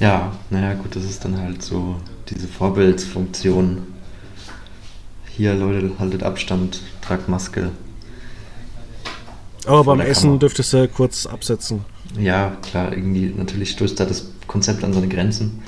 Ja, 0.00 0.32
naja, 0.50 0.74
gut, 0.74 0.94
das 0.94 1.04
ist 1.04 1.24
dann 1.24 1.38
halt 1.38 1.62
so 1.62 1.96
diese 2.28 2.46
Vorbildsfunktion. 2.46 3.78
Hier, 5.38 5.54
Leute, 5.54 5.92
haltet 6.00 6.24
Abstand, 6.24 6.82
tragt 7.00 7.28
Maske. 7.28 7.70
Aber 9.66 9.84
beim 9.84 10.00
Essen 10.00 10.40
dürftest 10.40 10.72
du 10.72 10.88
kurz 10.88 11.26
absetzen. 11.26 11.84
Ja, 12.18 12.56
klar, 12.60 12.92
irgendwie, 12.92 13.32
natürlich 13.36 13.70
stößt 13.70 14.00
da 14.00 14.04
das 14.04 14.32
Konzept 14.48 14.82
an 14.82 14.92
seine 14.92 15.06
Grenzen. 15.06 15.62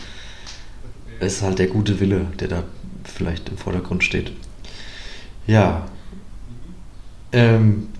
Es 1.20 1.34
ist 1.34 1.42
halt 1.42 1.60
der 1.60 1.68
gute 1.68 2.00
Wille, 2.00 2.26
der 2.40 2.48
da 2.48 2.64
vielleicht 3.04 3.48
im 3.48 3.58
Vordergrund 3.58 4.02
steht. 4.02 4.32
Ja. 5.46 5.86
Ähm, 7.30 7.90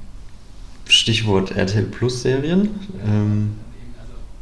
Stichwort 0.89 1.53
RTL 1.53 1.85
Plus 1.85 2.23
Serien. 2.23 2.69
Ähm, 3.07 3.53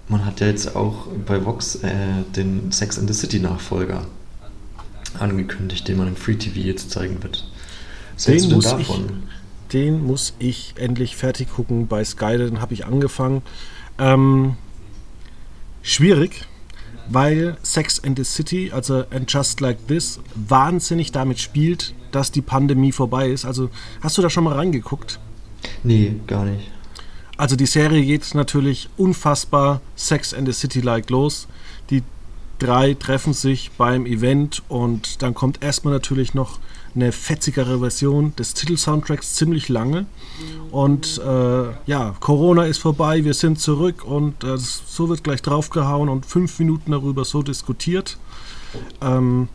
man 0.09 0.25
hat 0.25 0.41
ja 0.41 0.47
jetzt 0.47 0.75
auch 0.75 1.09
bei 1.27 1.45
Vox 1.45 1.75
äh, 1.75 2.23
den 2.35 2.73
Sex 2.73 2.97
in 2.97 3.07
the 3.07 3.13
City 3.13 3.39
Nachfolger 3.39 4.07
angekündigt, 5.17 5.89
den 5.89 5.99
man 5.99 6.09
im 6.09 6.17
Free 6.17 6.37
TV 6.37 6.61
jetzt 6.61 6.91
zeigen 6.91 7.23
wird. 7.23 7.45
Was 8.15 8.25
den, 8.25 8.51
muss 8.53 8.75
ich, 8.79 8.89
den 9.73 10.05
muss 10.07 10.35
ich 10.39 10.75
endlich 10.77 11.17
fertig 11.17 11.51
gucken 11.51 11.87
bei 11.87 12.05
Sky, 12.05 12.37
den 12.37 12.61
habe 12.61 12.75
ich 12.75 12.87
angefangen. 12.87 13.43
Ähm, 13.99 14.57
schwierig, 15.83 16.45
weil 17.09 17.57
Sex 17.63 18.03
and 18.03 18.19
the 18.19 18.25
City, 18.25 18.71
also 18.73 19.05
And 19.11 19.33
Just 19.33 19.61
Like 19.61 19.87
This, 19.87 20.21
wahnsinnig 20.35 21.13
damit 21.13 21.39
spielt, 21.39 21.95
dass 22.13 22.33
die 22.33 22.43
Pandemie 22.43 22.93
vorbei 22.93 23.29
ist. 23.29 23.45
Also 23.45 23.71
hast 24.01 24.19
du 24.19 24.23
da 24.23 24.31
schon 24.31 24.45
mal 24.45 24.55
reingeguckt? 24.55 25.19
Nee, 25.83 26.15
gar 26.27 26.45
nicht. 26.45 26.71
Also 27.37 27.55
die 27.55 27.67
Serie 27.67 28.05
geht 28.05 28.35
natürlich 28.35 28.89
unfassbar 28.97 29.81
Sex 29.95 30.35
and 30.35 30.47
the 30.47 30.53
City-like 30.53 31.09
los. 31.09 31.47
Die 31.91 32.03
drei 32.59 32.95
treffen 32.95 33.33
sich 33.33 33.71
beim 33.73 34.07
Event 34.07 34.63
und 34.69 35.23
dann 35.23 35.35
kommt 35.35 35.63
erstmal 35.63 35.95
natürlich 35.95 36.35
noch 36.35 36.59
eine 36.95 37.13
fetzigere 37.13 37.79
Version 37.79 38.35
des 38.37 38.55
Titelsoundtracks 38.55 39.35
ziemlich 39.35 39.69
lange. 39.69 40.07
Und 40.71 41.19
äh, 41.19 41.65
ja, 41.87 42.15
Corona 42.21 42.65
ist 42.65 42.79
vorbei, 42.79 43.25
wir 43.25 43.35
sind 43.35 43.61
zurück 43.61 44.05
und 44.05 44.43
äh, 44.43 44.57
so 44.57 45.09
wird 45.09 45.23
gleich 45.23 45.43
draufgehauen 45.43 46.09
und 46.09 46.27
fünf 46.27 46.59
Minuten 46.59 46.91
darüber 46.91 47.25
so 47.25 47.43
diskutiert. 47.43 48.19
Ähm, 49.01 49.49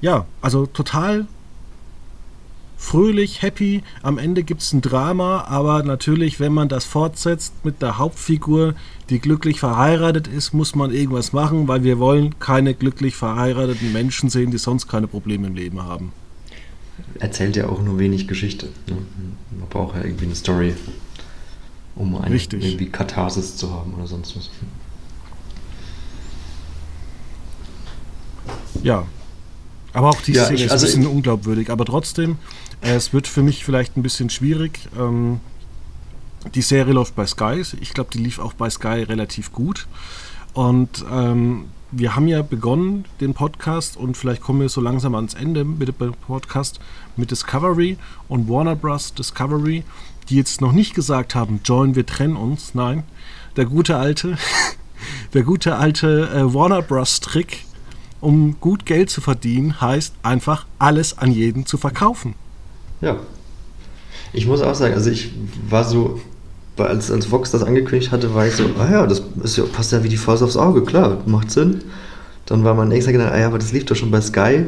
ja, 0.00 0.26
also 0.40 0.66
total 0.66 1.26
fröhlich, 2.80 3.42
happy. 3.42 3.82
Am 4.02 4.18
Ende 4.18 4.42
gibt 4.42 4.62
es 4.62 4.72
ein 4.72 4.80
Drama, 4.80 5.44
aber 5.44 5.82
natürlich, 5.82 6.40
wenn 6.40 6.52
man 6.52 6.68
das 6.68 6.84
fortsetzt 6.84 7.64
mit 7.64 7.82
der 7.82 7.98
Hauptfigur, 7.98 8.74
die 9.10 9.20
glücklich 9.20 9.60
verheiratet 9.60 10.26
ist, 10.26 10.54
muss 10.54 10.74
man 10.74 10.90
irgendwas 10.90 11.32
machen, 11.32 11.68
weil 11.68 11.84
wir 11.84 11.98
wollen 11.98 12.38
keine 12.38 12.74
glücklich 12.74 13.14
verheirateten 13.14 13.92
Menschen 13.92 14.30
sehen, 14.30 14.50
die 14.50 14.58
sonst 14.58 14.88
keine 14.88 15.06
Probleme 15.06 15.46
im 15.46 15.54
Leben 15.54 15.82
haben. 15.82 16.12
Erzählt 17.18 17.56
ja 17.56 17.68
auch 17.68 17.82
nur 17.82 17.98
wenig 17.98 18.26
Geschichte. 18.26 18.66
Ne? 18.88 18.96
Man 19.58 19.68
braucht 19.68 19.96
ja 19.96 20.04
irgendwie 20.04 20.24
eine 20.24 20.34
Story, 20.34 20.74
um 21.96 22.16
eine 22.16 22.34
Richtig. 22.34 22.64
irgendwie 22.64 22.88
Katharsis 22.88 23.56
zu 23.56 23.72
haben 23.72 23.94
oder 23.94 24.06
sonst 24.06 24.36
was. 24.36 24.50
Ja, 28.82 29.04
aber 29.92 30.10
auch 30.10 30.20
die 30.22 30.32
Ja, 30.32 30.44
Szene 30.44 30.58
ich- 30.58 30.64
ist 30.66 30.72
also 30.72 30.84
ein 30.84 30.88
bisschen 30.88 31.02
ich- 31.02 31.08
unglaubwürdig. 31.08 31.70
Aber 31.70 31.84
trotzdem, 31.84 32.38
äh, 32.80 32.94
es 32.94 33.12
wird 33.12 33.26
für 33.26 33.42
mich 33.42 33.64
vielleicht 33.64 33.96
ein 33.96 34.02
bisschen 34.02 34.30
schwierig. 34.30 34.80
Ähm, 34.98 35.40
die 36.54 36.62
Serie 36.62 36.94
läuft 36.94 37.16
bei 37.16 37.26
Sky. 37.26 37.62
Ich 37.80 37.92
glaube, 37.92 38.10
die 38.12 38.18
lief 38.18 38.38
auch 38.38 38.52
bei 38.54 38.70
Sky 38.70 39.02
relativ 39.02 39.52
gut. 39.52 39.86
Und 40.54 41.04
ähm, 41.12 41.66
wir 41.92 42.14
haben 42.16 42.28
ja 42.28 42.42
begonnen, 42.42 43.04
den 43.20 43.34
Podcast, 43.34 43.96
und 43.96 44.16
vielleicht 44.16 44.42
kommen 44.42 44.60
wir 44.60 44.68
so 44.68 44.80
langsam 44.80 45.14
ans 45.14 45.34
Ende 45.34 45.64
mit 45.64 45.88
dem 45.88 46.14
Podcast 46.26 46.80
mit 47.16 47.30
Discovery 47.30 47.98
und 48.28 48.48
Warner 48.48 48.76
Bros. 48.76 49.12
Discovery, 49.12 49.82
die 50.28 50.36
jetzt 50.36 50.60
noch 50.60 50.72
nicht 50.72 50.94
gesagt 50.94 51.34
haben, 51.34 51.60
Join, 51.64 51.94
wir 51.96 52.06
trennen 52.06 52.36
uns. 52.36 52.74
Nein, 52.74 53.02
der 53.56 53.64
gute 53.66 53.96
alte, 53.96 54.38
der 55.34 55.42
gute 55.42 55.76
alte 55.76 56.30
äh, 56.32 56.54
Warner 56.54 56.82
Bros. 56.82 57.20
Trick, 57.20 57.64
um 58.20 58.60
gut 58.60 58.86
Geld 58.86 59.10
zu 59.10 59.20
verdienen, 59.20 59.80
heißt 59.80 60.14
einfach 60.22 60.66
alles 60.78 61.18
an 61.18 61.32
jeden 61.32 61.66
zu 61.66 61.78
verkaufen. 61.78 62.34
Ja. 63.00 63.18
Ich 64.32 64.46
muss 64.46 64.62
auch 64.62 64.74
sagen, 64.74 64.94
also 64.94 65.10
ich 65.10 65.32
war 65.68 65.84
so, 65.84 66.20
als, 66.76 67.10
als 67.10 67.30
Vox 67.30 67.50
das 67.50 67.62
angekündigt 67.62 68.12
hatte, 68.12 68.34
war 68.34 68.46
ich 68.46 68.54
so, 68.54 68.64
ah 68.78 68.90
ja, 68.90 69.06
das 69.06 69.22
ja, 69.56 69.64
passt 69.64 69.92
ja 69.92 70.02
wie 70.04 70.08
die 70.08 70.16
Faust 70.16 70.42
aufs 70.42 70.56
Auge, 70.56 70.82
klar, 70.82 71.18
macht 71.26 71.50
Sinn. 71.50 71.82
Dann 72.46 72.64
war 72.64 72.74
mein 72.74 72.88
nächster 72.88 73.12
Gedanke, 73.12 73.32
ah 73.32 73.38
ja, 73.38 73.46
aber 73.46 73.58
das 73.58 73.72
lief 73.72 73.84
doch 73.84 73.96
schon 73.96 74.10
bei 74.10 74.20
Sky. 74.20 74.66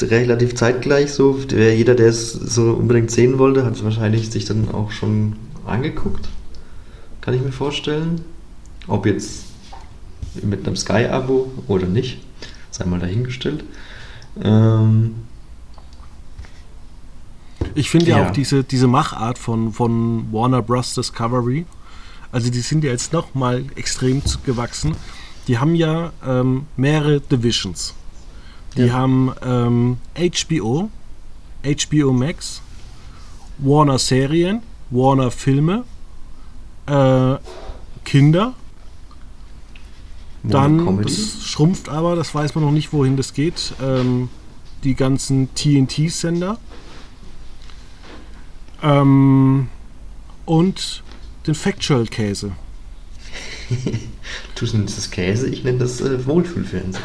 Relativ 0.00 0.54
zeitgleich 0.54 1.12
so. 1.12 1.34
Der, 1.34 1.76
jeder, 1.76 1.94
der 1.94 2.08
es 2.08 2.32
so 2.32 2.72
unbedingt 2.72 3.10
sehen 3.10 3.38
wollte, 3.38 3.64
hat 3.64 3.76
es 3.76 3.84
wahrscheinlich 3.84 4.30
sich 4.30 4.44
dann 4.44 4.70
auch 4.72 4.90
schon 4.90 5.36
angeguckt. 5.66 6.28
Kann 7.20 7.34
ich 7.34 7.42
mir 7.42 7.52
vorstellen. 7.52 8.22
Ob 8.86 9.06
jetzt 9.06 9.44
mit 10.42 10.66
einem 10.66 10.76
Sky-Abo 10.76 11.52
oder 11.68 11.86
nicht, 11.86 12.18
sei 12.70 12.84
mal 12.84 13.00
dahingestellt. 13.00 13.64
Ähm, 14.42 15.14
ich 17.74 17.90
finde 17.90 18.10
ja. 18.10 18.18
ja, 18.18 18.28
auch 18.28 18.32
diese, 18.32 18.64
diese 18.64 18.86
Machart 18.86 19.38
von, 19.38 19.72
von 19.72 20.32
Warner 20.32 20.62
Bros. 20.62 20.94
Discovery, 20.94 21.66
also 22.32 22.50
die 22.50 22.60
sind 22.60 22.84
ja 22.84 22.90
jetzt 22.90 23.12
nochmal 23.12 23.64
extrem 23.76 24.22
gewachsen. 24.44 24.96
Die 25.46 25.58
haben 25.58 25.74
ja 25.74 26.12
ähm, 26.26 26.66
mehrere 26.76 27.20
Divisions. 27.20 27.94
Die 28.76 28.86
ja. 28.86 28.92
haben 28.94 29.32
ähm, 29.44 29.98
HBO, 30.18 30.90
HBO 31.64 32.12
Max, 32.12 32.60
Warner 33.58 33.98
Serien, 33.98 34.62
Warner 34.90 35.30
Filme, 35.30 35.84
äh, 36.86 37.36
Kinder. 38.04 38.54
Dann, 40.44 41.02
das 41.02 41.42
schrumpft 41.42 41.88
aber, 41.88 42.16
das 42.16 42.34
weiß 42.34 42.54
man 42.54 42.64
noch 42.64 42.70
nicht, 42.70 42.92
wohin 42.92 43.16
das 43.16 43.32
geht. 43.32 43.74
Ähm, 43.82 44.28
die 44.84 44.94
ganzen 44.94 45.48
TNT-Sender. 45.54 46.58
Ähm, 48.82 49.68
und 50.44 51.02
den 51.46 51.54
Factual-Käse. 51.54 52.52
du 54.54 54.66
nennst 54.76 54.98
das 54.98 55.10
Käse, 55.10 55.48
ich 55.48 55.64
nenne 55.64 55.78
das 55.78 56.02
äh, 56.02 56.26
Wohlfühlfernsehen. 56.26 57.04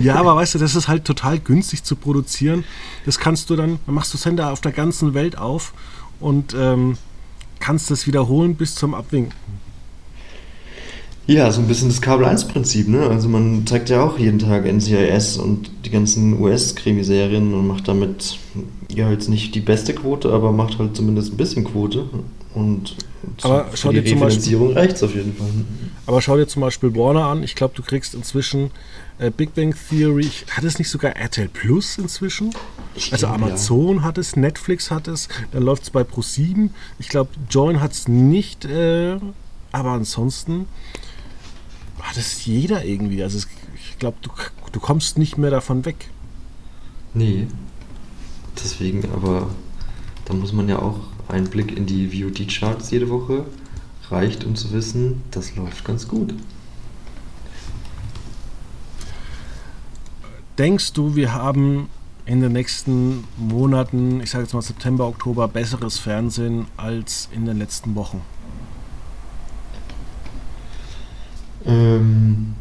ja, 0.00 0.16
aber 0.16 0.34
weißt 0.36 0.56
du, 0.56 0.58
das 0.58 0.74
ist 0.74 0.88
halt 0.88 1.04
total 1.04 1.38
günstig 1.38 1.84
zu 1.84 1.94
produzieren. 1.94 2.64
Das 3.06 3.18
kannst 3.18 3.50
du 3.50 3.56
dann, 3.56 3.78
dann 3.86 3.94
machst 3.94 4.12
du 4.12 4.18
Sender 4.18 4.50
auf 4.50 4.60
der 4.60 4.72
ganzen 4.72 5.14
Welt 5.14 5.38
auf 5.38 5.72
und 6.18 6.54
ähm, 6.58 6.98
kannst 7.60 7.92
das 7.92 8.08
wiederholen 8.08 8.56
bis 8.56 8.74
zum 8.74 8.94
Abwinken. 8.94 9.32
Ja, 11.26 11.50
so 11.50 11.60
ein 11.60 11.68
bisschen 11.68 11.88
das 11.88 12.02
Kabel-1-Prinzip, 12.02 12.88
ne? 12.88 13.08
Also 13.08 13.28
man 13.28 13.66
zeigt 13.66 13.88
ja 13.88 14.02
auch 14.02 14.18
jeden 14.18 14.38
Tag 14.38 14.66
NCIS 14.66 15.38
und 15.38 15.70
die 15.86 15.90
ganzen 15.90 16.38
US-Krimiserien 16.40 17.54
und 17.54 17.66
macht 17.66 17.88
damit 17.88 18.38
ja 18.90 19.10
jetzt 19.10 19.28
nicht 19.28 19.54
die 19.54 19.60
beste 19.60 19.94
Quote, 19.94 20.30
aber 20.32 20.52
macht 20.52 20.78
halt 20.78 20.94
zumindest 20.94 21.32
ein 21.32 21.36
bisschen 21.36 21.64
Quote. 21.64 22.10
Und 22.54 22.96
aber 23.42 23.68
schau 23.74 23.90
die 23.90 23.96
dir 23.96 24.12
Refinanzierung 24.12 24.74
reicht 24.74 25.02
auf 25.02 25.14
jeden 25.14 25.34
Fall. 25.34 25.48
Aber 26.06 26.20
schau 26.20 26.36
dir 26.36 26.46
zum 26.46 26.60
Beispiel 26.60 26.94
Warner 26.94 27.24
an. 27.26 27.42
Ich 27.42 27.54
glaube, 27.54 27.74
du 27.74 27.82
kriegst 27.82 28.14
inzwischen 28.14 28.70
äh, 29.18 29.30
Big 29.30 29.54
Bang 29.54 29.74
Theory. 29.88 30.28
Hat 30.50 30.64
es 30.64 30.78
nicht 30.78 30.90
sogar 30.90 31.16
RTL 31.16 31.48
Plus 31.48 31.96
inzwischen? 31.96 32.54
Ich 32.94 33.12
also 33.12 33.26
glaub, 33.26 33.40
Amazon 33.40 33.96
ja. 33.96 34.02
hat 34.02 34.18
es, 34.18 34.36
Netflix 34.36 34.90
hat 34.90 35.08
es, 35.08 35.28
dann 35.52 35.62
läuft 35.62 35.84
es 35.84 35.90
bei 35.90 36.02
Pro7. 36.02 36.68
Ich 36.98 37.08
glaube, 37.08 37.30
Join 37.50 37.80
hat 37.80 37.92
es 37.92 38.08
nicht, 38.08 38.66
äh, 38.66 39.16
aber 39.72 39.90
ansonsten 39.90 40.66
hat 42.04 42.16
es 42.16 42.44
jeder 42.44 42.84
irgendwie. 42.84 43.22
Also 43.22 43.38
es, 43.38 43.48
ich 43.74 43.98
glaube, 43.98 44.18
du, 44.22 44.30
du 44.70 44.80
kommst 44.80 45.18
nicht 45.18 45.38
mehr 45.38 45.50
davon 45.50 45.84
weg. 45.84 46.10
Nee. 47.14 47.48
Deswegen, 48.62 49.10
aber 49.12 49.48
da 50.26 50.34
muss 50.34 50.52
man 50.52 50.68
ja 50.68 50.78
auch 50.78 51.00
ein 51.28 51.44
Blick 51.44 51.76
in 51.76 51.86
die 51.86 52.08
VOD-Charts 52.08 52.90
jede 52.90 53.08
Woche 53.08 53.44
reicht, 54.10 54.44
um 54.44 54.54
zu 54.54 54.72
wissen, 54.72 55.22
das 55.30 55.56
läuft 55.56 55.84
ganz 55.84 56.06
gut. 56.06 56.34
Denkst 60.58 60.92
du, 60.92 61.16
wir 61.16 61.32
haben 61.34 61.88
in 62.26 62.40
den 62.40 62.52
nächsten 62.52 63.24
Monaten, 63.36 64.20
ich 64.20 64.30
sage 64.30 64.44
jetzt 64.44 64.54
mal 64.54 64.62
September, 64.62 65.08
Oktober, 65.08 65.48
besseres 65.48 65.98
Fernsehen 65.98 66.66
als 66.76 67.28
in 67.32 67.44
den 67.44 67.58
letzten 67.58 67.94
Wochen? 67.94 68.20
Ähm, 71.66 72.54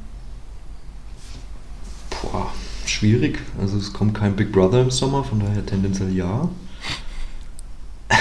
boah, 2.09 2.51
schwierig. 2.85 3.39
Also 3.59 3.77
es 3.77 3.93
kommt 3.93 4.13
kein 4.13 4.35
Big 4.35 4.51
Brother 4.51 4.81
im 4.81 4.91
Sommer, 4.91 5.23
von 5.23 5.39
daher 5.39 5.65
tendenziell 5.65 6.13
ja. 6.13 6.49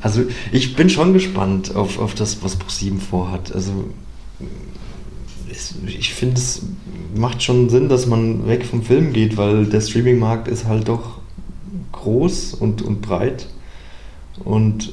Also 0.00 0.24
ich 0.50 0.74
bin 0.74 0.90
schon 0.90 1.12
gespannt 1.12 1.76
auf, 1.76 1.98
auf 2.00 2.14
das, 2.14 2.42
was 2.42 2.56
ProSieben 2.56 3.00
vorhat. 3.00 3.52
Also 3.54 3.88
ich 5.86 6.12
finde, 6.12 6.36
es 6.36 6.62
macht 7.14 7.42
schon 7.42 7.68
Sinn, 7.68 7.88
dass 7.88 8.06
man 8.06 8.46
weg 8.46 8.64
vom 8.66 8.82
Film 8.82 9.12
geht, 9.12 9.36
weil 9.36 9.66
der 9.66 9.80
Streaming-Markt 9.80 10.48
ist 10.48 10.66
halt 10.66 10.88
doch 10.88 11.20
groß 11.92 12.54
und, 12.54 12.82
und 12.82 13.00
breit. 13.00 13.48
Und 14.42 14.92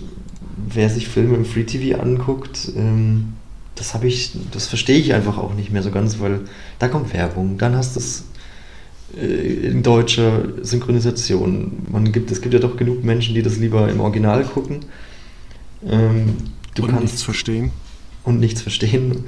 wer 0.56 0.90
sich 0.90 1.08
Filme 1.08 1.36
im 1.36 1.46
Free 1.46 1.64
TV 1.64 2.00
anguckt, 2.00 2.72
ähm, 2.76 3.34
das 3.76 3.94
habe 3.94 4.08
ich, 4.08 4.32
das 4.52 4.68
verstehe 4.68 4.98
ich 4.98 5.14
einfach 5.14 5.38
auch 5.38 5.54
nicht 5.54 5.72
mehr 5.72 5.84
so 5.84 5.92
ganz, 5.92 6.20
weil 6.20 6.42
da 6.80 6.88
kommt 6.88 7.14
Werbung, 7.14 7.58
dann 7.58 7.76
hast 7.76 7.96
du 7.96 8.00
es 8.00 8.26
äh, 9.18 9.68
in 9.68 9.84
deutscher 9.84 10.44
Synchronisation. 10.64 11.88
Man 11.92 12.12
gibt, 12.12 12.32
es 12.32 12.42
gibt 12.42 12.54
ja 12.54 12.60
doch 12.60 12.78
genug 12.78 13.04
Menschen, 13.04 13.36
die 13.36 13.42
das 13.42 13.58
lieber 13.58 13.90
im 13.90 14.00
Original 14.00 14.44
gucken. 14.46 14.86
Ähm, 15.86 16.36
du 16.76 16.84
und 16.84 16.90
kannst 16.90 17.04
nichts 17.04 17.24
verstehen. 17.24 17.72
Und 18.24 18.40
nichts 18.40 18.62
verstehen. 18.62 19.26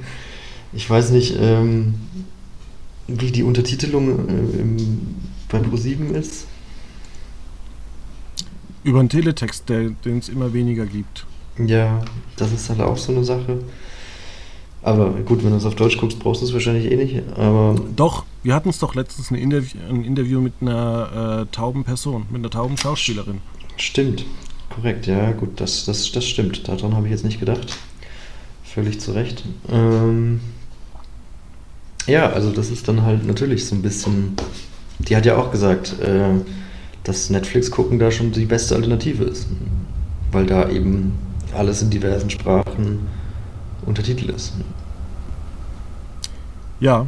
Ich 0.72 0.88
weiß 0.88 1.10
nicht, 1.10 1.36
ähm, 1.38 1.94
wie 3.08 3.30
die 3.30 3.42
Untertitelung 3.42 4.28
äh, 4.28 4.60
im, 4.60 4.76
bei 5.48 5.58
ProSieben 5.58 6.14
ist. 6.14 6.46
Über 8.82 9.00
einen 9.00 9.08
Teletext, 9.08 9.68
den 9.68 9.96
es 10.04 10.28
immer 10.28 10.52
weniger 10.52 10.84
gibt. 10.84 11.26
Ja, 11.58 12.04
das 12.36 12.52
ist 12.52 12.68
halt 12.68 12.80
auch 12.80 12.96
so 12.96 13.12
eine 13.12 13.24
Sache. 13.24 13.60
Aber 14.84 15.08
gut, 15.24 15.42
wenn 15.42 15.50
du 15.50 15.56
es 15.56 15.64
auf 15.64 15.76
Deutsch 15.76 15.96
guckst, 15.96 16.18
brauchst 16.18 16.42
du 16.42 16.46
es 16.46 16.52
wahrscheinlich 16.52 16.92
eh 16.92 16.96
nicht. 16.96 17.22
Aber 17.36 17.74
doch, 17.96 18.26
wir 18.42 18.54
hatten 18.54 18.68
es 18.68 18.78
doch 18.78 18.94
letztens 18.94 19.30
ein 19.30 19.36
Interview, 19.36 19.80
ein 19.88 20.04
Interview 20.04 20.42
mit 20.42 20.52
einer 20.60 21.46
äh, 21.50 21.54
tauben 21.54 21.84
Person, 21.84 22.26
mit 22.30 22.40
einer 22.40 22.50
tauben 22.50 22.76
Schauspielerin. 22.76 23.40
Stimmt, 23.78 24.26
korrekt, 24.68 25.06
ja, 25.06 25.32
gut, 25.32 25.58
das, 25.58 25.86
das, 25.86 26.12
das 26.12 26.26
stimmt. 26.26 26.68
Daran 26.68 26.94
habe 26.94 27.06
ich 27.06 27.12
jetzt 27.12 27.24
nicht 27.24 27.40
gedacht. 27.40 27.78
Völlig 28.62 29.00
zu 29.00 29.12
Recht. 29.12 29.42
Ähm, 29.72 30.40
ja, 32.06 32.28
also 32.28 32.50
das 32.50 32.70
ist 32.70 32.86
dann 32.86 33.02
halt 33.02 33.26
natürlich 33.26 33.66
so 33.66 33.74
ein 33.74 33.80
bisschen. 33.80 34.36
Die 34.98 35.16
hat 35.16 35.24
ja 35.24 35.38
auch 35.38 35.50
gesagt, 35.50 35.98
äh, 36.00 36.34
dass 37.04 37.30
Netflix 37.30 37.70
gucken 37.70 37.98
da 37.98 38.10
schon 38.10 38.32
die 38.32 38.44
beste 38.44 38.74
Alternative 38.74 39.24
ist. 39.24 39.48
Weil 40.30 40.44
da 40.44 40.68
eben 40.68 41.14
alles 41.54 41.80
in 41.80 41.88
diversen 41.88 42.28
Sprachen 42.28 43.06
Untertitel 43.86 44.30
ist. 44.30 44.54
Ja. 46.80 47.06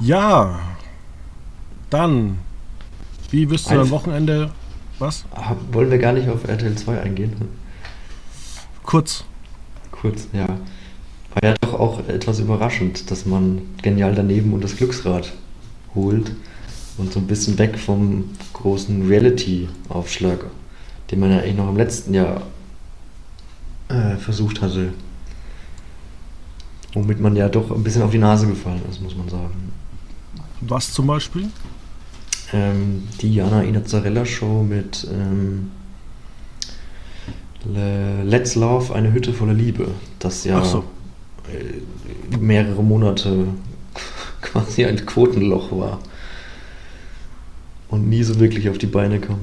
Ja. 0.00 0.58
Dann. 1.90 2.38
Wie 3.30 3.48
wirst 3.50 3.70
du 3.70 3.80
am 3.80 3.90
Wochenende. 3.90 4.50
Was? 4.98 5.24
Wollen 5.72 5.90
wir 5.90 5.98
gar 5.98 6.12
nicht 6.12 6.28
auf 6.28 6.48
RTL 6.48 6.74
2 6.74 7.00
eingehen? 7.00 7.32
Kurz. 8.82 9.24
Kurz, 9.90 10.28
ja. 10.32 10.46
War 10.46 11.42
ja 11.42 11.54
doch 11.60 11.74
auch 11.74 12.08
etwas 12.08 12.38
überraschend, 12.38 13.10
dass 13.10 13.26
man 13.26 13.62
genial 13.82 14.14
daneben 14.14 14.54
und 14.54 14.64
das 14.64 14.76
Glücksrad 14.76 15.32
holt 15.94 16.32
und 16.96 17.12
so 17.12 17.18
ein 17.18 17.26
bisschen 17.26 17.58
weg 17.58 17.78
vom 17.78 18.30
großen 18.54 19.06
Reality-Aufschlag, 19.06 20.46
den 21.10 21.20
man 21.20 21.30
ja 21.30 21.38
eigentlich 21.38 21.56
noch 21.56 21.68
im 21.68 21.76
letzten 21.76 22.14
Jahr 22.14 22.42
äh, 23.88 24.16
versucht 24.16 24.60
hatte. 24.62 24.92
Womit 26.94 27.20
man 27.20 27.36
ja 27.36 27.48
doch 27.48 27.70
ein 27.70 27.82
bisschen 27.82 28.02
auf 28.02 28.10
die 28.10 28.18
Nase 28.18 28.46
gefallen 28.46 28.82
ist, 28.90 29.00
muss 29.02 29.16
man 29.16 29.28
sagen. 29.28 29.72
Was 30.62 30.92
zum 30.92 31.06
Beispiel? 31.06 31.48
Ähm, 32.52 33.06
die 33.20 33.34
Jana 33.34 33.62
Inazzarella 33.62 34.24
Show 34.24 34.62
mit 34.62 35.06
ähm, 35.12 35.70
Let's 38.24 38.54
Love, 38.54 38.94
eine 38.94 39.12
Hütte 39.12 39.32
voller 39.32 39.54
Liebe. 39.54 39.88
Das 40.18 40.44
ja 40.44 40.64
so. 40.64 40.84
äh, 41.52 42.36
mehrere 42.36 42.82
Monate 42.82 43.48
quasi 44.40 44.84
ein 44.84 45.04
Quotenloch 45.04 45.72
war. 45.72 45.98
Und 47.88 48.08
nie 48.08 48.22
so 48.22 48.40
wirklich 48.40 48.68
auf 48.68 48.78
die 48.78 48.86
Beine 48.86 49.20
kam. 49.20 49.40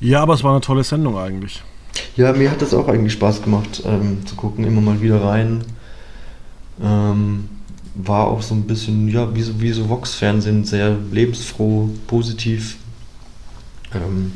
Ja, 0.00 0.22
aber 0.22 0.34
es 0.34 0.44
war 0.44 0.52
eine 0.52 0.60
tolle 0.60 0.84
Sendung 0.84 1.18
eigentlich. 1.18 1.62
Ja, 2.16 2.32
mir 2.32 2.50
hat 2.50 2.62
das 2.62 2.74
auch 2.74 2.88
eigentlich 2.88 3.14
Spaß 3.14 3.42
gemacht, 3.42 3.82
ähm, 3.86 4.26
zu 4.26 4.34
gucken, 4.34 4.64
immer 4.64 4.80
mal 4.80 5.00
wieder 5.00 5.22
rein. 5.22 5.64
Ähm, 6.82 7.48
war 7.94 8.28
auch 8.28 8.42
so 8.42 8.54
ein 8.54 8.62
bisschen, 8.62 9.08
ja, 9.08 9.34
wie 9.34 9.42
so, 9.42 9.60
wie 9.60 9.72
so 9.72 9.88
Vox-Fernsehen, 9.88 10.64
sehr 10.64 10.96
lebensfroh, 11.10 11.90
positiv. 12.06 12.76
Ähm, 13.94 14.32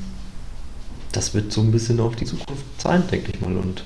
das 1.12 1.34
wird 1.34 1.52
so 1.52 1.62
ein 1.62 1.72
bisschen 1.72 2.00
auf 2.00 2.16
die 2.16 2.26
Zukunft 2.26 2.64
sein, 2.78 3.02
denke 3.10 3.32
ich 3.32 3.40
mal. 3.40 3.56
Und 3.56 3.84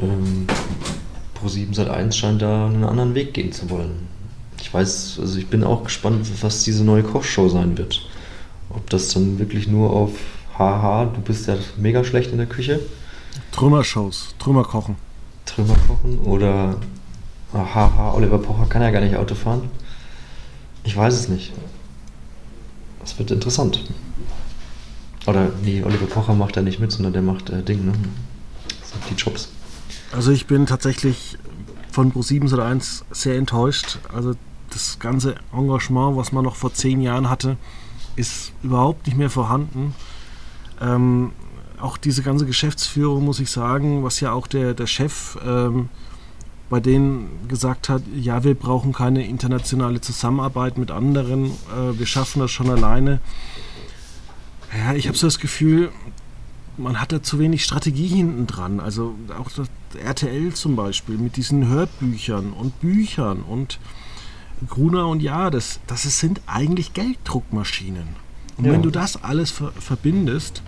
ähm, 0.00 0.46
Pro7 1.40 1.74
seit 1.74 1.88
1 1.88 2.16
scheint 2.16 2.42
da 2.42 2.66
einen 2.66 2.84
anderen 2.84 3.14
Weg 3.14 3.34
gehen 3.34 3.52
zu 3.52 3.70
wollen. 3.70 4.08
Ich 4.60 4.72
weiß, 4.72 5.18
also 5.20 5.38
ich 5.38 5.48
bin 5.48 5.64
auch 5.64 5.84
gespannt, 5.84 6.26
was 6.40 6.64
diese 6.64 6.84
neue 6.84 7.02
Kochshow 7.02 7.48
sein 7.48 7.78
wird. 7.78 8.08
Ob 8.70 8.88
das 8.90 9.08
dann 9.08 9.38
wirklich 9.38 9.68
nur 9.68 9.90
auf 9.90 10.12
haha, 10.62 11.04
du 11.06 11.20
bist 11.20 11.46
ja 11.46 11.56
mega 11.76 12.04
schlecht 12.04 12.30
in 12.32 12.38
der 12.38 12.46
Küche. 12.46 12.80
Trümmershows, 13.50 14.34
Trümmerkochen. 14.38 14.96
drüber 15.46 15.74
kochen 15.86 16.18
oder 16.20 16.76
haha, 17.52 18.12
Oliver 18.12 18.38
Pocher 18.38 18.66
kann 18.66 18.82
ja 18.82 18.90
gar 18.90 19.00
nicht 19.00 19.16
Auto 19.16 19.34
fahren. 19.34 19.70
Ich 20.84 20.96
weiß 20.96 21.14
es 21.14 21.28
nicht. 21.28 21.52
Das 23.00 23.18
wird 23.18 23.30
interessant. 23.30 23.84
Oder 25.26 25.50
nee, 25.62 25.82
Oliver 25.82 26.06
Pocher 26.06 26.34
macht 26.34 26.56
da 26.56 26.62
nicht 26.62 26.80
mit, 26.80 26.92
sondern 26.92 27.12
der 27.12 27.22
macht 27.22 27.50
äh, 27.50 27.62
Ding, 27.62 27.86
ne? 27.86 27.92
die 29.10 29.14
Jobs. 29.14 29.48
Also 30.12 30.30
ich 30.32 30.46
bin 30.46 30.66
tatsächlich 30.66 31.38
von 31.90 32.12
Pro7 32.12 32.52
oder 32.52 32.66
1 32.66 33.04
sehr 33.10 33.36
enttäuscht. 33.36 33.98
Also 34.12 34.34
das 34.70 34.98
ganze 34.98 35.36
Engagement, 35.52 36.16
was 36.16 36.32
man 36.32 36.44
noch 36.44 36.56
vor 36.56 36.72
zehn 36.72 37.00
Jahren 37.00 37.30
hatte, 37.30 37.56
ist 38.16 38.52
überhaupt 38.62 39.06
nicht 39.06 39.16
mehr 39.16 39.30
vorhanden. 39.30 39.94
Ähm, 40.82 41.32
auch 41.80 41.96
diese 41.96 42.22
ganze 42.22 42.46
Geschäftsführung, 42.46 43.24
muss 43.24 43.40
ich 43.40 43.50
sagen, 43.50 44.04
was 44.04 44.20
ja 44.20 44.32
auch 44.32 44.46
der, 44.46 44.74
der 44.74 44.86
Chef 44.86 45.36
ähm, 45.44 45.88
bei 46.70 46.80
denen 46.80 47.28
gesagt 47.48 47.88
hat, 47.90 48.02
ja, 48.14 48.44
wir 48.44 48.54
brauchen 48.54 48.94
keine 48.94 49.26
internationale 49.26 50.00
Zusammenarbeit 50.00 50.78
mit 50.78 50.90
anderen, 50.90 51.46
äh, 51.46 51.98
wir 51.98 52.06
schaffen 52.06 52.40
das 52.40 52.50
schon 52.50 52.70
alleine. 52.70 53.20
Ja, 54.74 54.94
ich 54.94 55.06
habe 55.06 55.18
so 55.18 55.26
das 55.26 55.38
Gefühl, 55.38 55.90
man 56.78 56.98
hat 56.98 57.12
da 57.12 57.22
zu 57.22 57.38
wenig 57.38 57.62
Strategie 57.64 58.06
hinten 58.06 58.46
dran. 58.46 58.80
Also 58.80 59.14
auch 59.38 59.50
das 59.50 59.68
RTL 60.02 60.54
zum 60.54 60.76
Beispiel 60.76 61.18
mit 61.18 61.36
diesen 61.36 61.68
Hörbüchern 61.68 62.54
und 62.54 62.80
Büchern 62.80 63.42
und 63.42 63.78
Gruner 64.68 65.08
und 65.08 65.20
ja, 65.20 65.50
das, 65.50 65.80
das 65.86 66.04
sind 66.18 66.40
eigentlich 66.46 66.94
Gelddruckmaschinen. 66.94 68.16
Und 68.56 68.64
ja. 68.64 68.72
wenn 68.72 68.82
du 68.82 68.90
das 68.90 69.22
alles 69.22 69.50
ver 69.50 69.72
verbindest, 69.72 70.62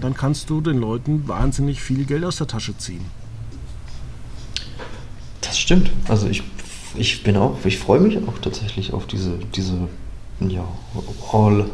dann 0.00 0.14
kannst 0.14 0.50
du 0.50 0.60
den 0.60 0.78
Leuten 0.78 1.28
wahnsinnig 1.28 1.80
viel 1.80 2.04
Geld 2.04 2.24
aus 2.24 2.36
der 2.36 2.46
Tasche 2.46 2.76
ziehen. 2.76 3.04
Das 5.40 5.58
stimmt. 5.58 5.90
Also 6.08 6.28
ich, 6.28 6.42
ich 6.94 7.22
bin 7.22 7.36
auch, 7.36 7.64
ich 7.64 7.78
freue 7.78 8.00
mich 8.00 8.18
auch 8.18 8.38
tatsächlich 8.38 8.92
auf 8.92 9.06
diese, 9.06 9.38
diese 9.54 9.88
ja, 10.40 10.66
All 11.32 11.70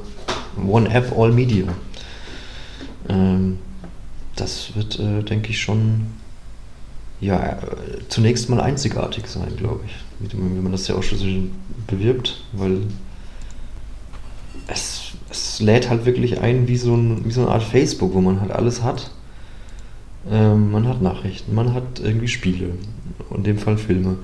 One 0.66 0.88
App, 0.90 1.16
All 1.16 1.32
Media. 1.32 1.66
Ähm, 3.08 3.58
das 4.36 4.74
wird, 4.74 4.98
äh, 4.98 5.22
denke 5.22 5.50
ich, 5.50 5.61
schon 5.61 6.06
ja, 7.20 7.52
äh, 7.52 7.58
zunächst 8.08 8.48
mal 8.48 8.61
einzigartig 8.61 9.26
sein, 9.26 9.56
glaube 9.56 9.80
ich. 9.86 10.32
Wie 10.32 10.36
man 10.36 10.72
das 10.72 10.88
ja 10.88 10.94
auch 10.96 11.02
schon 11.02 11.52
bewirbt, 11.86 12.42
weil 12.52 12.82
es, 14.66 15.09
es 15.30 15.60
lädt 15.60 15.88
halt 15.88 16.04
wirklich 16.06 16.40
ein 16.40 16.66
wie 16.68 16.76
so, 16.76 16.94
ein, 16.94 17.24
wie 17.24 17.30
so 17.30 17.42
eine 17.42 17.50
Art 17.50 17.62
Facebook, 17.62 18.14
wo 18.14 18.20
man 18.20 18.40
halt 18.40 18.50
alles 18.50 18.82
hat. 18.82 19.10
Ähm, 20.30 20.72
man 20.72 20.86
hat 20.86 21.00
Nachrichten, 21.00 21.54
man 21.54 21.72
hat 21.72 22.00
irgendwie 22.00 22.28
Spiele, 22.28 22.72
in 23.34 23.42
dem 23.44 23.58
Fall 23.58 23.78
Filme. 23.78 24.16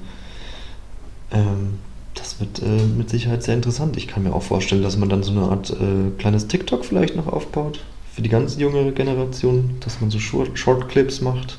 Ähm, 1.30 1.78
das 2.14 2.40
wird 2.40 2.60
äh, 2.62 2.84
mit 2.96 3.08
Sicherheit 3.08 3.42
sehr 3.42 3.54
interessant. 3.54 3.96
Ich 3.96 4.08
kann 4.08 4.22
mir 4.22 4.34
auch 4.34 4.42
vorstellen, 4.42 4.82
dass 4.82 4.96
man 4.96 5.08
dann 5.08 5.22
so 5.22 5.32
eine 5.32 5.42
Art 5.42 5.70
äh, 5.70 6.10
kleines 6.18 6.48
TikTok 6.48 6.84
vielleicht 6.84 7.16
noch 7.16 7.28
aufbaut 7.28 7.80
für 8.12 8.22
die 8.22 8.28
ganz 8.28 8.56
junge 8.56 8.92
Generation, 8.92 9.76
dass 9.80 10.00
man 10.00 10.10
so 10.10 10.18
Short, 10.18 10.58
Short 10.58 10.88
Clips 10.88 11.20
macht. 11.20 11.58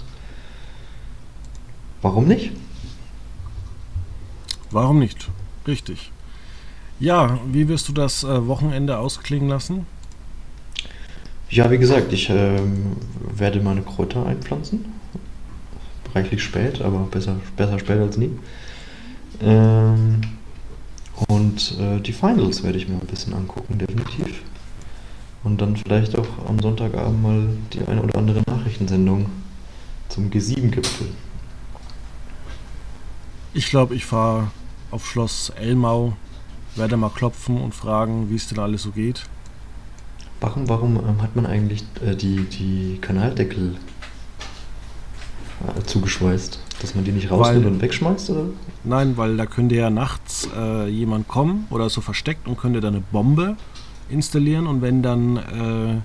Warum 2.02 2.28
nicht? 2.28 2.52
Warum 4.72 5.00
nicht? 5.00 5.30
Richtig. 5.68 6.12
Ja, 7.00 7.40
wie 7.52 7.68
wirst 7.68 7.88
du 7.90 7.94
das 7.94 8.24
äh, 8.24 8.48
Wochenende 8.48 8.98
ausklingen 8.98 9.50
lassen? 9.50 9.86
Ja, 11.50 11.70
wie 11.70 11.78
gesagt, 11.78 12.12
ich 12.12 12.30
äh, 12.30 12.60
werde 13.36 13.62
meine 13.62 13.82
Kräuter 13.82 14.26
einpflanzen. 14.26 14.86
Reichlich 16.14 16.44
spät, 16.44 16.82
aber 16.82 17.00
besser, 17.12 17.36
besser 17.56 17.80
spät 17.80 18.00
als 18.00 18.18
nie. 18.18 18.32
Ähm, 19.42 20.22
und 21.28 21.78
äh, 21.80 22.00
die 22.00 22.14
Finals 22.14 22.64
werde 22.64 22.78
ich 22.78 22.88
mir 22.88 22.96
ein 22.96 23.08
bisschen 23.08 23.34
angucken, 23.34 23.78
definitiv. 23.78 24.42
Und 25.44 25.62
dann 25.62 25.78
vielleicht 25.78 26.18
auch 26.18 26.28
am 26.48 26.60
Sonntagabend 26.60 27.22
mal 27.22 27.48
die 27.74 27.86
eine 27.88 28.02
oder 28.02 28.18
andere 28.18 28.42
Nachrichtensendung 28.48 29.28
zum 30.10 30.30
G7-Gipfel. 30.30 31.08
Ich 33.54 33.70
glaube, 33.70 33.96
ich 33.96 34.06
fahre 34.06 34.52
auf 34.92 35.08
Schloss 35.08 35.52
Elmau, 35.56 36.14
werde 36.78 36.98
mal 36.98 37.10
klopfen 37.10 37.60
und 37.62 37.74
fragen, 37.74 38.30
wie 38.30 38.36
es 38.36 38.48
denn 38.48 38.60
alles 38.60 38.84
so 38.84 38.92
geht. 38.92 39.26
Warum, 40.40 40.70
warum 40.70 40.98
ähm, 40.98 41.22
hat 41.22 41.36
man 41.36 41.46
eigentlich 41.46 41.84
äh, 42.06 42.16
die, 42.16 42.44
die 42.44 43.00
Kanaldeckel 43.02 43.76
äh, 45.76 45.84
zugeschweißt? 45.84 46.60
Dass 46.82 46.94
man 46.94 47.04
die 47.06 47.12
nicht 47.12 47.32
rausnimmt 47.32 47.66
weil, 47.66 47.74
und 47.74 47.82
wegschmeißt? 47.82 48.30
Oder? 48.30 48.46
Nein, 48.84 49.18
weil 49.18 49.36
da 49.36 49.48
könnte 49.48 49.76
ja 49.76 49.90
nachts 49.90 50.48
äh, 50.56 50.88
jemand 50.88 51.28
kommen 51.28 51.66
oder 51.72 51.90
so 51.90 52.02
versteckt 52.02 52.48
und 52.48 52.58
könnte 52.60 52.82
da 52.82 52.90
eine 52.90 53.02
Bombe 53.02 53.58
installieren 54.10 54.68
und 54.68 54.82
wenn 54.82 55.04
dann 55.04 55.36
hm. 55.36 56.02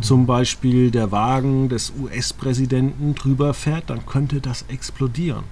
zum 0.00 0.24
Beispiel 0.24 0.90
der 0.90 1.12
Wagen 1.12 1.68
des 1.68 1.92
US-Präsidenten 2.00 3.14
drüber 3.14 3.52
fährt, 3.52 3.90
dann 3.90 4.06
könnte 4.06 4.40
das 4.40 4.64
explodieren. 4.68 5.44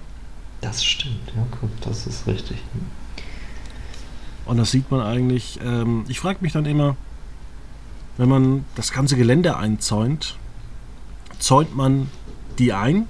Das 0.61 0.83
stimmt, 0.83 1.31
ja, 1.35 1.45
gut, 1.59 1.69
das 1.81 2.07
ist 2.07 2.25
richtig. 2.25 2.57
Und 4.45 4.57
das 4.57 4.71
sieht 4.71 4.91
man 4.91 5.01
eigentlich, 5.01 5.59
ähm, 5.63 6.05
ich 6.07 6.19
frage 6.19 6.39
mich 6.41 6.53
dann 6.53 6.65
immer, 6.65 6.95
wenn 8.17 8.29
man 8.29 8.65
das 8.75 8.91
ganze 8.91 9.15
Gelände 9.15 9.57
einzäunt, 9.57 10.37
zäunt 11.39 11.75
man 11.75 12.09
die 12.59 12.73
ein, 12.73 13.07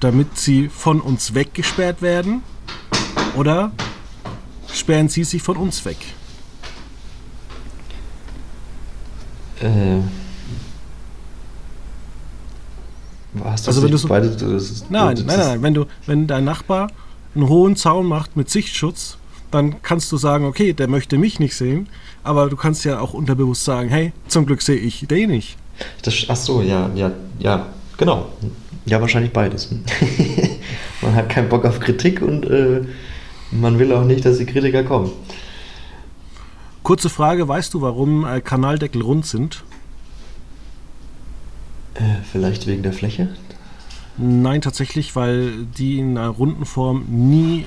damit 0.00 0.36
sie 0.36 0.68
von 0.68 1.00
uns 1.00 1.34
weggesperrt 1.34 2.02
werden? 2.02 2.42
Oder 3.36 3.72
sperren 4.72 5.08
sie 5.08 5.24
sich 5.24 5.42
von 5.42 5.56
uns 5.56 5.84
weg? 5.84 5.98
Äh. 9.60 10.00
Hast 13.44 13.66
du 13.66 13.70
also 13.70 13.82
wenn 13.82 13.90
du 13.90 13.96
so, 13.96 14.08
beide, 14.08 14.28
nein, 14.28 15.14
nein, 15.14 15.26
nein, 15.26 15.38
nein, 15.38 15.62
wenn 15.62 15.74
du, 15.74 15.86
wenn 16.04 16.26
dein 16.26 16.44
Nachbar 16.44 16.88
einen 17.34 17.48
hohen 17.48 17.76
Zaun 17.76 18.06
macht 18.06 18.36
mit 18.36 18.50
Sichtschutz, 18.50 19.16
dann 19.54 19.82
kannst 19.82 20.10
du 20.12 20.16
sagen, 20.16 20.44
okay, 20.44 20.72
der 20.72 20.88
möchte 20.88 21.18
mich 21.18 21.38
nicht 21.38 21.56
sehen, 21.56 21.88
aber 22.24 22.48
du 22.48 22.56
kannst 22.56 22.84
ja 22.84 23.00
auch 23.00 23.14
unterbewusst 23.14 23.64
sagen, 23.64 23.88
hey, 23.88 24.12
zum 24.28 24.46
Glück 24.46 24.62
sehe 24.62 24.76
ich 24.76 25.06
den 25.08 25.30
nicht. 25.30 25.56
Das, 26.02 26.14
ach 26.28 26.36
so, 26.36 26.62
ja, 26.62 26.90
ja, 26.94 27.12
ja, 27.38 27.66
genau. 27.96 28.26
Ja, 28.84 29.00
wahrscheinlich 29.00 29.32
beides. 29.32 29.70
man 31.02 31.14
hat 31.14 31.28
keinen 31.28 31.48
Bock 31.48 31.64
auf 31.64 31.80
Kritik 31.80 32.20
und 32.20 32.44
äh, 32.46 32.82
man 33.50 33.78
will 33.78 33.92
auch 33.92 34.04
nicht, 34.04 34.24
dass 34.24 34.38
die 34.38 34.46
Kritiker 34.46 34.82
kommen. 34.82 35.10
Kurze 36.82 37.08
Frage, 37.08 37.46
weißt 37.46 37.74
du, 37.74 37.80
warum 37.80 38.26
äh, 38.26 38.40
Kanaldeckel 38.40 39.02
rund 39.02 39.24
sind? 39.24 39.62
Äh, 41.94 42.00
vielleicht 42.30 42.66
wegen 42.66 42.82
der 42.82 42.92
Fläche? 42.92 43.28
Nein, 44.16 44.60
tatsächlich, 44.60 45.14
weil 45.14 45.64
die 45.78 45.98
in 45.98 46.18
einer 46.18 46.28
runden 46.28 46.64
Form 46.64 47.04
nie 47.08 47.66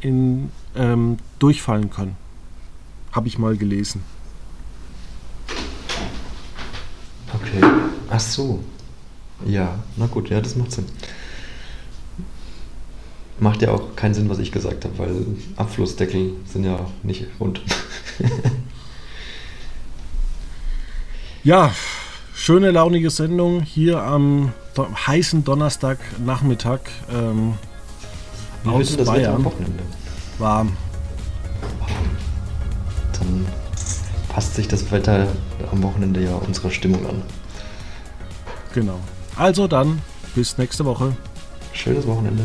in, 0.00 0.50
ähm, 0.74 1.18
durchfallen 1.38 1.90
können. 1.90 2.16
Habe 3.12 3.28
ich 3.28 3.38
mal 3.38 3.56
gelesen. 3.56 4.02
Okay. 7.32 7.64
Ach 8.10 8.20
so. 8.20 8.60
Ja, 9.46 9.78
na 9.96 10.06
gut, 10.06 10.30
ja, 10.30 10.40
das 10.40 10.56
macht 10.56 10.72
Sinn. 10.72 10.86
Macht 13.38 13.62
ja 13.62 13.70
auch 13.70 13.96
keinen 13.96 14.12
Sinn, 14.14 14.28
was 14.28 14.38
ich 14.38 14.52
gesagt 14.52 14.84
habe, 14.84 14.98
weil 14.98 15.26
Abflussdeckel 15.56 16.34
sind 16.44 16.64
ja 16.64 16.86
nicht 17.02 17.26
rund. 17.38 17.62
ja, 21.42 21.72
schöne, 22.34 22.70
launige 22.70 23.08
Sendung 23.08 23.62
hier 23.62 24.02
am 24.02 24.52
do 24.74 24.86
heißen 24.94 25.42
Donnerstagnachmittag 25.42 26.80
ähm, 27.10 27.54
aus 28.66 28.96
Bayern. 28.98 29.36
Am 29.36 29.44
Wochenende? 29.44 29.82
Warm. 30.40 30.76
Dann 33.18 33.46
passt 34.28 34.54
sich 34.54 34.66
das 34.66 34.90
Wetter 34.90 35.28
am 35.70 35.82
Wochenende 35.82 36.22
ja 36.24 36.34
unserer 36.34 36.70
Stimmung 36.70 37.06
an. 37.06 37.22
Genau. 38.74 38.98
Also 39.36 39.68
dann, 39.68 40.00
bis 40.34 40.58
nächste 40.58 40.84
Woche. 40.84 41.16
Schönes 41.72 42.06
Wochenende. 42.06 42.42